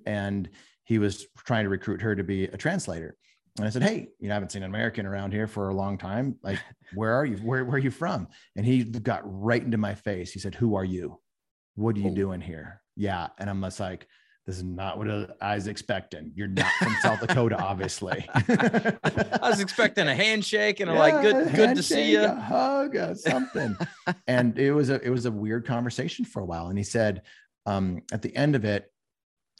and 0.06 0.50
he 0.84 0.98
was 0.98 1.26
trying 1.38 1.64
to 1.64 1.70
recruit 1.70 2.02
her 2.02 2.14
to 2.14 2.24
be 2.24 2.44
a 2.44 2.56
translator 2.56 3.16
and 3.60 3.68
I 3.68 3.70
said, 3.70 3.82
Hey, 3.82 4.08
you 4.18 4.28
know, 4.28 4.34
I 4.34 4.36
haven't 4.36 4.52
seen 4.52 4.62
an 4.62 4.70
American 4.70 5.06
around 5.06 5.32
here 5.32 5.46
for 5.46 5.68
a 5.68 5.74
long 5.74 5.98
time. 5.98 6.36
Like, 6.42 6.58
where 6.94 7.12
are 7.14 7.24
you? 7.24 7.36
Where, 7.36 7.64
where 7.64 7.76
are 7.76 7.78
you 7.78 7.90
from? 7.90 8.28
And 8.56 8.64
he 8.64 8.84
got 8.84 9.22
right 9.24 9.62
into 9.62 9.78
my 9.78 9.94
face. 9.94 10.32
He 10.32 10.38
said, 10.38 10.54
Who 10.54 10.74
are 10.74 10.84
you? 10.84 11.20
What 11.76 11.96
are 11.96 12.00
you 12.00 12.10
oh. 12.10 12.14
doing 12.14 12.40
here? 12.40 12.82
Yeah. 12.96 13.28
And 13.38 13.48
I'm 13.48 13.62
just 13.62 13.80
like, 13.80 14.06
this 14.46 14.56
is 14.56 14.64
not 14.64 14.98
what 14.98 15.36
I 15.40 15.54
was 15.54 15.68
expecting. 15.68 16.32
You're 16.34 16.48
not 16.48 16.72
from 16.78 16.96
South 17.02 17.20
Dakota, 17.20 17.56
obviously. 17.62 18.26
I 18.34 19.38
was 19.42 19.60
expecting 19.60 20.08
a 20.08 20.14
handshake 20.14 20.80
and 20.80 20.90
a 20.90 20.94
yeah, 20.94 20.98
like, 20.98 21.22
good, 21.22 21.54
good 21.54 21.76
to 21.76 21.82
see 21.82 22.10
you. 22.12 22.24
A 22.24 22.34
hug, 22.34 22.96
or 22.96 23.14
something. 23.14 23.76
and 24.26 24.58
it 24.58 24.72
was 24.72 24.90
a, 24.90 25.00
it 25.02 25.10
was 25.10 25.26
a 25.26 25.30
weird 25.30 25.66
conversation 25.66 26.24
for 26.24 26.40
a 26.40 26.44
while. 26.44 26.66
And 26.66 26.76
he 26.76 26.84
said, 26.84 27.22
um, 27.66 28.02
at 28.12 28.22
the 28.22 28.34
end 28.34 28.56
of 28.56 28.64
it, 28.64 28.90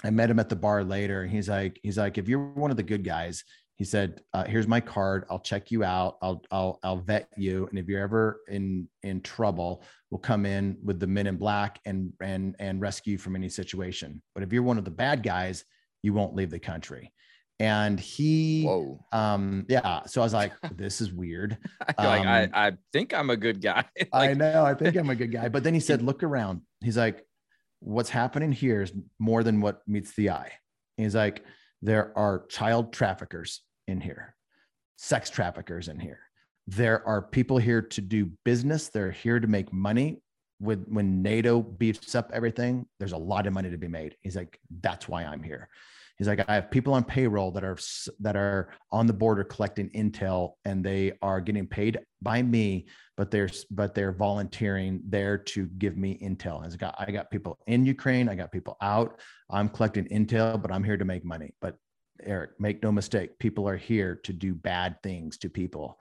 I 0.02 0.10
met 0.10 0.30
him 0.30 0.38
at 0.38 0.48
the 0.48 0.56
bar 0.56 0.82
later. 0.82 1.22
And 1.22 1.30
he's 1.30 1.48
like, 1.48 1.78
he's 1.82 1.98
like, 1.98 2.18
if 2.18 2.28
you're 2.28 2.44
one 2.44 2.70
of 2.70 2.76
the 2.76 2.82
good 2.82 3.04
guys, 3.04 3.44
he 3.80 3.86
said, 3.86 4.20
uh, 4.34 4.44
"Here's 4.44 4.68
my 4.68 4.78
card. 4.78 5.24
I'll 5.30 5.38
check 5.38 5.70
you 5.70 5.84
out. 5.84 6.18
I'll 6.20 6.42
I'll 6.50 6.78
I'll 6.82 6.98
vet 6.98 7.30
you, 7.38 7.66
and 7.66 7.78
if 7.78 7.88
you're 7.88 8.02
ever 8.02 8.42
in 8.46 8.86
in 9.02 9.22
trouble, 9.22 9.82
we'll 10.10 10.18
come 10.18 10.44
in 10.44 10.76
with 10.84 11.00
the 11.00 11.06
men 11.06 11.26
in 11.26 11.38
black 11.38 11.80
and 11.86 12.12
and 12.20 12.54
and 12.58 12.78
rescue 12.78 13.12
you 13.12 13.18
from 13.18 13.36
any 13.36 13.48
situation. 13.48 14.20
But 14.34 14.42
if 14.42 14.52
you're 14.52 14.62
one 14.62 14.76
of 14.76 14.84
the 14.84 14.90
bad 14.90 15.22
guys, 15.22 15.64
you 16.02 16.12
won't 16.12 16.34
leave 16.34 16.50
the 16.50 16.58
country." 16.58 17.10
And 17.58 17.98
he, 17.98 18.64
Whoa. 18.64 19.02
um, 19.12 19.64
yeah. 19.66 20.02
So 20.04 20.20
I 20.20 20.24
was 20.24 20.34
like, 20.34 20.52
"This 20.76 21.00
is 21.00 21.10
weird." 21.10 21.56
Um, 21.96 22.06
like 22.06 22.26
I, 22.26 22.44
um, 22.44 22.50
I 22.52 22.72
think 22.92 23.14
I'm 23.14 23.30
a 23.30 23.36
good 23.36 23.62
guy. 23.62 23.86
like, 23.98 24.12
I 24.12 24.34
know. 24.34 24.62
I 24.62 24.74
think 24.74 24.94
I'm 24.94 25.08
a 25.08 25.16
good 25.16 25.32
guy. 25.32 25.48
But 25.48 25.64
then 25.64 25.72
he 25.72 25.80
said, 25.80 26.02
"Look 26.02 26.22
around." 26.22 26.60
He's 26.84 26.98
like, 26.98 27.24
"What's 27.78 28.10
happening 28.10 28.52
here 28.52 28.82
is 28.82 28.92
more 29.18 29.42
than 29.42 29.62
what 29.62 29.80
meets 29.88 30.14
the 30.16 30.28
eye." 30.28 30.52
He's 30.98 31.14
like, 31.14 31.46
"There 31.80 32.12
are 32.18 32.44
child 32.48 32.92
traffickers." 32.92 33.62
In 33.90 34.00
here, 34.00 34.34
sex 34.96 35.30
traffickers 35.30 35.88
in 35.88 35.98
here. 35.98 36.20
There 36.66 37.06
are 37.06 37.20
people 37.20 37.58
here 37.58 37.82
to 37.82 38.00
do 38.00 38.30
business. 38.44 38.88
They're 38.88 39.10
here 39.10 39.40
to 39.40 39.46
make 39.46 39.72
money. 39.72 40.22
With 40.60 40.84
when 40.88 41.22
NATO 41.22 41.62
beefs 41.62 42.14
up 42.14 42.30
everything, 42.34 42.86
there's 42.98 43.12
a 43.12 43.16
lot 43.16 43.46
of 43.46 43.54
money 43.54 43.70
to 43.70 43.78
be 43.78 43.88
made. 43.88 44.16
He's 44.20 44.36
like, 44.36 44.60
that's 44.82 45.08
why 45.08 45.24
I'm 45.24 45.42
here. 45.42 45.70
He's 46.18 46.28
like, 46.28 46.44
I 46.50 46.54
have 46.54 46.70
people 46.70 46.92
on 46.92 47.02
payroll 47.02 47.50
that 47.52 47.64
are 47.64 47.78
that 48.18 48.36
are 48.36 48.68
on 48.92 49.06
the 49.06 49.12
border 49.14 49.42
collecting 49.42 49.88
intel, 49.92 50.52
and 50.66 50.84
they 50.84 51.12
are 51.22 51.40
getting 51.40 51.66
paid 51.66 51.98
by 52.20 52.42
me, 52.42 52.88
but 53.16 53.30
they're 53.30 53.48
but 53.70 53.94
they're 53.94 54.12
volunteering 54.12 55.00
there 55.08 55.38
to 55.38 55.64
give 55.78 55.96
me 55.96 56.18
intel. 56.22 56.62
I 56.62 56.76
got 56.76 56.94
I 56.98 57.10
got 57.10 57.30
people 57.30 57.58
in 57.66 57.86
Ukraine, 57.86 58.28
I 58.28 58.34
got 58.34 58.52
people 58.52 58.76
out. 58.82 59.18
I'm 59.48 59.70
collecting 59.70 60.04
intel, 60.08 60.60
but 60.60 60.70
I'm 60.70 60.84
here 60.84 60.98
to 60.98 61.06
make 61.06 61.24
money. 61.24 61.54
But 61.62 61.76
Eric, 62.24 62.52
make 62.58 62.82
no 62.82 62.92
mistake, 62.92 63.38
people 63.38 63.68
are 63.68 63.76
here 63.76 64.20
to 64.24 64.32
do 64.32 64.54
bad 64.54 64.96
things 65.02 65.38
to 65.38 65.48
people. 65.48 65.98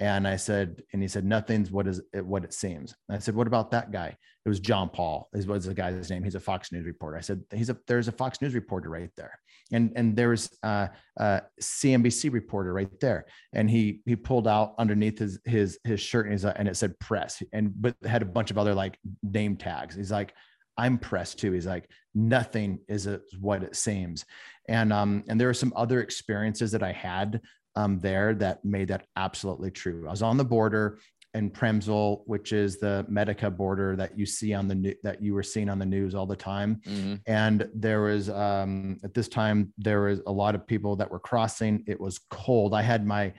And 0.00 0.26
I 0.26 0.36
said, 0.36 0.82
and 0.92 1.02
he 1.02 1.08
said, 1.08 1.26
nothing's 1.26 1.70
what 1.70 1.86
is 1.86 2.00
it, 2.14 2.24
what 2.24 2.42
it 2.42 2.54
seems. 2.54 2.94
And 3.08 3.16
I 3.16 3.20
said, 3.20 3.34
what 3.34 3.46
about 3.46 3.70
that 3.72 3.92
guy? 3.92 4.16
It 4.46 4.48
was 4.48 4.58
John 4.58 4.88
Paul. 4.88 5.28
Is 5.34 5.46
was 5.46 5.66
the 5.66 5.74
guy's 5.74 6.08
name? 6.08 6.24
He's 6.24 6.34
a 6.34 6.40
Fox 6.40 6.72
News 6.72 6.86
reporter. 6.86 7.18
I 7.18 7.20
said, 7.20 7.42
he's 7.52 7.68
a 7.68 7.76
there's 7.86 8.08
a 8.08 8.12
Fox 8.12 8.40
News 8.40 8.54
reporter 8.54 8.88
right 8.88 9.10
there, 9.18 9.38
and 9.70 9.92
and 9.96 10.16
there's 10.16 10.48
a, 10.62 10.66
uh, 10.66 10.88
a 11.18 11.22
uh, 11.22 11.40
CNBC 11.60 12.32
reporter 12.32 12.72
right 12.72 12.88
there. 13.00 13.26
And 13.52 13.68
he 13.68 14.00
he 14.06 14.16
pulled 14.16 14.48
out 14.48 14.74
underneath 14.78 15.18
his 15.18 15.38
his 15.44 15.78
his 15.84 16.00
shirt 16.00 16.24
and, 16.24 16.32
his, 16.32 16.46
and 16.46 16.66
it 16.66 16.78
said 16.78 16.98
press, 17.00 17.42
and 17.52 17.70
but 17.76 17.94
had 18.02 18.22
a 18.22 18.26
bunch 18.26 18.50
of 18.50 18.56
other 18.56 18.74
like 18.74 18.98
name 19.22 19.58
tags. 19.58 19.94
He's 19.94 20.10
like, 20.10 20.32
I'm 20.80 20.96
pressed 20.98 21.38
too. 21.38 21.52
He's 21.52 21.66
like, 21.66 21.88
nothing 22.14 22.78
is 22.88 23.08
what 23.38 23.62
it 23.62 23.76
seems. 23.76 24.24
And 24.68 24.92
um, 24.92 25.24
and 25.28 25.38
there 25.38 25.50
are 25.50 25.54
some 25.54 25.72
other 25.76 26.00
experiences 26.00 26.72
that 26.72 26.82
I 26.82 26.92
had 26.92 27.40
um, 27.76 27.98
there 28.00 28.34
that 28.34 28.64
made 28.64 28.88
that 28.88 29.06
absolutely 29.16 29.70
true. 29.70 30.06
I 30.08 30.10
was 30.10 30.22
on 30.22 30.36
the 30.36 30.44
border 30.44 30.98
in 31.34 31.50
Przemysl, 31.50 32.22
which 32.26 32.52
is 32.52 32.78
the 32.78 33.06
Medyka 33.08 33.56
border 33.56 33.94
that 33.96 34.18
you 34.18 34.26
see 34.26 34.52
on 34.54 34.66
the 34.68 34.74
new, 34.74 34.94
that 35.02 35.22
you 35.22 35.34
were 35.34 35.42
seeing 35.42 35.68
on 35.68 35.78
the 35.78 35.86
news 35.86 36.14
all 36.14 36.26
the 36.26 36.34
time. 36.34 36.80
Mm-hmm. 36.86 37.14
And 37.26 37.68
there 37.74 38.02
was 38.02 38.30
um, 38.30 38.98
at 39.04 39.14
this 39.14 39.28
time 39.28 39.72
there 39.78 40.02
was 40.02 40.20
a 40.26 40.32
lot 40.32 40.54
of 40.54 40.66
people 40.66 40.96
that 40.96 41.10
were 41.10 41.20
crossing. 41.20 41.84
It 41.86 42.00
was 42.00 42.18
cold. 42.30 42.74
I 42.74 42.82
had 42.82 43.06
my 43.06 43.32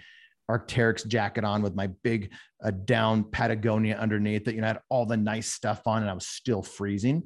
Arc'teryx 0.51 1.07
jacket 1.07 1.43
on 1.43 1.61
with 1.61 1.75
my 1.75 1.87
big 2.03 2.31
uh, 2.63 2.71
down 2.71 3.23
Patagonia 3.23 3.97
underneath 3.97 4.45
that, 4.45 4.55
you 4.55 4.61
know, 4.61 4.67
had 4.67 4.81
all 4.89 5.05
the 5.05 5.17
nice 5.17 5.47
stuff 5.47 5.87
on 5.87 6.01
and 6.01 6.09
I 6.09 6.13
was 6.13 6.27
still 6.27 6.61
freezing. 6.61 7.23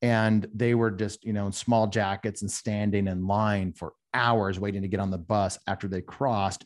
And 0.00 0.46
they 0.54 0.74
were 0.74 0.92
just, 0.92 1.24
you 1.24 1.32
know, 1.32 1.46
in 1.46 1.52
small 1.52 1.88
jackets 1.88 2.42
and 2.42 2.50
standing 2.50 3.08
in 3.08 3.26
line 3.26 3.72
for 3.72 3.94
hours 4.14 4.60
waiting 4.60 4.82
to 4.82 4.88
get 4.88 5.00
on 5.00 5.10
the 5.10 5.18
bus 5.18 5.58
after 5.66 5.88
they 5.88 6.00
crossed. 6.00 6.64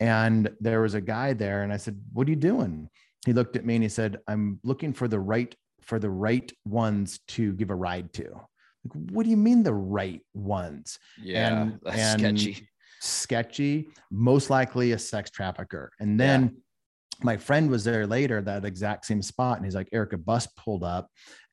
And 0.00 0.50
there 0.60 0.82
was 0.82 0.94
a 0.94 1.00
guy 1.00 1.32
there 1.32 1.62
and 1.62 1.72
I 1.72 1.78
said, 1.78 1.98
What 2.12 2.26
are 2.26 2.30
you 2.30 2.36
doing? 2.36 2.90
He 3.24 3.32
looked 3.32 3.56
at 3.56 3.64
me 3.64 3.76
and 3.76 3.82
he 3.82 3.88
said, 3.88 4.18
I'm 4.28 4.60
looking 4.64 4.92
for 4.92 5.08
the 5.08 5.18
right 5.18 5.54
for 5.80 5.98
the 5.98 6.10
right 6.10 6.50
ones 6.64 7.20
to 7.28 7.52
give 7.54 7.70
a 7.70 7.74
ride 7.74 8.12
to. 8.14 8.24
Like, 8.24 9.10
what 9.12 9.24
do 9.24 9.30
you 9.30 9.36
mean 9.36 9.62
the 9.62 9.72
right 9.72 10.20
ones? 10.34 10.98
Yeah, 11.22 11.62
and, 11.62 11.80
that's 11.82 11.98
and 11.98 12.20
sketchy 12.20 12.68
sketchy, 13.04 13.88
most 14.10 14.50
likely 14.50 14.92
a 14.92 14.98
sex 14.98 15.30
trafficker. 15.30 15.92
And 16.00 16.18
then 16.18 16.42
yeah. 16.42 16.50
my 17.22 17.36
friend 17.36 17.70
was 17.70 17.84
there 17.84 18.06
later, 18.06 18.40
that 18.42 18.64
exact 18.64 19.06
same 19.06 19.22
spot, 19.22 19.56
and 19.56 19.64
he's 19.64 19.74
like, 19.74 19.88
Eric, 19.92 20.12
a 20.12 20.18
bus 20.18 20.46
pulled 20.56 20.84
up 20.84 21.08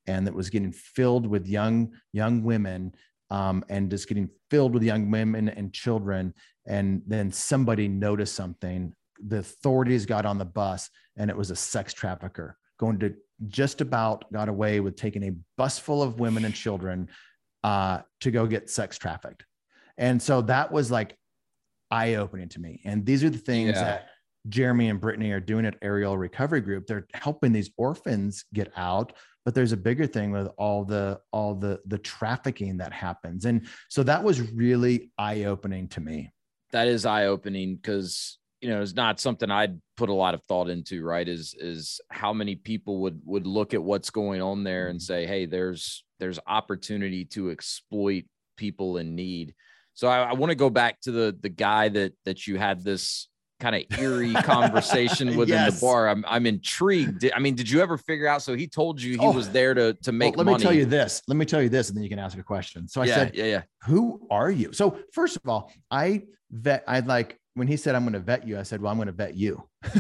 and 0.08 0.28
it 0.28 0.34
was 0.34 0.50
getting 0.50 0.72
filled 0.72 1.28
with 1.28 1.48
young, 1.48 1.94
young 2.14 2.44
women. 2.44 2.94
Um, 3.30 3.64
and 3.70 3.90
just 3.90 4.10
getting 4.10 4.30
filled 4.50 4.74
with 4.74 4.84
young 4.84 5.10
women 5.10 5.48
and 5.48 5.72
children. 5.72 6.34
And 6.68 7.02
then 7.08 7.32
somebody 7.32 7.88
noticed 7.88 8.36
something. 8.36 8.94
The 9.26 9.38
authorities 9.38 10.06
got 10.06 10.26
on 10.26 10.38
the 10.38 10.44
bus, 10.44 10.90
and 11.16 11.30
it 11.30 11.38
was 11.38 11.50
a 11.50 11.56
sex 11.56 11.94
trafficker 11.94 12.58
going 12.82 13.00
to 13.00 13.14
just 13.48 13.80
about 13.80 14.30
got 14.34 14.50
away 14.50 14.80
with 14.80 14.96
taking 14.98 15.24
a 15.24 15.32
bus 15.56 15.80
full 15.80 16.04
of 16.04 16.20
women 16.20 16.44
and 16.44 16.54
children 16.54 17.08
uh, 17.64 18.00
to 18.20 18.32
go 18.32 18.46
get 18.46 18.70
sex 18.70 18.98
trafficked. 18.98 19.46
And 19.98 20.22
so 20.22 20.42
that 20.42 20.72
was 20.72 20.90
like 20.92 21.16
eye 21.92 22.16
opening 22.16 22.50
to 22.50 22.60
me. 22.60 22.82
And 22.86 23.06
these 23.06 23.24
are 23.24 23.30
the 23.30 23.38
things 23.38 23.76
yeah. 23.76 23.84
that 23.84 24.08
Jeremy 24.50 24.90
and 24.90 25.00
Brittany 25.00 25.32
are 25.32 25.40
doing 25.40 25.66
at 25.66 25.78
Aerial 25.82 26.18
Recovery 26.18 26.62
Group. 26.62 26.88
They're 26.88 27.08
helping 27.14 27.52
these 27.52 27.70
orphans 27.78 28.46
get 28.54 28.72
out, 28.76 29.14
but 29.46 29.54
there's 29.54 29.72
a 29.72 29.78
bigger 29.78 30.08
thing 30.08 30.32
with 30.32 30.48
all 30.58 30.84
the 30.84 31.20
all 31.32 31.56
the 31.56 31.80
the 31.86 31.98
trafficking 31.98 32.78
that 32.78 32.92
happens. 32.92 33.46
And 33.46 33.68
so 33.90 34.04
that 34.04 34.24
was 34.24 34.42
really 34.52 35.12
eye 35.18 35.44
opening 35.44 35.88
to 35.90 36.02
me. 36.02 36.32
That 36.72 36.88
is 36.88 37.06
eye 37.06 37.26
opening 37.26 37.76
because 37.76 38.40
you 38.62 38.70
know 38.70 38.82
it's 38.82 38.96
not 38.96 39.20
something 39.20 39.52
I'd 39.52 39.80
put 39.98 40.10
a 40.10 40.14
lot 40.14 40.34
of 40.34 40.42
thought 40.48 40.70
into. 40.70 41.04
Right? 41.04 41.28
Is 41.28 41.56
is 41.60 42.02
how 42.10 42.34
many 42.34 42.56
people 42.56 43.02
would 43.02 43.22
would 43.26 43.46
look 43.46 43.74
at 43.74 43.84
what's 43.84 44.10
going 44.10 44.42
on 44.42 44.64
there 44.64 44.88
and 44.88 45.00
mm-hmm. 45.00 45.14
say, 45.14 45.28
hey, 45.28 45.46
there's 45.46 46.04
there's 46.20 46.40
opportunity 46.48 47.26
to 47.26 47.52
exploit 47.52 48.26
people 48.58 48.98
in 48.98 49.16
need. 49.16 49.54
So 50.02 50.08
I, 50.08 50.32
I 50.32 50.34
want 50.34 50.50
to 50.50 50.56
go 50.56 50.72
back 50.72 51.00
to 51.02 51.12
the 51.12 51.38
the 51.40 51.50
guy 51.50 51.88
that 51.90 52.14
that 52.26 52.48
you 52.48 52.58
had 52.58 52.84
this 52.84 53.28
kind 53.60 53.76
of 53.76 54.00
eerie 54.00 54.34
conversation 54.44 55.38
within 55.38 55.54
yes. 55.54 55.80
the 55.80 55.86
bar. 55.86 56.10
I'm 56.10 56.26
I'm 56.28 56.48
intrigued. 56.48 57.30
I 57.32 57.38
mean, 57.38 57.54
did 57.54 57.70
you 57.70 57.82
ever 57.82 58.00
figure 58.00 58.26
out? 58.26 58.42
So 58.42 58.56
he 58.56 58.68
told 58.68 59.00
you 59.00 59.12
he 59.12 59.20
oh, 59.20 59.32
was 59.32 59.52
there 59.52 59.76
to 59.76 59.94
to 59.94 60.12
make. 60.12 60.36
Well, 60.36 60.46
let 60.46 60.52
money. 60.54 60.58
me 60.58 60.64
tell 60.64 60.74
you 60.74 60.86
this. 60.86 61.22
Let 61.28 61.38
me 61.38 61.46
tell 61.46 61.62
you 61.62 61.70
this, 61.70 61.90
and 61.90 61.96
then 61.96 62.04
you 62.04 62.10
can 62.10 62.18
ask 62.18 62.36
a 62.36 62.42
question. 62.42 62.88
So 62.88 63.04
I 63.04 63.06
yeah, 63.06 63.14
said, 63.14 63.36
yeah, 63.36 63.46
yeah. 63.46 63.62
Who 63.84 64.28
are 64.32 64.50
you? 64.50 64.74
So 64.74 64.98
first 65.14 65.38
of 65.38 65.48
all, 65.48 65.72
I 65.92 66.24
vet. 66.50 66.84
I 66.88 67.02
like 67.02 67.40
when 67.54 67.68
he 67.68 67.78
said 67.78 67.94
I'm 67.94 68.02
going 68.02 68.14
to 68.14 68.20
vet 68.20 68.48
you. 68.48 68.58
I 68.58 68.64
said, 68.64 68.82
well, 68.82 68.92
I'm 68.92 68.98
going 68.98 69.06
to 69.06 69.12
vet 69.12 69.36
you. 69.36 69.64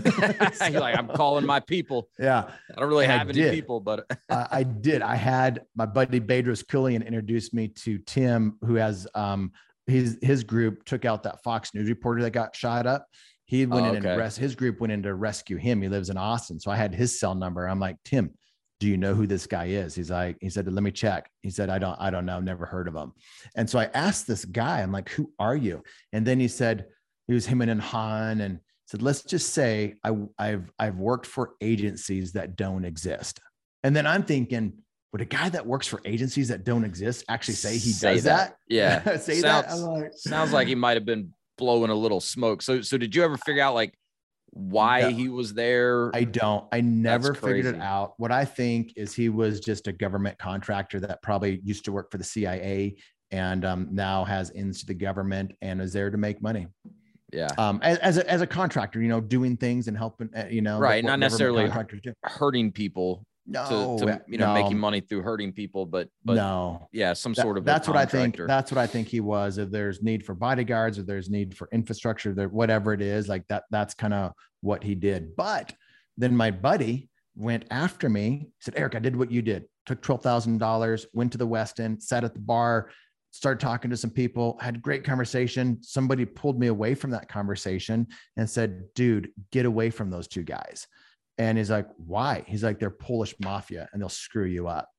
so, 0.53 0.65
You're 0.65 0.81
like 0.81 0.97
I'm 0.97 1.09
calling 1.09 1.45
my 1.45 1.59
people. 1.59 2.09
Yeah, 2.17 2.49
I 2.75 2.79
don't 2.79 2.89
really 2.89 3.05
and 3.05 3.13
have 3.13 3.27
I 3.27 3.29
any 3.29 3.39
did. 3.39 3.53
people, 3.53 3.79
but 3.79 4.11
I, 4.31 4.47
I 4.49 4.63
did. 4.63 5.03
I 5.03 5.13
had 5.13 5.61
my 5.75 5.85
buddy 5.85 6.19
Bedros 6.19 6.65
Keuilian 6.65 7.05
introduced 7.05 7.53
me 7.53 7.67
to 7.67 7.99
Tim, 7.99 8.57
who 8.65 8.75
has 8.75 9.05
um, 9.13 9.51
his 9.87 10.17
his 10.21 10.43
group 10.43 10.83
took 10.85 11.05
out 11.05 11.23
that 11.23 11.43
Fox 11.43 11.73
News 11.73 11.89
reporter 11.89 12.21
that 12.23 12.31
got 12.31 12.55
shot 12.55 12.85
up. 12.85 13.07
He 13.45 13.65
oh, 13.65 13.69
went 13.69 13.85
oh, 13.85 13.89
in 13.89 13.97
okay. 13.97 14.09
and 14.09 14.19
res- 14.19 14.37
his 14.37 14.55
group 14.55 14.79
went 14.79 14.93
in 14.93 15.03
to 15.03 15.13
rescue 15.13 15.57
him. 15.57 15.81
He 15.81 15.89
lives 15.89 16.09
in 16.09 16.17
Austin, 16.17 16.59
so 16.59 16.71
I 16.71 16.75
had 16.75 16.93
his 16.93 17.19
cell 17.19 17.35
number. 17.35 17.67
I'm 17.67 17.79
like, 17.79 17.97
Tim, 18.05 18.31
do 18.79 18.87
you 18.87 18.97
know 18.97 19.13
who 19.13 19.27
this 19.27 19.45
guy 19.45 19.65
is? 19.65 19.93
He's 19.93 20.09
like, 20.09 20.37
he 20.41 20.49
said, 20.49 20.71
let 20.71 20.83
me 20.83 20.91
check. 20.91 21.29
He 21.41 21.49
said, 21.49 21.69
I 21.69 21.77
don't, 21.77 21.97
I 21.99 22.09
don't 22.09 22.25
know, 22.25 22.39
never 22.39 22.65
heard 22.65 22.87
of 22.87 22.95
him. 22.95 23.11
And 23.55 23.69
so 23.69 23.77
I 23.77 23.89
asked 23.93 24.25
this 24.25 24.45
guy, 24.45 24.81
I'm 24.81 24.91
like, 24.91 25.09
who 25.09 25.31
are 25.37 25.55
you? 25.55 25.83
And 26.13 26.25
then 26.25 26.39
he 26.39 26.47
said, 26.47 26.85
he 27.27 27.33
was 27.33 27.45
him 27.45 27.61
and 27.61 27.81
Han, 27.81 28.41
and 28.41 28.59
said, 28.87 29.01
let's 29.01 29.23
just 29.23 29.53
say 29.53 29.95
I, 30.03 30.15
I've 30.37 30.71
I've 30.79 30.97
worked 30.97 31.25
for 31.25 31.53
agencies 31.61 32.33
that 32.33 32.55
don't 32.55 32.83
exist. 32.83 33.39
And 33.83 33.95
then 33.95 34.07
I'm 34.07 34.23
thinking, 34.23 34.73
would 35.11 35.21
a 35.21 35.25
guy 35.25 35.49
that 35.49 35.65
works 35.65 35.87
for 35.87 36.01
agencies 36.05 36.47
that 36.47 36.63
don't 36.63 36.83
exist 36.85 37.25
actually 37.27 37.55
say 37.55 37.73
he 37.73 37.91
Say 37.91 38.13
does 38.15 38.23
that. 38.23 38.49
that? 38.49 38.55
Yeah. 38.67 39.17
say 39.17 39.35
Sounds- 39.41 39.67
that. 39.67 39.75
Like, 39.87 40.11
Sounds 40.15 40.53
like 40.53 40.67
he 40.67 40.75
might 40.75 40.95
have 40.97 41.05
been 41.05 41.33
blowing 41.57 41.89
a 41.91 41.95
little 41.95 42.21
smoke. 42.21 42.61
So 42.61 42.81
so 42.81 42.97
did 42.97 43.13
you 43.15 43.23
ever 43.23 43.37
figure 43.37 43.61
out 43.61 43.73
like 43.75 43.93
why 44.53 45.01
No. 45.01 45.09
he 45.09 45.29
was 45.29 45.53
there? 45.53 46.11
I 46.15 46.23
don't. 46.25 46.65
I 46.71 46.81
never 46.81 47.33
figured 47.33 47.65
it 47.73 47.79
out. 47.81 48.13
What 48.17 48.31
I 48.31 48.43
think 48.45 48.93
is 48.97 49.13
he 49.13 49.29
was 49.29 49.59
just 49.61 49.87
a 49.87 49.91
government 49.93 50.37
contractor 50.39 50.99
that 51.01 51.21
probably 51.21 51.61
used 51.63 51.85
to 51.85 51.91
work 51.91 52.11
for 52.11 52.17
the 52.17 52.23
CIA 52.23 52.95
and 53.31 53.63
um, 53.63 53.87
now 53.91 54.25
has 54.25 54.51
ins 54.51 54.81
to 54.81 54.85
the 54.87 54.93
government 54.93 55.53
and 55.61 55.81
is 55.81 55.93
there 55.93 56.09
to 56.09 56.17
make 56.17 56.41
money. 56.41 56.67
yeah. 57.31 57.47
Um, 57.57 57.79
as, 57.81 57.97
as, 57.99 58.17
a, 58.17 58.29
as 58.29 58.41
a 58.41 58.47
contractor, 58.47 59.01
you 59.01 59.07
know, 59.07 59.21
doing 59.21 59.55
things 59.55 59.87
and 59.87 59.97
helping, 59.97 60.29
uh, 60.35 60.47
you 60.49 60.61
know, 60.61 60.79
Right, 60.79 61.01
not 61.05 61.17
necessarily. 61.19 61.69
Hurting 62.23 62.73
people 62.73 63.25
No, 63.47 63.97
to, 63.99 64.05
to 64.05 64.21
you 64.27 64.37
know 64.37 64.53
no, 64.53 64.61
making 64.61 64.77
money 64.77 65.01
through 65.01 65.23
hurting 65.23 65.51
people, 65.51 65.85
but 65.85 66.09
but 66.23 66.35
no. 66.35 66.87
yeah, 66.91 67.13
some 67.13 67.33
That- 67.33 67.41
sort 67.41 67.57
of 67.57 67.65
that's 67.65 67.87
what 67.87 67.97
I 67.97 68.05
think. 68.05 68.37
That's 68.37 68.71
what 68.71 68.77
I 68.77 68.85
think 68.87 69.07
he 69.07 69.19
was. 69.19 69.57
If 69.57 69.71
there's 69.71 70.03
need 70.03 70.23
for 70.25 70.35
bodyguards, 70.35 70.99
or 70.99 71.03
there's 71.03 71.29
need 71.29 71.57
for 71.57 71.67
infrastructure, 71.71 72.33
there 72.33 72.49
whatever 72.49 72.93
it 72.93 73.01
is, 73.01 73.27
like 73.27 73.47
that. 73.47 73.63
That's 73.71 73.93
kind 73.93 74.13
of 74.13 74.33
what 74.61 74.83
he 74.83 74.93
did. 74.93 75.35
But 75.35 75.73
then 76.17 76.35
my 76.35 76.51
buddy 76.51 77.09
went 77.35 77.65
after 77.71 78.09
me. 78.09 78.49
Said, 78.59 78.75
"Eric, 78.77 78.95
I 78.95 78.99
did 78.99 79.15
what 79.15 79.31
you 79.31 79.41
did. 79.41 79.65
Took 79.87 80.01
twelve 80.03 80.21
thousand 80.21 80.59
dollars, 80.59 81.07
went 81.13 81.31
to 81.31 81.39
the 81.39 81.47
Westin, 81.47 81.99
sat 81.99 82.23
at 82.23 82.33
the 82.35 82.39
bar, 82.39 82.91
started 83.31 83.59
talking 83.59 83.89
to 83.89 83.97
some 83.97 84.11
people, 84.11 84.57
had 84.61 84.83
great 84.83 85.03
conversation. 85.03 85.79
Somebody 85.81 86.25
pulled 86.25 86.59
me 86.59 86.67
away 86.67 86.93
from 86.93 87.09
that 87.11 87.27
conversation 87.27 88.05
and 88.37 88.47
said, 88.47 88.83
"Dude, 88.93 89.31
get 89.51 89.65
away 89.65 89.89
from 89.89 90.11
those 90.11 90.27
two 90.27 90.43
guys." 90.43 90.85
And 91.37 91.57
he's 91.57 91.71
like, 91.71 91.87
"Why?" 91.97 92.43
He's 92.47 92.63
like, 92.63 92.79
"They're 92.79 92.89
Polish 92.89 93.35
mafia, 93.39 93.89
and 93.91 94.01
they'll 94.01 94.09
screw 94.09 94.45
you 94.45 94.67
up." 94.67 94.89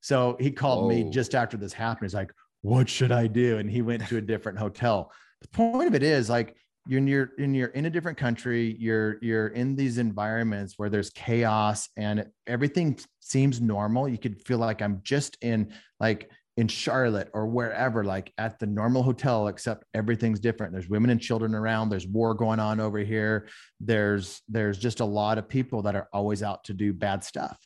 So 0.00 0.36
he 0.40 0.50
called 0.50 0.88
me 0.88 1.04
oh. 1.06 1.10
just 1.10 1.34
after 1.34 1.56
this 1.56 1.72
happened. 1.72 2.06
He's 2.06 2.14
like, 2.14 2.32
"What 2.62 2.88
should 2.88 3.12
I 3.12 3.26
do?" 3.26 3.58
And 3.58 3.70
he 3.70 3.82
went 3.82 4.06
to 4.08 4.16
a 4.16 4.20
different 4.20 4.58
hotel. 4.58 5.12
The 5.40 5.48
point 5.48 5.88
of 5.88 5.94
it 5.94 6.02
is 6.02 6.28
like 6.28 6.56
you're 6.86 6.98
in 6.98 7.06
your 7.06 7.30
in 7.38 7.54
you're 7.54 7.68
in 7.68 7.86
a 7.86 7.90
different 7.90 8.18
country. 8.18 8.76
You're 8.78 9.18
you're 9.22 9.48
in 9.48 9.76
these 9.76 9.98
environments 9.98 10.74
where 10.76 10.88
there's 10.88 11.10
chaos 11.10 11.88
and 11.96 12.26
everything 12.46 12.98
seems 13.20 13.60
normal. 13.60 14.08
You 14.08 14.18
could 14.18 14.42
feel 14.42 14.58
like 14.58 14.82
I'm 14.82 15.00
just 15.02 15.36
in 15.42 15.72
like 16.00 16.30
in 16.56 16.68
Charlotte 16.68 17.30
or 17.32 17.46
wherever, 17.46 18.04
like 18.04 18.32
at 18.36 18.58
the 18.58 18.66
normal 18.66 19.02
hotel, 19.02 19.48
except 19.48 19.84
everything's 19.94 20.40
different. 20.40 20.72
There's 20.72 20.88
women 20.88 21.10
and 21.10 21.20
children 21.20 21.54
around. 21.54 21.88
There's 21.88 22.06
war 22.06 22.34
going 22.34 22.60
on 22.60 22.80
over 22.80 22.98
here. 22.98 23.48
There's 23.80 24.42
there's 24.48 24.78
just 24.78 25.00
a 25.00 25.04
lot 25.04 25.38
of 25.38 25.48
people 25.48 25.82
that 25.82 25.94
are 25.94 26.08
always 26.12 26.42
out 26.42 26.64
to 26.64 26.74
do 26.74 26.92
bad 26.92 27.24
stuff 27.24 27.58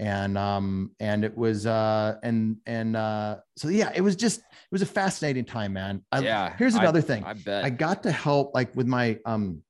and 0.00 0.38
um 0.38 0.90
and 0.98 1.24
it 1.24 1.36
was 1.36 1.66
uh 1.66 2.16
and 2.22 2.56
and 2.64 2.96
uh 2.96 3.36
so 3.56 3.68
yeah 3.68 3.92
it 3.94 4.00
was 4.00 4.16
just 4.16 4.40
it 4.40 4.72
was 4.72 4.80
a 4.80 4.86
fascinating 4.86 5.44
time 5.44 5.74
man 5.74 6.02
I, 6.10 6.20
yeah. 6.20 6.56
here's 6.56 6.74
I- 6.74 6.80
another 6.80 7.02
thing 7.02 7.22
I 7.22 7.34
bet. 7.34 7.64
i 7.64 7.70
got 7.70 8.02
to 8.04 8.10
help 8.10 8.54
like 8.54 8.74
with 8.74 8.86
my 8.86 9.18
um 9.26 9.62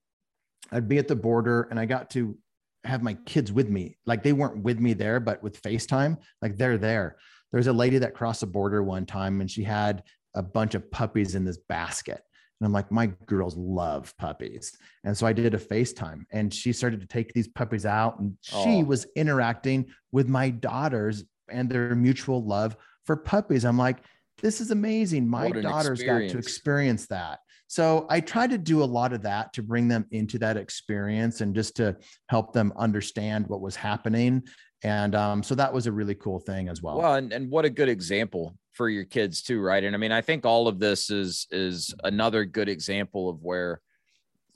i'd 0.71 0.89
be 0.89 0.99
at 0.99 1.09
the 1.09 1.17
border 1.17 1.63
and 1.71 1.81
i 1.81 1.85
got 1.85 2.11
to 2.11 2.39
have 2.85 3.03
my 3.03 3.15
kids 3.27 3.51
with 3.51 3.69
me 3.69 3.99
like 4.07 4.23
they 4.23 4.33
weren't 4.33 4.63
with 4.63 4.79
me 4.79 4.93
there 4.93 5.19
but 5.19 5.43
with 5.43 5.61
facetime 5.61 6.17
like 6.41 6.57
they're 6.57 6.79
there 6.79 7.17
there's 7.53 7.67
a 7.67 7.73
lady 7.73 7.99
that 7.99 8.15
crossed 8.15 8.41
the 8.41 8.47
border 8.47 8.83
one 8.83 9.07
time 9.07 9.41
and 9.41 9.51
she 9.51 9.63
had 9.63 10.03
a 10.35 10.43
bunch 10.43 10.75
of 10.75 10.91
puppies 10.91 11.35
in 11.35 11.45
this 11.45 11.59
basket. 11.69 12.21
And 12.61 12.67
i'm 12.67 12.73
like 12.73 12.91
my 12.93 13.07
girls 13.27 13.57
love 13.57 14.15
puppies. 14.19 14.77
And 15.05 15.17
so 15.17 15.27
i 15.27 15.33
did 15.33 15.55
a 15.55 15.59
facetime 15.59 16.23
and 16.33 16.53
she 16.53 16.73
started 16.73 17.01
to 17.01 17.07
take 17.07 17.33
these 17.33 17.49
puppies 17.49 17.87
out 17.87 18.19
and 18.21 18.37
she 18.43 18.83
Oh. 18.83 18.85
was 18.85 19.07
interacting 19.17 19.87
with 20.13 20.29
my 20.29 20.51
daughters 20.51 21.25
and 21.51 21.69
their 21.69 21.95
mutual 21.95 22.45
love 22.45 22.77
for 23.05 23.17
puppies. 23.17 23.65
I'm 23.65 23.79
like 23.79 23.99
this 24.43 24.61
is 24.63 24.71
amazing. 24.71 25.29
My 25.29 25.51
daughters 25.51 26.03
got 26.03 26.19
to 26.19 26.25
experience. 26.25 26.35
experience 26.35 27.07
that. 27.09 27.41
So 27.67 28.07
i 28.09 28.21
try 28.21 28.47
to 28.47 28.57
do 28.59 28.83
a 28.83 28.85
lot 28.99 29.13
of 29.13 29.23
that 29.23 29.53
to 29.55 29.63
bring 29.63 29.87
them 29.89 30.07
into 30.13 30.39
that 30.39 30.57
experience 30.57 31.41
and 31.41 31.55
just 31.55 31.77
to 31.77 31.97
help 32.29 32.53
them 32.53 32.73
understand 32.77 33.47
what 33.49 33.61
was 33.61 33.77
happening 33.77 34.43
and 34.83 35.15
um, 35.15 35.43
so 35.43 35.55
that 35.55 35.73
was 35.73 35.87
a 35.87 35.93
really 35.93 36.15
cool 36.15 36.39
thing 36.39 36.69
as 36.69 36.83
well. 36.83 36.99
Well 36.99 37.15
and, 37.15 37.33
and 37.33 37.51
what 37.51 37.65
a 37.65 37.71
good 37.71 37.89
example 37.89 38.57
for 38.73 38.89
your 38.89 39.05
kids 39.05 39.43
too 39.43 39.61
right? 39.61 39.83
And 39.83 39.95
i 39.95 39.99
mean 39.99 40.13
i 40.13 40.21
think 40.21 40.47
all 40.47 40.69
of 40.69 40.79
this 40.79 41.11
is 41.11 41.47
is 41.51 41.95
another 42.05 42.45
good 42.45 42.69
example 42.69 43.29
of 43.29 43.43
where 43.43 43.81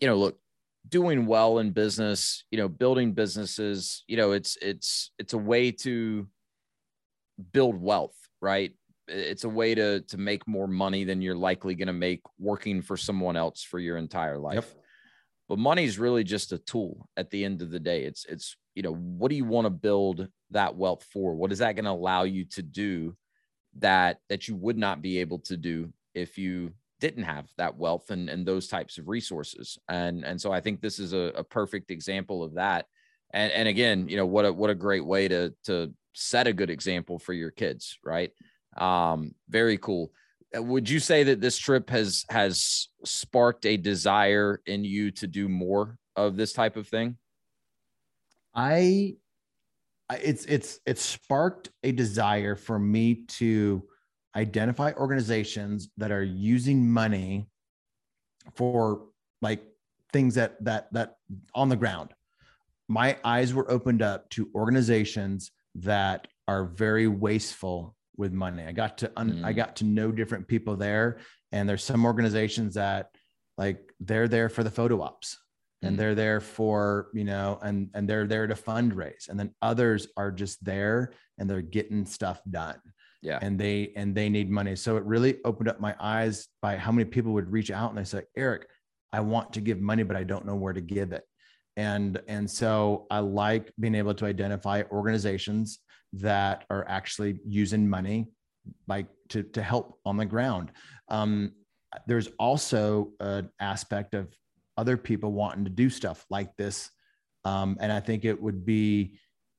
you 0.01 0.09
know 0.09 0.17
look 0.17 0.39
doing 0.89 1.25
well 1.27 1.59
in 1.59 1.71
business 1.71 2.45
you 2.51 2.59
know 2.59 2.69
building 2.69 3.13
businesses 3.13 4.05
you 4.07 4.19
know 4.19 4.33
it's 4.33 4.57
it's 4.61 5.11
it's 5.19 5.33
a 5.33 5.39
way 5.39 5.71
to 5.71 6.29
build 7.53 7.81
wealth 7.81 8.15
right? 8.45 8.73
It's 9.09 9.45
a 9.45 9.49
way 9.49 9.75
to 9.75 10.01
to 10.03 10.19
make 10.19 10.47
more 10.47 10.69
money 10.69 11.05
than 11.05 11.23
you're 11.23 11.35
likely 11.35 11.75
going 11.75 11.89
to 11.89 11.95
make 12.09 12.21
working 12.39 12.83
for 12.83 12.97
someone 12.97 13.37
else 13.37 13.63
for 13.63 13.79
your 13.79 13.97
entire 13.97 14.39
life. 14.39 14.75
But 15.49 15.59
money 15.59 15.85
is 15.85 15.99
really 15.99 16.25
just 16.25 16.53
a 16.53 16.59
tool 16.59 17.09
at 17.17 17.31
the 17.31 17.45
end 17.45 17.63
of 17.63 17.71
the 17.71 17.81
day. 17.81 18.05
It's 18.05 18.25
it's 18.27 18.57
you 18.75 18.83
know 18.83 18.95
what 18.95 19.31
do 19.31 19.37
you 19.37 19.45
want 19.45 19.67
to 19.67 19.71
build 19.71 20.29
that 20.51 20.77
wealth 20.77 21.07
for? 21.13 21.35
What 21.35 21.53
is 21.53 21.59
that 21.59 21.77
going 21.77 21.85
to 21.85 21.91
allow 21.91 22.25
you 22.25 22.45
to 22.47 22.63
do 22.63 23.17
that 23.79 24.19
that 24.29 24.49
you 24.49 24.57
would 24.57 24.79
not 24.79 25.03
be 25.03 25.19
able 25.19 25.41
to 25.41 25.57
do 25.57 25.93
if 26.15 26.39
you 26.39 26.73
didn't 27.01 27.25
have 27.25 27.47
that 27.59 27.77
wealth 27.77 28.11
and 28.11 28.29
and 28.29 28.47
those 28.47 28.69
types 28.69 28.99
of 28.99 29.09
resources? 29.09 29.79
And 29.89 30.25
and 30.25 30.41
so 30.41 30.53
i 30.53 30.61
think 30.61 30.81
this 30.81 30.99
is 30.99 31.13
a, 31.13 31.33
a 31.37 31.45
perfect 31.45 31.91
example 31.91 32.43
of 32.43 32.55
that. 32.55 32.87
And 33.33 33.53
and 33.53 33.69
again 33.69 34.09
you 34.09 34.17
know 34.17 34.27
what 34.27 34.45
a 34.45 34.53
what 34.53 34.71
a 34.71 34.75
great 34.75 35.05
way 35.05 35.29
to 35.29 35.55
to 35.65 35.93
set 36.15 36.47
a 36.47 36.53
good 36.53 36.71
example 36.71 37.19
for 37.19 37.33
your 37.33 37.51
kids 37.51 37.99
right? 38.05 38.31
Um 38.77 39.35
very 39.49 39.79
cool. 39.79 40.13
Uh, 40.57 40.63
would 40.63 40.89
you 40.89 40.99
say 40.99 41.23
that 41.25 41.41
this 41.41 41.59
trip 41.59 41.91
has 41.91 42.25
has 42.29 42.89
sparked 43.05 43.67
a 43.67 43.77
desire 43.77 44.61
in 44.67 44.85
you 44.85 45.11
to 45.13 45.27
do 45.27 45.49
more 45.49 45.99
of 46.17 46.37
this 46.37 46.53
type 46.53 46.77
of 46.77 46.89
thing 46.89 47.17
I, 48.55 49.17
I- 50.11 50.17
it's 50.17 50.45
it's 50.45 50.81
it's 50.87 51.03
sparked 51.03 51.71
a 51.83 51.93
desire 51.93 52.57
for 52.57 52.79
me 52.79 53.25
to 53.39 53.83
identify 54.37 54.93
organizations 54.93 55.89
that 55.97 56.11
are 56.13 56.23
using 56.23 56.89
money 56.89 57.49
for 58.55 59.07
like 59.43 59.63
things 60.13 60.35
that 60.35 60.63
that 60.65 60.93
that 60.93 61.17
on 61.55 61.69
the 61.69 61.77
ground. 61.77 62.13
My 62.89 63.17
eyes 63.25 63.55
were 63.55 63.71
opened 63.71 64.03
up 64.03 64.29
to 64.31 64.51
organizations 64.55 65.51
that 65.77 66.29
are 66.47 66.67
very 66.67 67.09
wasteful 67.09 67.97
with 68.17 68.33
money. 68.33 68.63
I 68.65 68.73
got 68.73 68.99
to 68.99 69.11
un, 69.17 69.43
I 69.45 69.53
Mm. 69.53 69.57
got 69.57 69.77
to 69.77 69.85
know 69.85 70.13
different 70.13 70.47
people 70.47 70.77
there, 70.77 71.19
and 71.53 71.67
there's 71.69 71.83
some 71.83 72.05
organizations 72.05 72.75
that 72.75 73.11
like 73.57 73.81
they're 74.01 74.29
there 74.29 74.49
for 74.49 74.63
the 74.63 74.71
photo 74.71 75.01
ops 75.01 75.39
and 75.85 75.95
Mm. 75.95 75.99
they're 75.99 76.15
there 76.15 76.41
for 76.41 77.09
you 77.15 77.25
know 77.25 77.59
and 77.63 77.91
and 77.95 78.09
they're 78.09 78.27
there 78.27 78.47
to 78.47 78.55
fundraise. 78.55 79.29
And 79.29 79.39
then 79.39 79.51
others 79.63 80.09
are 80.17 80.33
just 80.33 80.65
there 80.65 81.13
and 81.39 81.49
they're 81.49 81.63
getting 81.79 82.07
stuff 82.07 82.41
done. 82.51 82.81
Yeah. 83.23 83.39
And 83.41 83.59
they 83.59 83.93
and 83.97 84.15
they 84.15 84.29
need 84.29 84.51
money. 84.51 84.77
So 84.77 84.97
it 84.97 85.05
really 85.05 85.39
opened 85.45 85.69
up 85.69 85.81
my 85.81 85.95
eyes 85.99 86.49
by 86.61 86.77
how 86.77 86.93
many 86.93 87.05
people 87.05 87.33
would 87.33 87.51
reach 87.51 87.71
out 87.71 87.91
and 87.91 87.99
they 87.99 88.05
say 88.05 88.23
eric 88.37 88.63
i 89.13 89.21
want 89.21 89.53
to 89.55 89.61
give 89.61 89.81
money 89.81 90.03
but 90.03 90.17
i 90.17 90.25
don't 90.25 90.47
know 90.47 90.57
where 90.57 90.73
to 90.73 90.81
give 90.81 91.13
it. 91.13 91.25
And 91.77 92.21
and 92.29 92.51
so 92.51 93.07
i 93.11 93.19
like 93.19 93.73
being 93.81 93.95
able 93.95 94.15
to 94.15 94.27
identify 94.27 94.83
organizations 94.91 95.81
that 96.13 96.65
are 96.71 96.85
actually 96.89 97.41
using 97.63 97.89
money 97.89 98.27
like 98.89 99.07
to 99.31 99.43
to 99.43 99.63
help 99.63 99.99
on 100.05 100.17
the 100.17 100.25
ground. 100.27 100.71
Um, 101.09 101.53
there's 102.07 102.29
also 102.39 103.13
an 103.21 103.51
aspect 103.61 104.15
of 104.15 104.25
other 104.77 104.97
people 104.97 105.33
wanting 105.33 105.65
to 105.65 105.71
do 105.71 105.91
stuff 105.91 106.25
like 106.31 106.57
this. 106.57 106.91
Um, 107.45 107.77
and 107.81 107.93
i 107.93 108.01
think 108.01 108.25
it 108.25 108.41
would 108.41 108.65
be 108.65 109.19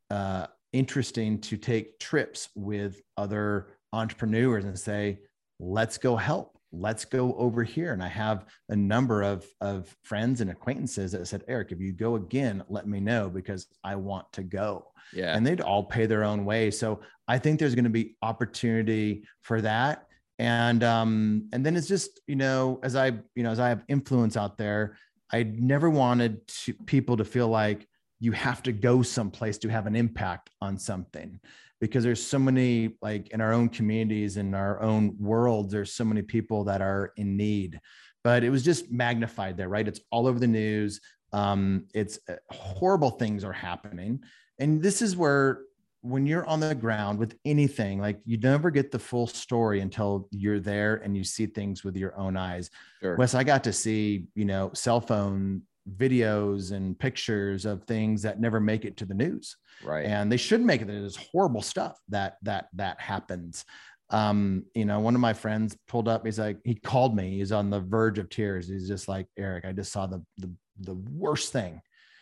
uh, 0.09 0.47
interesting 0.73 1.39
to 1.39 1.57
take 1.57 1.99
trips 1.99 2.49
with 2.55 3.01
other 3.15 3.67
entrepreneurs 3.93 4.65
and 4.65 4.77
say 4.77 5.19
let's 5.59 5.97
go 5.97 6.15
help. 6.15 6.57
Let's 6.71 7.05
go 7.05 7.33
over 7.35 7.63
here. 7.63 7.93
And 7.93 8.03
i 8.03 8.07
have 8.07 8.45
a 8.69 8.75
number 8.75 9.21
of 9.21 9.45
of 9.61 9.95
friends 10.03 10.41
and 10.41 10.51
acquaintances 10.51 11.13
that 11.13 11.27
said 11.27 11.43
eric 11.47 11.71
if 11.71 11.79
you 11.79 11.93
go 11.93 12.15
again 12.15 12.63
let 12.67 12.87
me 12.87 12.99
know 12.99 13.29
because 13.29 13.67
i 13.83 13.95
want 13.95 14.31
to 14.33 14.43
go. 14.43 14.87
Yeah. 15.13 15.35
And 15.35 15.45
they'd 15.45 15.61
all 15.61 15.83
pay 15.83 16.05
their 16.05 16.23
own 16.23 16.45
way. 16.45 16.71
So 16.71 16.99
I 17.27 17.37
think 17.37 17.59
there's 17.59 17.75
going 17.75 17.85
to 17.85 17.89
be 17.89 18.15
opportunity 18.21 19.25
for 19.41 19.61
that. 19.61 20.07
And 20.37 20.83
um, 20.83 21.49
and 21.53 21.65
then 21.65 21.75
it's 21.75 21.87
just 21.87 22.19
you 22.27 22.35
know 22.35 22.79
as 22.83 22.95
I 22.95 23.07
you 23.35 23.43
know 23.43 23.51
as 23.51 23.59
I 23.59 23.69
have 23.69 23.83
influence 23.87 24.35
out 24.35 24.57
there, 24.57 24.97
I 25.31 25.43
never 25.43 25.89
wanted 25.89 26.47
to, 26.47 26.73
people 26.85 27.17
to 27.17 27.25
feel 27.25 27.47
like 27.47 27.87
you 28.19 28.31
have 28.31 28.63
to 28.63 28.71
go 28.71 29.01
someplace 29.01 29.57
to 29.59 29.69
have 29.69 29.87
an 29.87 29.95
impact 29.95 30.49
on 30.61 30.77
something 30.77 31.39
because 31.81 32.03
there's 32.03 32.25
so 32.25 32.39
many 32.39 32.95
like 33.01 33.29
in 33.29 33.41
our 33.41 33.53
own 33.53 33.69
communities 33.69 34.37
in 34.37 34.53
our 34.53 34.81
own 34.81 35.15
worlds 35.19 35.73
there's 35.73 35.93
so 35.93 36.05
many 36.05 36.21
people 36.21 36.63
that 36.63 36.81
are 36.81 37.11
in 37.17 37.37
need. 37.37 37.79
But 38.23 38.43
it 38.43 38.49
was 38.49 38.63
just 38.63 38.91
magnified 38.91 39.57
there 39.57 39.69
right? 39.69 39.87
It's 39.87 39.99
all 40.11 40.27
over 40.27 40.39
the 40.39 40.47
news. 40.47 40.99
Um, 41.33 41.85
it's 41.93 42.17
uh, 42.29 42.35
horrible 42.49 43.11
things 43.11 43.43
are 43.43 43.53
happening. 43.53 44.21
And 44.57 44.81
this 44.81 45.01
is 45.01 45.17
where 45.17 45.59
when 46.05 46.25
you're 46.27 46.45
on 46.45 46.59
the 46.59 46.75
ground 46.75 47.17
with 47.17 47.35
anything, 47.45 47.99
like 47.99 48.19
you 48.25 48.37
never 48.37 48.69
get 48.69 48.91
the 48.91 48.99
full 48.99 49.25
story 49.25 49.81
until 49.81 50.27
you're 50.31 50.59
there 50.59 50.95
and 50.97 51.17
you 51.17 51.23
see 51.23 51.47
things 51.47 51.83
with 51.83 51.97
your 51.97 52.15
own 52.17 52.37
eyes. 52.37 52.69
Sure. 53.01 53.15
Wes, 53.15 53.33
I 53.33 53.43
got 53.43 53.63
to 53.63 53.73
see, 53.73 54.25
you 54.35 54.45
know, 54.45 54.71
cell 54.73 55.01
phone 55.01 55.63
videos 55.97 56.71
and 56.71 56.97
pictures 56.97 57.65
of 57.65 57.83
things 57.83 58.21
that 58.21 58.39
never 58.39 58.59
make 58.59 58.85
it 58.85 58.97
to 58.97 59.05
the 59.05 59.13
news. 59.13 59.57
Right. 59.83 60.05
And 60.05 60.31
they 60.31 60.37
should 60.37 60.61
make 60.61 60.81
it. 60.81 60.87
There's 60.87 61.15
horrible 61.15 61.61
stuff 61.61 61.99
that 62.09 62.37
that 62.43 62.69
that 62.73 63.01
happens. 63.01 63.65
Um, 64.11 64.65
you 64.75 64.85
know, 64.85 64.99
one 64.99 65.15
of 65.15 65.21
my 65.21 65.33
friends 65.33 65.75
pulled 65.87 66.07
up, 66.07 66.23
he's 66.23 66.37
like, 66.37 66.59
he 66.63 66.75
called 66.75 67.15
me, 67.15 67.37
he's 67.37 67.51
on 67.51 67.71
the 67.71 67.79
verge 67.79 68.19
of 68.19 68.29
tears. 68.29 68.67
He's 68.67 68.87
just 68.87 69.07
like, 69.07 69.25
Eric, 69.37 69.65
I 69.65 69.71
just 69.71 69.91
saw 69.91 70.05
the 70.05 70.23
the 70.37 70.51
the 70.79 70.93
worst 70.93 71.51
thing. 71.51 71.81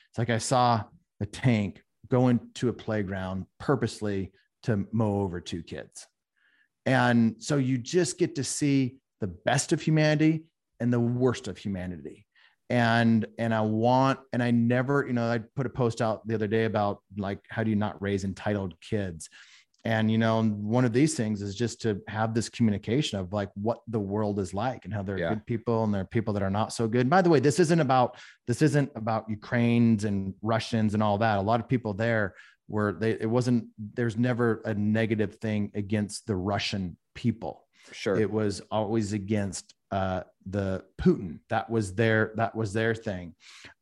It's 0.10 0.18
like 0.18 0.30
I 0.30 0.38
saw 0.38 0.84
a 1.20 1.26
tank 1.26 1.82
go 2.14 2.28
into 2.28 2.70
a 2.70 2.74
playground 2.74 3.48
purposely 3.60 4.32
to 4.62 4.86
mow 4.92 5.22
over 5.22 5.42
two 5.42 5.64
kids. 5.64 6.06
And 6.86 7.38
so 7.40 7.58
you 7.58 7.80
just 7.80 8.20
get 8.20 8.36
to 8.36 8.44
see 8.44 8.98
the 9.20 9.26
best 9.26 9.74
of 9.74 9.82
humanity 9.82 10.44
and 10.80 10.94
the 10.94 11.00
worst 11.00 11.48
of 11.48 11.58
humanity. 11.58 12.28
And 12.70 13.26
and 13.40 13.52
I 13.52 13.62
want 13.62 14.20
and 14.32 14.44
I 14.44 14.52
never, 14.52 15.08
you 15.08 15.14
know, 15.14 15.28
I 15.28 15.40
put 15.56 15.66
a 15.66 15.72
post 15.72 16.04
out 16.04 16.28
the 16.28 16.36
other 16.36 16.48
day 16.48 16.66
about 16.66 17.00
like 17.18 17.40
how 17.50 17.64
do 17.64 17.72
you 17.72 17.76
not 17.76 18.00
raise 18.00 18.24
entitled 18.24 18.76
kids? 18.80 19.28
And 19.86 20.10
you 20.10 20.18
know 20.18 20.42
one 20.44 20.86
of 20.86 20.94
these 20.94 21.14
things 21.16 21.42
is 21.42 21.56
just 21.56 21.82
to 21.82 22.02
have 22.08 22.34
this 22.34 22.48
communication 22.50 23.20
of 23.20 23.34
like 23.34 23.50
what 23.56 23.80
the 23.88 24.00
world 24.00 24.40
is 24.40 24.54
like 24.54 24.86
and 24.86 24.94
how 24.94 25.04
there 25.04 25.16
are 25.16 25.20
yeah. 25.20 25.30
good 25.30 25.46
people 25.46 25.84
and 25.84 25.94
there 25.94 26.02
are 26.02 26.06
people 26.06 26.34
that 26.34 26.44
are 26.44 26.50
not 26.50 26.72
so 26.72 26.88
good. 26.88 27.02
And 27.02 27.10
by 27.10 27.22
the 27.22 27.30
way 27.30 27.40
this 27.40 27.60
isn't 27.60 27.80
about 27.80 28.18
this 28.48 28.62
isn't 28.62 28.92
about 28.96 29.30
ukrainians 29.30 30.06
and 30.06 30.34
russians 30.42 30.94
and 30.94 31.04
all 31.04 31.18
that. 31.18 31.38
A 31.38 31.42
lot 31.42 31.60
of 31.60 31.68
people 31.68 31.94
there 31.94 32.36
were 32.70 32.94
they 32.94 33.12
it 33.12 33.30
wasn't 33.30 33.66
there's 33.78 34.18
never 34.18 34.62
a 34.66 34.74
negative 34.74 35.36
thing 35.36 35.72
against 35.76 36.28
the 36.28 36.36
russian 36.36 36.98
people. 37.14 37.68
Sure. 37.92 38.18
It 38.18 38.32
was 38.32 38.62
always 38.72 39.12
against 39.12 39.74
uh, 39.92 40.24
the 40.46 40.84
Putin. 41.02 41.40
That 41.50 41.70
was 41.70 41.94
their 41.96 42.34
that 42.36 42.56
was 42.56 42.74
their 42.74 42.96
thing. 42.96 43.36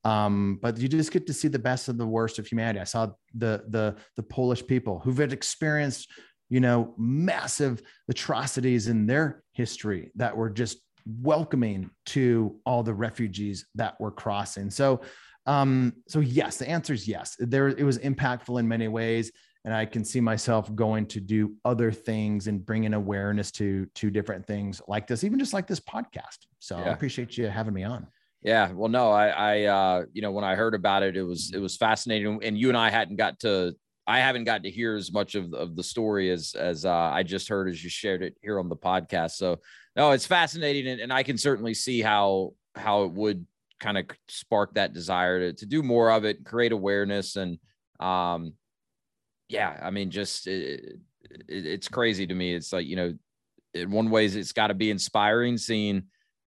Um, 0.03 0.59
but 0.61 0.77
you 0.77 0.87
just 0.87 1.11
get 1.11 1.27
to 1.27 1.33
see 1.33 1.47
the 1.47 1.59
best 1.59 1.87
and 1.87 1.99
the 1.99 2.05
worst 2.05 2.39
of 2.39 2.47
humanity. 2.47 2.79
I 2.79 2.85
saw 2.85 3.07
the 3.33 3.63
the 3.69 3.95
the 4.15 4.23
Polish 4.23 4.65
people 4.65 4.99
who've 4.99 5.17
had 5.17 5.33
experienced, 5.33 6.11
you 6.49 6.59
know, 6.59 6.93
massive 6.97 7.81
atrocities 8.09 8.87
in 8.87 9.05
their 9.05 9.43
history 9.53 10.11
that 10.15 10.35
were 10.35 10.49
just 10.49 10.79
welcoming 11.05 11.89
to 12.05 12.59
all 12.65 12.83
the 12.83 12.93
refugees 12.93 13.65
that 13.75 13.99
were 13.99 14.11
crossing. 14.11 14.69
So 14.69 15.01
um, 15.47 15.93
so 16.07 16.19
yes, 16.19 16.57
the 16.57 16.69
answer 16.69 16.93
is 16.93 17.07
yes. 17.07 17.35
There 17.39 17.69
it 17.69 17.83
was 17.83 17.97
impactful 17.97 18.59
in 18.59 18.67
many 18.67 18.87
ways 18.87 19.31
and 19.63 19.73
I 19.73 19.85
can 19.85 20.03
see 20.03 20.21
myself 20.21 20.73
going 20.75 21.05
to 21.07 21.19
do 21.19 21.55
other 21.65 21.91
things 21.91 22.47
and 22.47 22.65
bringing 22.65 22.93
awareness 22.93 23.51
to 23.53 23.85
to 23.95 24.09
different 24.09 24.45
things 24.45 24.81
like 24.87 25.07
this, 25.07 25.23
even 25.23 25.39
just 25.39 25.53
like 25.53 25.67
this 25.67 25.79
podcast. 25.79 26.47
So 26.61 26.77
yeah. 26.77 26.85
I 26.85 26.89
appreciate 26.89 27.37
you 27.37 27.47
having 27.47 27.73
me 27.73 27.83
on. 27.83 28.07
Yeah, 28.43 28.71
well, 28.71 28.87
no, 28.87 29.11
I, 29.11 29.27
I, 29.27 29.63
uh, 29.63 30.05
you 30.13 30.21
know, 30.21 30.31
when 30.31 30.43
I 30.45 30.55
heard 30.55 30.75
about 30.75 31.03
it, 31.03 31.17
it 31.17 31.23
was, 31.23 31.51
it 31.53 31.59
was 31.59 31.75
fascinating, 31.75 32.39
and 32.43 32.57
you 32.57 32.69
and 32.69 32.77
I 32.77 32.89
hadn't 32.89 33.17
got 33.17 33.39
to, 33.41 33.75
I 34.07 34.19
haven't 34.19 34.45
got 34.45 34.63
to 34.63 34.69
hear 34.69 34.95
as 34.95 35.11
much 35.11 35.35
of, 35.35 35.53
of 35.53 35.75
the 35.75 35.83
story 35.83 36.31
as, 36.31 36.55
as 36.57 36.85
uh, 36.85 36.91
I 36.91 37.23
just 37.23 37.49
heard 37.49 37.67
as 37.67 37.83
you 37.83 37.89
shared 37.89 38.23
it 38.23 38.37
here 38.41 38.59
on 38.59 38.69
the 38.69 38.75
podcast. 38.75 39.31
So, 39.31 39.59
no, 39.95 40.11
it's 40.11 40.25
fascinating, 40.25 40.87
and, 40.87 41.01
and 41.01 41.11
I 41.11 41.23
can 41.23 41.37
certainly 41.37 41.73
see 41.73 42.01
how, 42.01 42.53
how 42.75 43.03
it 43.03 43.11
would 43.11 43.45
kind 43.79 43.97
of 43.97 44.05
spark 44.27 44.75
that 44.75 44.93
desire 44.93 45.39
to, 45.39 45.53
to 45.53 45.65
do 45.65 45.83
more 45.83 46.11
of 46.11 46.25
it, 46.25 46.45
create 46.45 46.71
awareness, 46.71 47.35
and, 47.35 47.57
um, 47.99 48.53
yeah, 49.49 49.77
I 49.83 49.89
mean, 49.89 50.11
just 50.11 50.47
it, 50.47 50.99
it, 51.47 51.65
it's 51.65 51.87
crazy 51.89 52.25
to 52.25 52.33
me. 52.33 52.55
It's 52.55 52.71
like 52.71 52.87
you 52.87 52.95
know, 52.95 53.13
in 53.73 53.91
one 53.91 54.09
ways, 54.09 54.35
it's 54.35 54.53
got 54.53 54.67
to 54.67 54.73
be 54.73 54.89
inspiring 54.89 55.57
seeing 55.57 56.03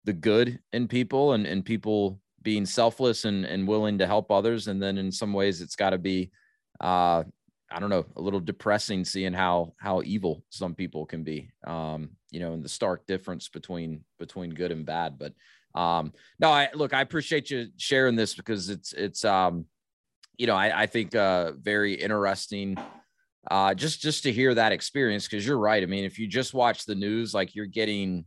the 0.04 0.12
good 0.12 0.58
in 0.72 0.88
people 0.88 1.32
and 1.32 1.46
and 1.46 1.64
people 1.64 2.20
being 2.42 2.66
selfless 2.66 3.24
and 3.24 3.44
and 3.44 3.66
willing 3.66 3.98
to 3.98 4.06
help 4.06 4.30
others, 4.30 4.68
and 4.68 4.82
then 4.82 4.98
in 4.98 5.12
some 5.12 5.32
ways, 5.32 5.60
it's 5.60 5.76
got 5.76 5.90
to 5.90 5.98
be, 5.98 6.30
uh, 6.80 7.22
I 7.70 7.80
don't 7.80 7.90
know, 7.90 8.06
a 8.16 8.20
little 8.20 8.40
depressing 8.40 9.04
seeing 9.04 9.32
how 9.32 9.74
how 9.78 10.02
evil 10.02 10.44
some 10.50 10.74
people 10.74 11.06
can 11.06 11.24
be. 11.24 11.50
Um, 11.66 12.10
you 12.30 12.40
know, 12.40 12.52
and 12.52 12.64
the 12.64 12.68
stark 12.68 13.06
difference 13.06 13.48
between 13.48 14.04
between 14.18 14.50
good 14.50 14.72
and 14.72 14.84
bad. 14.84 15.18
But 15.18 15.34
um, 15.80 16.12
no, 16.38 16.50
I 16.50 16.68
look, 16.74 16.94
I 16.94 17.00
appreciate 17.00 17.50
you 17.50 17.68
sharing 17.76 18.16
this 18.16 18.34
because 18.34 18.68
it's 18.68 18.92
it's 18.92 19.24
um 19.24 19.66
you 20.38 20.46
know, 20.46 20.56
I, 20.56 20.82
I 20.82 20.86
think 20.86 21.14
uh, 21.14 21.52
very 21.52 21.94
interesting. 21.94 22.76
Uh, 23.50 23.74
just 23.74 24.00
just 24.00 24.22
to 24.22 24.32
hear 24.32 24.54
that 24.54 24.72
experience 24.72 25.26
because 25.28 25.46
you're 25.46 25.58
right. 25.58 25.82
I 25.82 25.86
mean, 25.86 26.04
if 26.04 26.18
you 26.18 26.26
just 26.26 26.54
watch 26.54 26.84
the 26.84 26.94
news, 26.94 27.34
like 27.34 27.54
you're 27.54 27.66
getting 27.66 28.24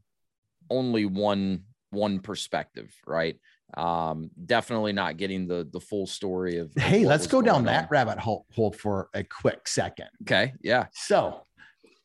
only 0.69 1.05
one 1.05 1.63
one 1.91 2.19
perspective, 2.19 2.93
right? 3.05 3.39
Um, 3.75 4.29
definitely 4.45 4.93
not 4.93 5.17
getting 5.17 5.47
the 5.47 5.67
the 5.71 5.79
full 5.79 6.07
story 6.07 6.57
of. 6.57 6.71
Hey, 6.75 7.05
let's 7.05 7.27
go 7.27 7.41
down 7.41 7.57
on. 7.57 7.65
that 7.65 7.89
rabbit 7.89 8.19
hole, 8.19 8.45
hole 8.53 8.71
for 8.71 9.09
a 9.13 9.23
quick 9.23 9.67
second. 9.67 10.07
Okay. 10.23 10.53
Yeah. 10.61 10.87
So, 10.93 11.41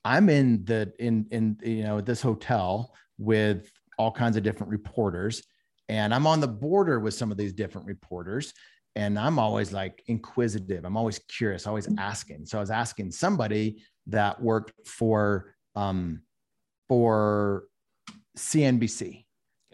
I'm 0.04 0.28
in 0.28 0.64
the 0.64 0.92
in 0.98 1.26
in 1.30 1.58
you 1.62 1.84
know 1.84 2.00
this 2.00 2.22
hotel 2.22 2.94
with 3.18 3.70
all 3.98 4.10
kinds 4.10 4.36
of 4.36 4.42
different 4.42 4.70
reporters, 4.70 5.42
and 5.88 6.14
I'm 6.14 6.26
on 6.26 6.40
the 6.40 6.48
border 6.48 7.00
with 7.00 7.14
some 7.14 7.30
of 7.30 7.36
these 7.36 7.52
different 7.52 7.86
reporters 7.86 8.54
and 8.96 9.18
I'm 9.18 9.38
always 9.38 9.72
like 9.72 10.02
inquisitive. 10.08 10.84
I'm 10.84 10.96
always 10.96 11.18
curious, 11.20 11.66
always 11.66 11.88
asking. 11.98 12.46
So 12.46 12.58
I 12.58 12.60
was 12.60 12.70
asking 12.70 13.12
somebody 13.12 13.82
that 14.08 14.40
worked 14.42 14.72
for 14.86 15.54
um, 15.76 16.22
for 16.88 17.64
CNBC 18.36 19.24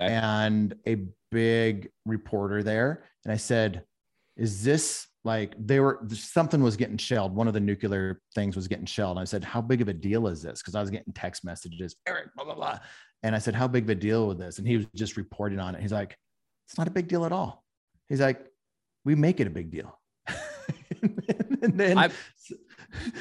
okay. 0.00 0.12
and 0.12 0.74
a 0.86 1.06
big 1.30 1.90
reporter 2.04 2.62
there, 2.62 3.04
and 3.24 3.32
I 3.32 3.36
said, 3.36 3.84
"Is 4.36 4.62
this 4.62 5.06
like 5.24 5.54
they 5.58 5.80
were 5.80 6.00
something 6.12 6.62
was 6.62 6.76
getting 6.76 6.98
shelled? 6.98 7.34
One 7.34 7.48
of 7.48 7.54
the 7.54 7.60
nuclear 7.60 8.20
things 8.34 8.56
was 8.56 8.68
getting 8.68 8.86
shelled." 8.86 9.16
And 9.16 9.22
I 9.22 9.24
said, 9.24 9.44
"How 9.44 9.60
big 9.60 9.80
of 9.80 9.88
a 9.88 9.94
deal 9.94 10.26
is 10.28 10.42
this?" 10.42 10.62
Because 10.62 10.74
I 10.74 10.80
was 10.80 10.90
getting 10.90 11.12
text 11.12 11.44
messages, 11.44 11.96
Eric, 12.06 12.28
blah 12.34 12.44
blah 12.44 12.54
blah, 12.54 12.78
and 13.22 13.34
I 13.34 13.38
said, 13.38 13.54
"How 13.54 13.68
big 13.68 13.84
of 13.84 13.90
a 13.90 13.94
deal 13.94 14.28
with 14.28 14.38
this?" 14.38 14.58
And 14.58 14.66
he 14.66 14.76
was 14.76 14.86
just 14.94 15.16
reporting 15.16 15.60
on 15.60 15.74
it. 15.74 15.82
He's 15.82 15.92
like, 15.92 16.16
"It's 16.68 16.78
not 16.78 16.88
a 16.88 16.92
big 16.92 17.08
deal 17.08 17.24
at 17.24 17.32
all." 17.32 17.64
He's 18.08 18.20
like, 18.20 18.46
we 19.06 19.14
make 19.14 19.40
it 19.40 19.46
a 19.46 19.50
big 19.50 19.70
deal. 19.70 19.98
and 21.02 21.78
then 21.78 21.96
I, 21.96 22.10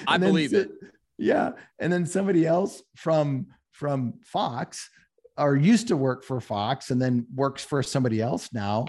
I 0.08 0.18
believe 0.18 0.52
then, 0.52 0.62
it. 0.62 0.72
Yeah. 1.18 1.52
And 1.80 1.94
then 1.94 2.06
somebody 2.06 2.46
else 2.46 2.82
from 2.96 3.48
from 3.72 4.16
Fox 4.24 4.90
or 5.38 5.56
used 5.56 5.88
to 5.90 5.98
work 5.98 6.24
for 6.24 6.40
Fox 6.40 6.92
and 6.92 7.02
then 7.02 7.26
works 7.34 7.64
for 7.64 7.84
somebody 7.84 8.22
else 8.22 8.54
now. 8.54 8.86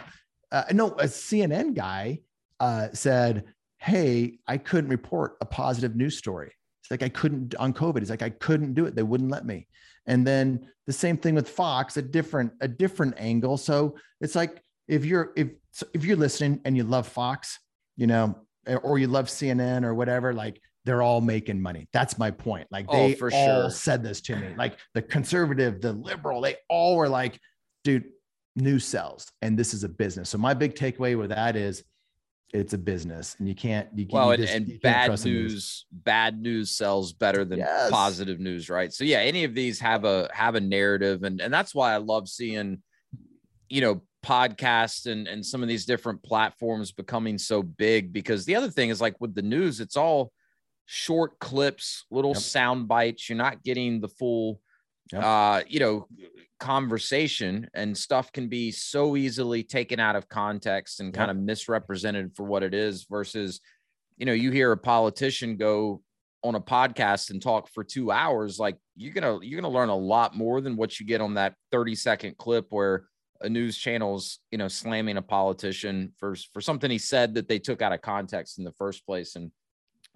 Uh, 0.52 0.64
no, 0.72 0.88
a 0.92 1.04
CNN 1.04 1.74
guy 1.74 2.20
uh, 2.60 2.88
said, 2.92 3.44
Hey, 3.78 4.38
I 4.46 4.58
couldn't 4.58 4.90
report 4.90 5.36
a 5.40 5.44
positive 5.44 5.96
news 5.96 6.16
story. 6.16 6.52
It's 6.82 6.90
like 6.90 7.02
I 7.02 7.08
couldn't 7.08 7.54
on 7.56 7.72
COVID. 7.72 7.98
It's 7.98 8.10
like 8.10 8.22
I 8.22 8.30
couldn't 8.30 8.74
do 8.74 8.86
it. 8.86 8.94
They 8.94 9.02
wouldn't 9.02 9.30
let 9.30 9.44
me. 9.44 9.66
And 10.06 10.26
then 10.26 10.68
the 10.86 10.92
same 10.92 11.16
thing 11.16 11.34
with 11.34 11.48
Fox, 11.48 11.96
a 11.96 12.02
different, 12.02 12.52
a 12.60 12.68
different 12.68 13.14
angle. 13.18 13.56
So 13.56 13.96
it's 14.20 14.36
like 14.36 14.62
if 14.86 15.04
you're 15.04 15.32
if 15.36 15.48
if 15.92 16.04
you're 16.04 16.16
listening 16.16 16.60
and 16.64 16.76
you 16.76 16.84
love 16.84 17.08
Fox, 17.08 17.58
you 17.96 18.06
know, 18.06 18.36
or 18.82 18.98
you 18.98 19.08
love 19.08 19.26
CNN 19.26 19.84
or 19.84 19.94
whatever, 19.94 20.32
like 20.32 20.60
they're 20.86 21.02
all 21.02 21.20
making 21.20 21.60
money. 21.60 21.88
That's 21.92 22.16
my 22.16 22.30
point. 22.30 22.68
Like 22.70 22.86
oh, 22.88 22.96
they 22.96 23.14
oh, 23.14 23.16
for 23.16 23.30
all 23.32 23.62
sure. 23.62 23.70
said 23.70 24.02
this 24.02 24.20
to 24.22 24.36
me. 24.36 24.54
Like 24.56 24.78
the 24.94 25.02
conservative, 25.02 25.80
the 25.80 25.92
liberal, 25.92 26.40
they 26.40 26.56
all 26.70 26.96
were 26.96 27.08
like, 27.08 27.38
dude, 27.84 28.04
news 28.54 28.86
sells, 28.86 29.30
and 29.42 29.58
this 29.58 29.74
is 29.74 29.82
a 29.84 29.88
business. 29.88 30.30
So 30.30 30.38
my 30.38 30.54
big 30.54 30.76
takeaway 30.76 31.18
with 31.18 31.30
that 31.30 31.56
is 31.56 31.82
it's 32.54 32.72
a 32.72 32.78
business 32.78 33.34
and 33.40 33.48
you 33.48 33.56
can't 33.56 33.88
you, 33.96 34.06
well 34.08 34.30
you 34.30 34.38
just, 34.38 34.54
and, 34.54 34.68
and 34.68 34.80
bad 34.80 35.10
news, 35.10 35.24
news, 35.24 35.86
bad 35.90 36.40
news 36.40 36.70
sells 36.70 37.12
better 37.12 37.44
than 37.44 37.58
yes. 37.58 37.90
positive 37.90 38.38
news 38.38 38.70
right 38.70 38.92
so 38.92 39.02
yeah 39.02 39.18
any 39.18 39.42
of 39.42 39.52
these 39.52 39.80
have 39.80 40.04
a 40.04 40.30
have 40.32 40.54
a 40.54 40.60
narrative 40.60 41.24
and 41.24 41.40
and 41.40 41.52
that's 41.52 41.74
why 41.74 41.92
i 41.92 41.96
love 41.96 42.28
seeing 42.28 42.80
you 43.68 43.80
know 43.80 44.00
podcasts 44.24 45.10
and 45.10 45.26
and 45.26 45.44
some 45.44 45.60
of 45.60 45.68
these 45.68 45.84
different 45.84 46.22
platforms 46.22 46.92
becoming 46.92 47.36
so 47.36 47.64
big 47.64 48.12
because 48.12 48.44
the 48.44 48.54
other 48.54 48.70
thing 48.70 48.90
is 48.90 49.00
like 49.00 49.20
with 49.20 49.34
the 49.34 49.42
news 49.42 49.80
it's 49.80 49.96
all 49.96 50.30
short 50.86 51.38
clips 51.38 52.04
little 52.10 52.32
yep. 52.32 52.40
sound 52.40 52.88
bites 52.88 53.28
you're 53.28 53.36
not 53.36 53.62
getting 53.62 54.00
the 54.00 54.08
full 54.08 54.60
yep. 55.12 55.22
uh 55.22 55.62
you 55.68 55.80
know 55.80 56.06
conversation 56.58 57.68
and 57.74 57.96
stuff 57.96 58.32
can 58.32 58.48
be 58.48 58.70
so 58.70 59.16
easily 59.16 59.62
taken 59.62 60.00
out 60.00 60.16
of 60.16 60.28
context 60.28 61.00
and 61.00 61.08
yep. 61.08 61.14
kind 61.14 61.30
of 61.30 61.36
misrepresented 61.36 62.34
for 62.34 62.44
what 62.44 62.62
it 62.62 62.72
is 62.72 63.04
versus 63.10 63.60
you 64.16 64.24
know 64.24 64.32
you 64.32 64.50
hear 64.50 64.72
a 64.72 64.76
politician 64.76 65.56
go 65.56 66.02
on 66.42 66.54
a 66.54 66.60
podcast 66.60 67.30
and 67.30 67.42
talk 67.42 67.68
for 67.68 67.82
2 67.82 68.10
hours 68.10 68.58
like 68.58 68.76
you're 68.94 69.12
going 69.12 69.40
to 69.40 69.44
you're 69.46 69.60
to 69.60 69.68
learn 69.68 69.88
a 69.88 69.96
lot 69.96 70.36
more 70.36 70.60
than 70.60 70.76
what 70.76 70.98
you 71.00 71.04
get 71.04 71.20
on 71.20 71.34
that 71.34 71.54
30 71.72 71.94
second 71.94 72.38
clip 72.38 72.66
where 72.70 73.06
a 73.42 73.48
news 73.48 73.76
channel's 73.76 74.38
you 74.50 74.58
know 74.58 74.68
slamming 74.68 75.16
a 75.16 75.22
politician 75.22 76.12
for 76.16 76.34
for 76.52 76.60
something 76.60 76.90
he 76.90 76.98
said 76.98 77.34
that 77.34 77.48
they 77.48 77.58
took 77.58 77.82
out 77.82 77.92
of 77.92 78.00
context 78.00 78.58
in 78.58 78.64
the 78.64 78.72
first 78.72 79.04
place 79.04 79.36
and 79.36 79.50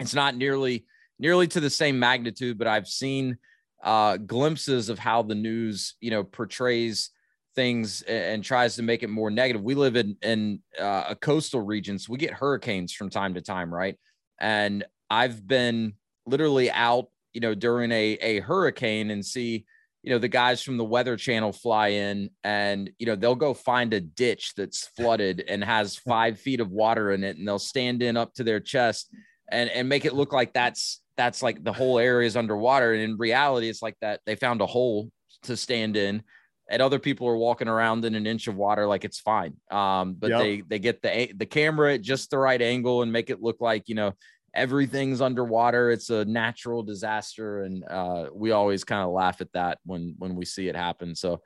it's 0.00 0.14
not 0.14 0.36
nearly 0.36 0.84
nearly 1.18 1.46
to 1.46 1.60
the 1.60 1.70
same 1.70 1.98
magnitude 1.98 2.58
but 2.58 2.66
i've 2.66 2.88
seen 2.88 3.36
uh 3.84 4.16
glimpses 4.16 4.88
of 4.88 4.98
how 4.98 5.22
the 5.22 5.34
news 5.34 5.94
you 6.00 6.10
know 6.10 6.24
portrays 6.24 7.10
things 7.54 8.02
and 8.02 8.44
tries 8.44 8.76
to 8.76 8.82
make 8.82 9.02
it 9.02 9.10
more 9.10 9.30
negative. 9.30 9.62
We 9.62 9.74
live 9.74 9.96
in 9.96 10.16
in 10.22 10.60
uh, 10.78 11.04
a 11.08 11.16
coastal 11.16 11.60
region 11.60 11.98
so 11.98 12.12
we 12.12 12.18
get 12.18 12.32
hurricanes 12.32 12.92
from 12.92 13.10
time 13.10 13.34
to 13.34 13.40
time 13.40 13.72
right? 13.72 13.98
And 14.40 14.84
i've 15.10 15.46
been 15.46 15.94
literally 16.24 16.70
out 16.70 17.08
you 17.32 17.40
know 17.40 17.54
during 17.54 17.90
a 17.90 18.12
a 18.20 18.40
hurricane 18.40 19.10
and 19.10 19.24
see 19.24 19.64
you 20.02 20.10
know 20.10 20.18
the 20.18 20.28
guys 20.28 20.62
from 20.62 20.76
the 20.76 20.84
weather 20.84 21.16
channel 21.16 21.52
fly 21.52 21.88
in 21.88 22.30
and 22.44 22.90
you 22.98 23.06
know 23.06 23.16
they'll 23.16 23.34
go 23.34 23.52
find 23.52 23.92
a 23.92 24.00
ditch 24.00 24.54
that's 24.56 24.86
flooded 24.96 25.44
and 25.48 25.62
has 25.64 25.96
five 25.96 26.38
feet 26.38 26.60
of 26.60 26.70
water 26.70 27.12
in 27.12 27.24
it 27.24 27.36
and 27.36 27.46
they'll 27.46 27.58
stand 27.58 28.02
in 28.02 28.16
up 28.16 28.32
to 28.34 28.44
their 28.44 28.60
chest 28.60 29.12
and 29.50 29.70
and 29.70 29.88
make 29.88 30.04
it 30.04 30.14
look 30.14 30.32
like 30.32 30.52
that's 30.52 31.00
that's 31.16 31.42
like 31.42 31.62
the 31.62 31.72
whole 31.72 31.98
area 31.98 32.26
is 32.26 32.36
underwater 32.36 32.92
and 32.92 33.02
in 33.02 33.16
reality 33.16 33.68
it's 33.68 33.82
like 33.82 33.96
that 34.00 34.20
they 34.26 34.34
found 34.34 34.60
a 34.60 34.66
hole 34.66 35.10
to 35.42 35.56
stand 35.56 35.96
in 35.96 36.22
and 36.70 36.80
other 36.80 36.98
people 36.98 37.26
are 37.26 37.36
walking 37.36 37.68
around 37.68 38.04
in 38.04 38.14
an 38.14 38.26
inch 38.26 38.46
of 38.46 38.54
water 38.54 38.86
like 38.86 39.04
it's 39.04 39.20
fine 39.20 39.54
um 39.70 40.14
but 40.14 40.30
yep. 40.30 40.40
they 40.40 40.60
they 40.62 40.78
get 40.78 41.02
the 41.02 41.32
the 41.36 41.46
camera 41.46 41.94
at 41.94 42.02
just 42.02 42.30
the 42.30 42.38
right 42.38 42.62
angle 42.62 43.02
and 43.02 43.12
make 43.12 43.30
it 43.30 43.42
look 43.42 43.60
like 43.60 43.88
you 43.88 43.94
know 43.94 44.12
everything's 44.54 45.20
underwater. 45.20 45.90
It's 45.90 46.10
a 46.10 46.24
natural 46.24 46.82
disaster, 46.82 47.62
and 47.62 47.84
uh, 47.84 48.26
we 48.32 48.50
always 48.50 48.84
kind 48.84 49.02
of 49.02 49.10
laugh 49.10 49.40
at 49.40 49.52
that 49.52 49.78
when 49.84 50.14
when 50.18 50.34
we 50.34 50.44
see 50.44 50.68
it 50.68 50.76
happen. 50.76 51.14
So 51.14 51.40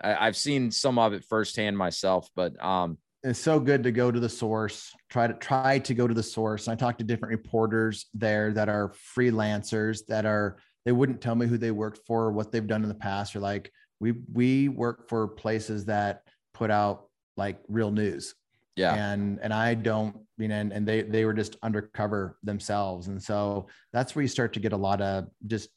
I, 0.00 0.26
have 0.26 0.36
seen 0.36 0.70
some 0.70 0.98
of 0.98 1.12
it 1.12 1.24
firsthand 1.24 1.76
myself, 1.76 2.28
but 2.34 2.62
um, 2.62 2.98
it's 3.24 3.40
so 3.40 3.58
good 3.58 3.82
to 3.82 3.90
go 3.90 4.10
to 4.10 4.20
the 4.20 4.28
source. 4.28 4.92
Try 5.08 5.26
to 5.26 5.34
try 5.34 5.78
to 5.80 5.94
go 5.94 6.06
to 6.06 6.14
the 6.14 6.22
source. 6.22 6.68
I 6.68 6.74
talked 6.74 6.98
to 6.98 7.04
different 7.04 7.32
reporters 7.32 8.06
there 8.14 8.52
that 8.52 8.68
are 8.68 8.92
freelancers 9.16 10.06
that 10.06 10.26
are 10.26 10.58
they 10.84 10.92
wouldn't 10.92 11.22
tell 11.22 11.34
me 11.34 11.46
who 11.46 11.56
they 11.56 11.70
worked 11.70 12.06
for, 12.06 12.30
what 12.30 12.52
they've 12.52 12.66
done 12.66 12.82
in 12.82 12.88
the 12.88 12.94
past. 12.94 13.34
Or 13.34 13.40
like 13.40 13.72
we 13.98 14.12
we 14.32 14.68
work 14.68 15.08
for 15.08 15.26
places 15.26 15.86
that 15.86 16.22
put 16.52 16.70
out 16.70 17.08
like 17.36 17.58
real 17.68 17.90
news 17.90 18.34
yeah 18.76 18.94
and 18.94 19.38
and 19.42 19.52
i 19.52 19.74
don't 19.74 20.16
you 20.38 20.48
know 20.48 20.54
and, 20.54 20.72
and 20.72 20.86
they 20.86 21.02
they 21.02 21.24
were 21.24 21.32
just 21.32 21.56
undercover 21.62 22.38
themselves 22.42 23.08
and 23.08 23.22
so 23.22 23.66
that's 23.92 24.14
where 24.14 24.22
you 24.22 24.28
start 24.28 24.52
to 24.52 24.60
get 24.60 24.72
a 24.72 24.76
lot 24.76 25.00
of 25.00 25.26
just 25.46 25.68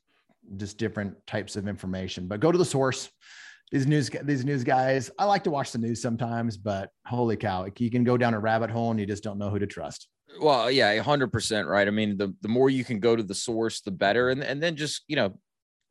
just 0.56 0.78
different 0.78 1.16
types 1.28 1.56
of 1.56 1.68
information 1.68 2.28
but 2.28 2.40
go 2.40 2.52
to 2.52 2.58
the 2.58 2.66
source 2.66 3.10
these 3.72 3.86
news 3.86 4.10
these 4.24 4.46
news 4.46 4.64
guys 4.64 5.12
i 5.20 5.26
like 5.26 5.44
to 5.44 5.52
watch 5.52 5.72
the 5.72 5.78
news 5.78 6.02
sometimes 6.02 6.56
but 6.56 6.90
holy 7.06 7.36
cow 7.36 7.68
you 7.78 7.92
can 7.92 8.04
go 8.04 8.18
down 8.18 8.34
a 8.34 8.40
rabbit 8.40 8.70
hole 8.70 8.92
and 8.92 9.00
you 9.00 9.06
just 9.06 9.24
don't 9.24 9.38
know 9.38 9.50
who 9.50 9.60
to 9.60 9.68
trust. 9.68 10.08
Well 10.40 10.70
yeah 10.70 10.98
100% 11.02 11.68
right? 11.68 11.88
I 11.88 11.92
mean 11.92 12.18
the, 12.18 12.34
the 12.42 12.48
more 12.48 12.70
you 12.70 12.84
can 12.84 13.00
go 13.00 13.16
to 13.16 13.24
the 13.24 13.36
source 13.36 13.82
the 13.82 13.92
better. 13.92 14.30
And, 14.30 14.44
and 14.44 14.62
then 14.62 14.76
just 14.76 15.04
you 15.08 15.16
know 15.16 15.38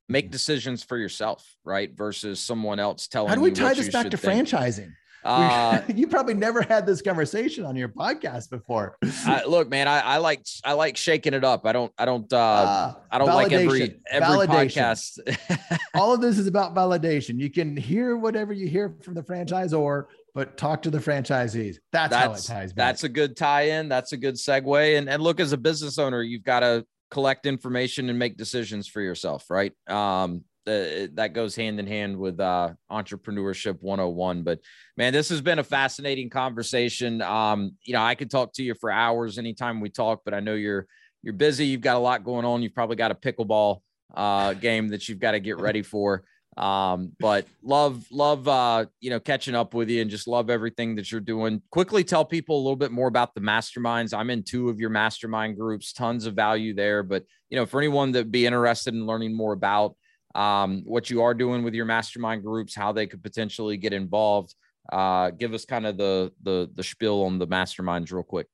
make 0.09 0.29
mm. 0.29 0.31
decisions 0.31 0.83
for 0.83 0.97
yourself 0.97 1.45
right? 1.64 1.91
Versus 1.97 2.41
someone 2.41 2.79
else 2.79 3.09
telling 3.09 3.29
how 3.29 3.35
do 3.35 3.41
we 3.41 3.51
tie 3.51 3.74
this 3.74 3.91
back 3.91 4.11
to 4.11 4.16
think. 4.16 4.49
franchising 4.49 4.93
uh, 5.27 5.83
you 5.95 6.07
probably 6.07 6.35
never 6.35 6.62
had 6.62 6.87
this 6.87 7.03
conversation 7.03 7.64
on 7.64 7.77
your 7.77 7.89
podcast 7.89 8.51
before. 8.51 8.97
I, 9.24 9.45
look, 9.45 9.68
man, 9.68 9.89
I, 9.89 10.01
I, 10.01 10.16
like 10.18 10.45
I 10.64 10.72
like 10.74 10.97
shaking 10.97 11.35
it 11.35 11.45
up. 11.45 11.66
I 11.66 11.72
don't 11.72 11.93
I 11.99 12.05
don't 12.05 12.33
uh, 12.33 12.37
uh 12.37 12.95
I 13.11 13.18
don't 13.18 13.29
validation. 13.29 13.33
like 13.35 13.53
every 13.53 14.01
every 14.11 14.29
validation. 14.47 15.24
podcast. 15.27 15.79
All 15.95 16.14
of 16.14 16.20
this 16.20 16.39
is 16.39 16.47
about 16.47 16.74
validation. 16.74 17.41
You 17.41 17.51
can 17.51 17.77
hear 17.77 18.16
whatever 18.16 18.53
you 18.53 18.68
hear 18.68 18.97
from 19.03 19.14
the 19.14 19.22
franchisor, 19.22 20.05
but 20.35 20.57
talk 20.57 20.83
to 20.83 20.91
the 20.91 20.99
franchisees. 20.99 21.77
That's, 21.93 22.11
that's 22.11 22.14
how 22.14 22.33
it 22.33 22.61
ties. 22.61 22.72
Back. 22.72 22.87
That's 22.87 23.05
a 23.05 23.09
good 23.09 23.37
tie-in. 23.37 23.89
That's 23.89 24.12
a 24.12 24.16
good 24.16 24.35
segue. 24.35 24.99
And 24.99 25.09
and 25.09 25.22
look, 25.22 25.41
as 25.41 25.53
a 25.53 25.59
business 25.59 25.99
owner, 25.99 26.22
you've 26.22 26.45
got 26.45 26.61
to 26.61 26.87
collect 27.11 27.47
information 27.47 28.11
and 28.11 28.18
make 28.18 28.37
decisions 28.37 28.89
for 28.89 29.01
yourself, 29.01 29.49
right? 29.51 29.72
Um, 29.89 30.45
uh, 30.66 31.06
that 31.14 31.32
goes 31.32 31.54
hand 31.54 31.78
in 31.78 31.86
hand 31.86 32.16
with 32.16 32.40
uh, 32.40 32.72
entrepreneurship 32.90 33.80
101 33.80 34.42
but 34.42 34.60
man 34.96 35.12
this 35.12 35.28
has 35.28 35.40
been 35.40 35.58
a 35.58 35.64
fascinating 35.64 36.30
conversation. 36.30 37.22
Um, 37.22 37.72
you 37.84 37.92
know 37.92 38.02
i 38.02 38.14
could 38.14 38.30
talk 38.30 38.52
to 38.54 38.62
you 38.62 38.74
for 38.74 38.90
hours 38.90 39.38
anytime 39.38 39.80
we 39.80 39.90
talk 39.90 40.22
but 40.24 40.34
i 40.34 40.40
know 40.40 40.54
you're 40.54 40.86
you're 41.26 41.34
busy. 41.34 41.66
You've 41.66 41.80
got 41.80 41.96
a 41.96 41.98
lot 41.98 42.24
going 42.24 42.44
on. 42.44 42.62
You've 42.62 42.74
probably 42.74 42.94
got 42.94 43.10
a 43.10 43.14
pickleball 43.14 43.80
uh, 44.14 44.54
game 44.54 44.88
that 44.88 45.08
you've 45.08 45.18
got 45.18 45.32
to 45.32 45.40
get 45.40 45.58
ready 45.58 45.82
for. 45.82 46.22
Um, 46.56 47.12
but 47.18 47.46
love 47.62 48.06
love 48.10 48.48
uh, 48.48 48.86
you 49.00 49.10
know 49.10 49.20
catching 49.20 49.54
up 49.54 49.74
with 49.74 49.90
you 49.90 50.00
and 50.00 50.10
just 50.10 50.28
love 50.28 50.48
everything 50.48 50.94
that 50.94 51.10
you're 51.10 51.20
doing. 51.20 51.60
Quickly 51.70 52.04
tell 52.04 52.24
people 52.24 52.56
a 52.56 52.62
little 52.62 52.76
bit 52.76 52.92
more 52.92 53.08
about 53.08 53.34
the 53.34 53.40
masterminds. 53.40 54.16
I'm 54.16 54.30
in 54.30 54.44
two 54.44 54.70
of 54.70 54.78
your 54.78 54.88
mastermind 54.88 55.58
groups 55.58 55.92
tons 55.92 56.24
of 56.26 56.34
value 56.34 56.72
there 56.72 57.02
but 57.02 57.24
you 57.50 57.58
know 57.58 57.66
for 57.66 57.78
anyone 57.78 58.12
that 58.12 58.30
be 58.30 58.46
interested 58.46 58.94
in 58.94 59.04
learning 59.04 59.36
more 59.36 59.52
about 59.52 59.96
um, 60.37 60.82
what 60.84 61.11
you 61.11 61.22
are 61.22 61.34
doing 61.34 61.64
with 61.64 61.74
your 61.74 61.87
mastermind 61.87 62.45
groups, 62.45 62.74
how 62.74 62.93
they 62.93 63.07
could 63.07 63.22
potentially 63.22 63.76
get 63.76 63.93
involved. 63.93 64.55
Uh, 64.93 65.30
give 65.30 65.55
us 65.55 65.64
kind 65.64 65.87
of 65.87 65.97
the 65.97 66.30
the 66.43 66.70
the 66.74 66.82
spiel 66.82 67.22
on 67.22 67.39
the 67.39 67.47
masterminds 67.47 68.12
real 68.12 68.22
quick. 68.22 68.47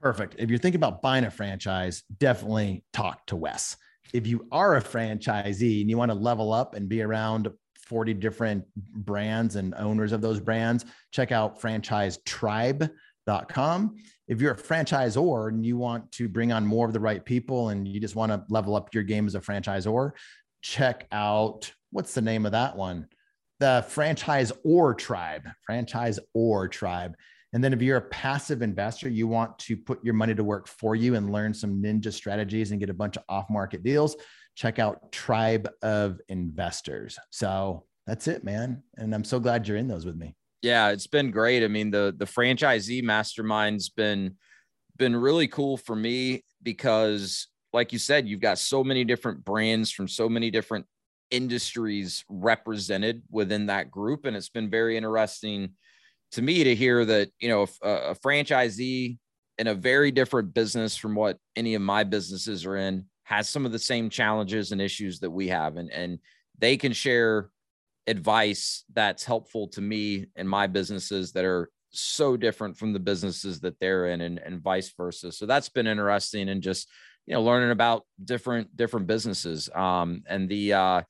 Perfect. 0.00 0.36
If 0.38 0.48
you're 0.48 0.58
thinking 0.58 0.78
about 0.78 1.02
buying 1.02 1.24
a 1.24 1.30
franchise, 1.30 2.04
definitely 2.18 2.84
talk 2.92 3.26
to 3.26 3.36
Wes. 3.36 3.76
If 4.12 4.26
you 4.26 4.46
are 4.52 4.76
a 4.76 4.82
franchisee 4.82 5.80
and 5.80 5.90
you 5.90 5.98
want 5.98 6.10
to 6.10 6.14
level 6.14 6.52
up 6.52 6.74
and 6.74 6.88
be 6.88 7.02
around 7.02 7.50
40 7.86 8.14
different 8.14 8.64
brands 8.76 9.56
and 9.56 9.74
owners 9.74 10.12
of 10.12 10.20
those 10.20 10.38
brands, 10.40 10.84
check 11.10 11.32
out 11.32 11.60
franchisetribe.com. 11.60 13.96
If 14.26 14.40
you're 14.40 14.52
a 14.52 14.56
franchisor 14.56 15.48
and 15.48 15.66
you 15.66 15.76
want 15.76 16.10
to 16.12 16.28
bring 16.28 16.52
on 16.52 16.64
more 16.66 16.86
of 16.86 16.92
the 16.92 17.00
right 17.00 17.24
people 17.24 17.70
and 17.70 17.88
you 17.88 17.98
just 18.00 18.16
want 18.16 18.32
to 18.32 18.42
level 18.48 18.74
up 18.76 18.94
your 18.94 19.02
game 19.02 19.26
as 19.26 19.34
a 19.34 19.40
franchisor, 19.40 20.12
check 20.64 21.06
out 21.12 21.70
what's 21.90 22.14
the 22.14 22.22
name 22.22 22.46
of 22.46 22.52
that 22.52 22.74
one? 22.74 23.06
The 23.60 23.84
franchise 23.88 24.50
or 24.64 24.94
tribe, 24.94 25.46
franchise 25.64 26.18
or 26.32 26.68
tribe. 26.68 27.14
And 27.52 27.62
then 27.62 27.72
if 27.72 27.82
you're 27.82 27.98
a 27.98 28.08
passive 28.08 28.62
investor, 28.62 29.08
you 29.08 29.28
want 29.28 29.56
to 29.60 29.76
put 29.76 30.02
your 30.02 30.14
money 30.14 30.34
to 30.34 30.42
work 30.42 30.66
for 30.66 30.96
you 30.96 31.14
and 31.14 31.30
learn 31.30 31.52
some 31.52 31.80
ninja 31.80 32.12
strategies 32.12 32.70
and 32.70 32.80
get 32.80 32.90
a 32.90 32.94
bunch 32.94 33.16
of 33.16 33.22
off 33.28 33.48
market 33.50 33.84
deals, 33.84 34.16
check 34.56 34.78
out 34.78 35.12
Tribe 35.12 35.68
of 35.82 36.18
Investors. 36.28 37.18
So 37.30 37.84
that's 38.06 38.26
it, 38.26 38.42
man. 38.42 38.82
And 38.96 39.14
I'm 39.14 39.22
so 39.22 39.38
glad 39.38 39.68
you're 39.68 39.76
in 39.76 39.86
those 39.86 40.06
with 40.06 40.16
me. 40.16 40.34
Yeah, 40.62 40.90
it's 40.90 41.06
been 41.06 41.30
great. 41.30 41.62
I 41.62 41.68
mean, 41.68 41.90
the 41.90 42.14
the 42.16 42.24
franchisee 42.24 43.04
mastermind's 43.04 43.90
been 43.90 44.36
been 44.96 45.14
really 45.14 45.46
cool 45.46 45.76
for 45.76 45.94
me 45.94 46.42
because 46.62 47.48
like 47.74 47.92
you 47.92 47.98
said, 47.98 48.28
you've 48.28 48.40
got 48.40 48.56
so 48.56 48.84
many 48.84 49.04
different 49.04 49.44
brands 49.44 49.90
from 49.90 50.06
so 50.06 50.28
many 50.28 50.48
different 50.48 50.86
industries 51.32 52.24
represented 52.28 53.22
within 53.30 53.66
that 53.66 53.90
group. 53.90 54.26
And 54.26 54.36
it's 54.36 54.48
been 54.48 54.70
very 54.70 54.96
interesting 54.96 55.70
to 56.32 56.42
me 56.42 56.62
to 56.62 56.74
hear 56.74 57.04
that, 57.04 57.30
you 57.40 57.48
know, 57.48 57.66
a, 57.82 57.88
a 57.88 58.14
franchisee 58.14 59.18
in 59.58 59.66
a 59.66 59.74
very 59.74 60.12
different 60.12 60.54
business 60.54 60.96
from 60.96 61.16
what 61.16 61.38
any 61.56 61.74
of 61.74 61.82
my 61.82 62.04
businesses 62.04 62.64
are 62.64 62.76
in 62.76 63.06
has 63.24 63.48
some 63.48 63.66
of 63.66 63.72
the 63.72 63.78
same 63.78 64.08
challenges 64.08 64.70
and 64.70 64.80
issues 64.80 65.18
that 65.18 65.30
we 65.30 65.48
have. 65.48 65.76
And, 65.76 65.90
and 65.90 66.20
they 66.58 66.76
can 66.76 66.92
share 66.92 67.50
advice 68.06 68.84
that's 68.92 69.24
helpful 69.24 69.66
to 69.68 69.80
me 69.80 70.26
and 70.36 70.48
my 70.48 70.68
businesses 70.68 71.32
that 71.32 71.44
are 71.44 71.70
so 71.90 72.36
different 72.36 72.76
from 72.76 72.92
the 72.92 73.00
businesses 73.00 73.60
that 73.60 73.80
they're 73.80 74.08
in 74.08 74.20
and, 74.20 74.38
and 74.38 74.60
vice 74.60 74.92
versa. 74.96 75.32
So 75.32 75.46
that's 75.46 75.68
been 75.68 75.86
interesting 75.86 76.48
and 76.48 76.62
just 76.62 76.88
you 77.26 77.34
know 77.34 77.42
learning 77.42 77.70
about 77.70 78.04
different 78.22 78.76
different 78.76 79.06
businesses. 79.06 79.68
Um 79.74 80.22
and 80.28 80.48
the 80.48 80.72
uh 80.72 81.02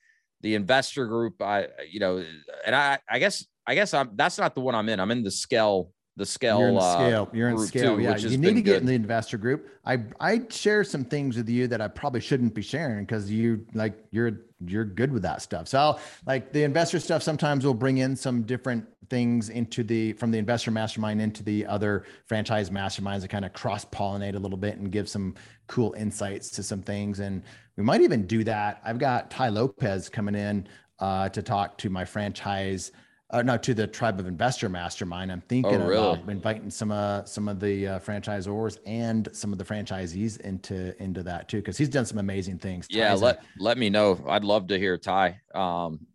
the 0.43 0.55
investor 0.55 1.07
group 1.07 1.41
i 1.41 1.69
you 1.91 2.01
know 2.01 2.23
and 2.67 2.77
i 2.77 2.99
i 3.09 3.19
guess 3.19 3.47
i 3.67 3.75
guess 3.75 3.95
i'm 3.95 4.11
that's 4.15 4.37
not 4.37 4.55
the 4.55 4.61
one 4.61 4.75
i'm 4.75 4.89
in. 4.89 5.01
I'm 5.01 5.11
in 5.11 5.23
the 5.23 5.31
scale 5.31 5.91
the 6.17 6.27
scale 6.27 6.61
you're 6.61 6.69
in 6.69 6.75
the 6.75 6.81
uh, 6.81 6.95
scale. 6.95 7.29
You're 7.33 7.49
in 7.49 7.59
scale 7.59 7.97
too, 7.97 8.03
yeah. 8.03 8.17
you 8.17 8.39
need 8.39 8.55
to 8.55 8.62
get 8.62 8.73
good. 8.73 8.81
in 8.83 8.87
the 8.87 8.95
investor 8.95 9.37
group. 9.37 9.69
I 9.85 10.01
i 10.21 10.43
share 10.49 10.85
some 10.85 11.05
things 11.05 11.37
with 11.37 11.49
you 11.49 11.67
that 11.69 11.81
i 11.81 11.89
probably 11.89 12.21
shouldn't 12.21 12.55
be 12.55 12.62
sharing 12.62 13.05
because 13.05 13.31
you 13.31 13.67
like 13.75 13.99
you're 14.11 14.41
you're 14.67 14.85
good 14.85 15.12
with 15.12 15.23
that 15.23 15.43
stuff. 15.43 15.69
So 15.69 15.99
like 16.27 16.53
the 16.53 16.62
investor 16.62 17.01
stuff 17.01 17.23
sometimes 17.23 17.65
we'll 17.65 17.75
bring 17.75 17.99
in 17.99 18.17
some 18.17 18.43
different 18.43 18.87
things 19.11 19.51
into 19.51 19.83
the 19.83 20.12
from 20.15 20.31
the 20.31 20.39
investor 20.39 20.71
mastermind 20.71 21.21
into 21.21 21.43
the 21.43 21.67
other 21.67 22.05
franchise 22.27 22.71
masterminds 22.71 23.23
to 23.23 23.29
kind 23.29 23.45
of 23.45 23.53
cross 23.53 23.85
pollinate 23.85 24.35
a 24.35 24.39
little 24.39 24.57
bit 24.57 24.77
and 24.79 24.91
give 24.91 25.09
some 25.09 25.35
cool 25.67 25.95
insights 25.95 26.51
to 26.51 26.62
some 26.62 26.83
things. 26.83 27.21
And 27.21 27.43
we 27.77 27.83
might 27.83 28.01
even 28.01 28.27
do 28.27 28.45
that. 28.45 28.81
I've 28.85 28.99
got 28.99 29.31
Tai 29.31 29.49
Lopez 29.49 30.09
coming 30.09 30.35
in 30.35 30.67
uh, 31.01 31.29
to 31.31 31.43
talk 31.43 31.77
to 31.79 31.91
my 31.91 32.05
franchise 32.05 32.93
uh, 33.35 33.43
no, 33.43 33.57
to 33.57 33.74
the 33.74 33.87
Tribe 33.87 34.20
of 34.20 34.28
Investor 34.28 34.68
Mastermind. 34.68 35.32
I'm 35.32 35.41
thinking 35.43 35.82
oh, 35.82 35.87
really? 35.87 36.12
about 36.12 36.30
inviting 36.30 36.70
some 36.70 36.93
uh, 36.93 37.24
some 37.24 37.49
of 37.49 37.59
the 37.59 37.89
uh, 37.89 37.99
franchisors 37.99 38.78
and 38.87 39.28
some 39.32 39.53
of 39.53 39.59
the 39.59 39.64
franchisees 39.64 40.41
into 40.41 41.01
into 41.03 41.24
that 41.24 41.49
too, 41.49 41.57
because 41.57 41.76
he's 41.76 41.89
done 41.89 42.07
some 42.07 42.18
amazing 42.18 42.59
things. 42.59 42.87
Yeah, 42.89 43.09
Tai's 43.09 43.22
let 43.22 43.39
a, 43.39 43.41
let 43.59 43.76
me 43.76 43.91
know. 43.91 44.24
I'd 44.28 44.45
love 44.45 44.68
to 44.68 44.78
hear 44.78 44.97
Ty. 44.97 45.41
Um, 45.53 46.07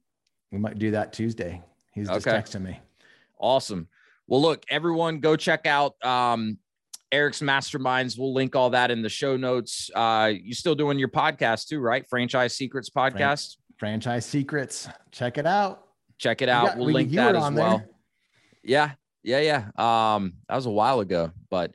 we 0.49 0.59
might 0.59 0.79
do 0.79 0.91
that 0.91 1.11
Tuesday. 1.11 1.61
He's 1.93 2.07
just 2.07 2.25
okay. 2.25 2.37
texting 2.37 2.61
me. 2.61 2.79
Awesome. 3.37 3.89
Well, 4.25 4.41
look, 4.41 4.63
everyone, 4.69 5.19
go 5.19 5.35
check 5.35 5.65
out 5.67 6.03
um, 6.05 6.57
Eric's 7.11 7.41
Masterminds. 7.41 8.17
We'll 8.17 8.33
link 8.33 8.55
all 8.55 8.69
that 8.69 8.91
in 8.91 9.01
the 9.01 9.09
show 9.09 9.35
notes. 9.35 9.91
Uh, 9.93 10.31
you 10.41 10.53
still 10.53 10.75
doing 10.75 10.97
your 10.97 11.09
podcast 11.09 11.67
too, 11.67 11.79
right? 11.79 12.07
Franchise 12.07 12.55
Secrets 12.55 12.89
podcast. 12.89 13.57
Fran- 13.77 13.99
Franchise 13.99 14.25
Secrets. 14.25 14.87
Check 15.11 15.37
it 15.37 15.45
out. 15.45 15.88
Check 16.19 16.41
it 16.41 16.49
out. 16.49 16.67
Got, 16.67 16.77
we'll 16.77 16.87
we, 16.87 16.93
link 16.93 17.11
that 17.13 17.35
as 17.35 17.51
well. 17.51 17.77
There. 17.79 17.89
Yeah, 18.63 18.91
yeah, 19.23 19.39
yeah. 19.39 20.15
Um, 20.15 20.33
that 20.47 20.55
was 20.55 20.65
a 20.65 20.71
while 20.71 20.99
ago, 20.99 21.31
but 21.49 21.73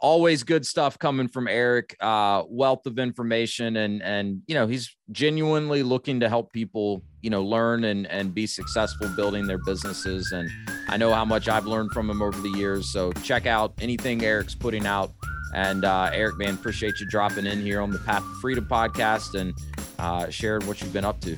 always 0.00 0.42
good 0.42 0.66
stuff 0.66 0.98
coming 0.98 1.28
from 1.28 1.48
Eric. 1.48 1.96
Uh, 2.00 2.42
wealth 2.48 2.86
of 2.86 2.98
information, 2.98 3.76
and 3.76 4.02
and 4.02 4.42
you 4.46 4.54
know 4.54 4.66
he's 4.66 4.94
genuinely 5.12 5.82
looking 5.82 6.20
to 6.20 6.28
help 6.28 6.52
people, 6.52 7.02
you 7.22 7.30
know, 7.30 7.42
learn 7.42 7.84
and 7.84 8.06
and 8.08 8.34
be 8.34 8.46
successful 8.46 9.08
building 9.10 9.46
their 9.46 9.58
businesses. 9.58 10.32
And 10.32 10.50
I 10.88 10.96
know 10.96 11.12
how 11.12 11.24
much 11.24 11.48
I've 11.48 11.66
learned 11.66 11.92
from 11.92 12.10
him 12.10 12.22
over 12.22 12.40
the 12.40 12.50
years. 12.50 12.92
So 12.92 13.12
check 13.22 13.46
out 13.46 13.74
anything 13.80 14.24
Eric's 14.24 14.54
putting 14.54 14.86
out. 14.86 15.12
And 15.54 15.84
uh, 15.84 16.10
Eric, 16.12 16.36
man, 16.36 16.54
appreciate 16.54 16.98
you 17.00 17.06
dropping 17.06 17.46
in 17.46 17.62
here 17.62 17.80
on 17.80 17.90
the 17.90 17.98
Path 18.00 18.24
to 18.24 18.34
Freedom 18.40 18.66
podcast 18.66 19.38
and 19.38 19.54
uh, 20.00 20.28
sharing 20.28 20.66
what 20.66 20.82
you've 20.82 20.92
been 20.92 21.04
up 21.04 21.20
to. 21.20 21.36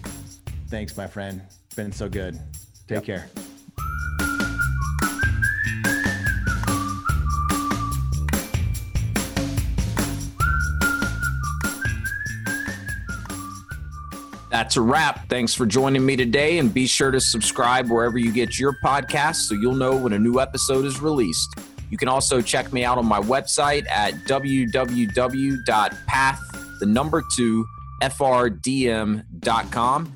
Thanks, 0.69 0.97
my 0.97 1.07
friend. 1.07 1.43
Been 1.77 1.93
so 1.93 2.09
good. 2.09 2.41
Take 2.89 2.97
yep. 2.97 3.05
care. 3.05 3.29
That's 14.49 14.79
a 14.79 14.81
wrap. 14.81 15.29
Thanks 15.29 15.53
for 15.53 15.67
joining 15.67 16.07
me 16.07 16.17
today, 16.17 16.57
and 16.57 16.73
be 16.73 16.87
sure 16.87 17.11
to 17.11 17.21
subscribe 17.21 17.91
wherever 17.91 18.17
you 18.17 18.33
get 18.33 18.59
your 18.59 18.75
podcasts 18.83 19.47
so 19.47 19.55
you'll 19.55 19.75
know 19.75 19.95
when 19.95 20.15
a 20.15 20.19
new 20.19 20.41
episode 20.41 20.87
is 20.87 21.03
released. 21.03 21.57
You 21.91 21.99
can 21.99 22.09
also 22.09 22.41
check 22.41 22.73
me 22.73 22.83
out 22.83 22.97
on 22.97 23.05
my 23.05 23.21
website 23.21 23.87
at 23.91 24.15
www.path, 24.25 24.81
the 26.81 26.87
number 26.87 27.23
two, 27.35 27.67
frdm.com. 28.03 29.25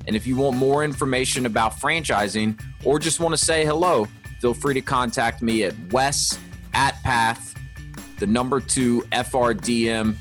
And 0.07 0.15
if 0.15 0.27
you 0.27 0.35
want 0.35 0.57
more 0.57 0.83
information 0.83 1.45
about 1.45 1.73
franchising 1.73 2.61
or 2.83 2.99
just 2.99 3.19
want 3.19 3.33
to 3.33 3.43
say 3.43 3.65
hello, 3.65 4.07
feel 4.39 4.53
free 4.53 4.73
to 4.75 4.81
contact 4.81 5.41
me 5.41 5.63
at 5.63 5.73
wes 5.91 6.39
at 6.73 7.01
path, 7.03 7.55
the 8.19 8.27
number 8.27 8.59
two, 8.59 9.01
frdm.com. 9.11 10.15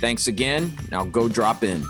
Thanks 0.00 0.26
again. 0.28 0.72
Now 0.90 1.04
go 1.04 1.28
drop 1.28 1.64
in. 1.64 1.84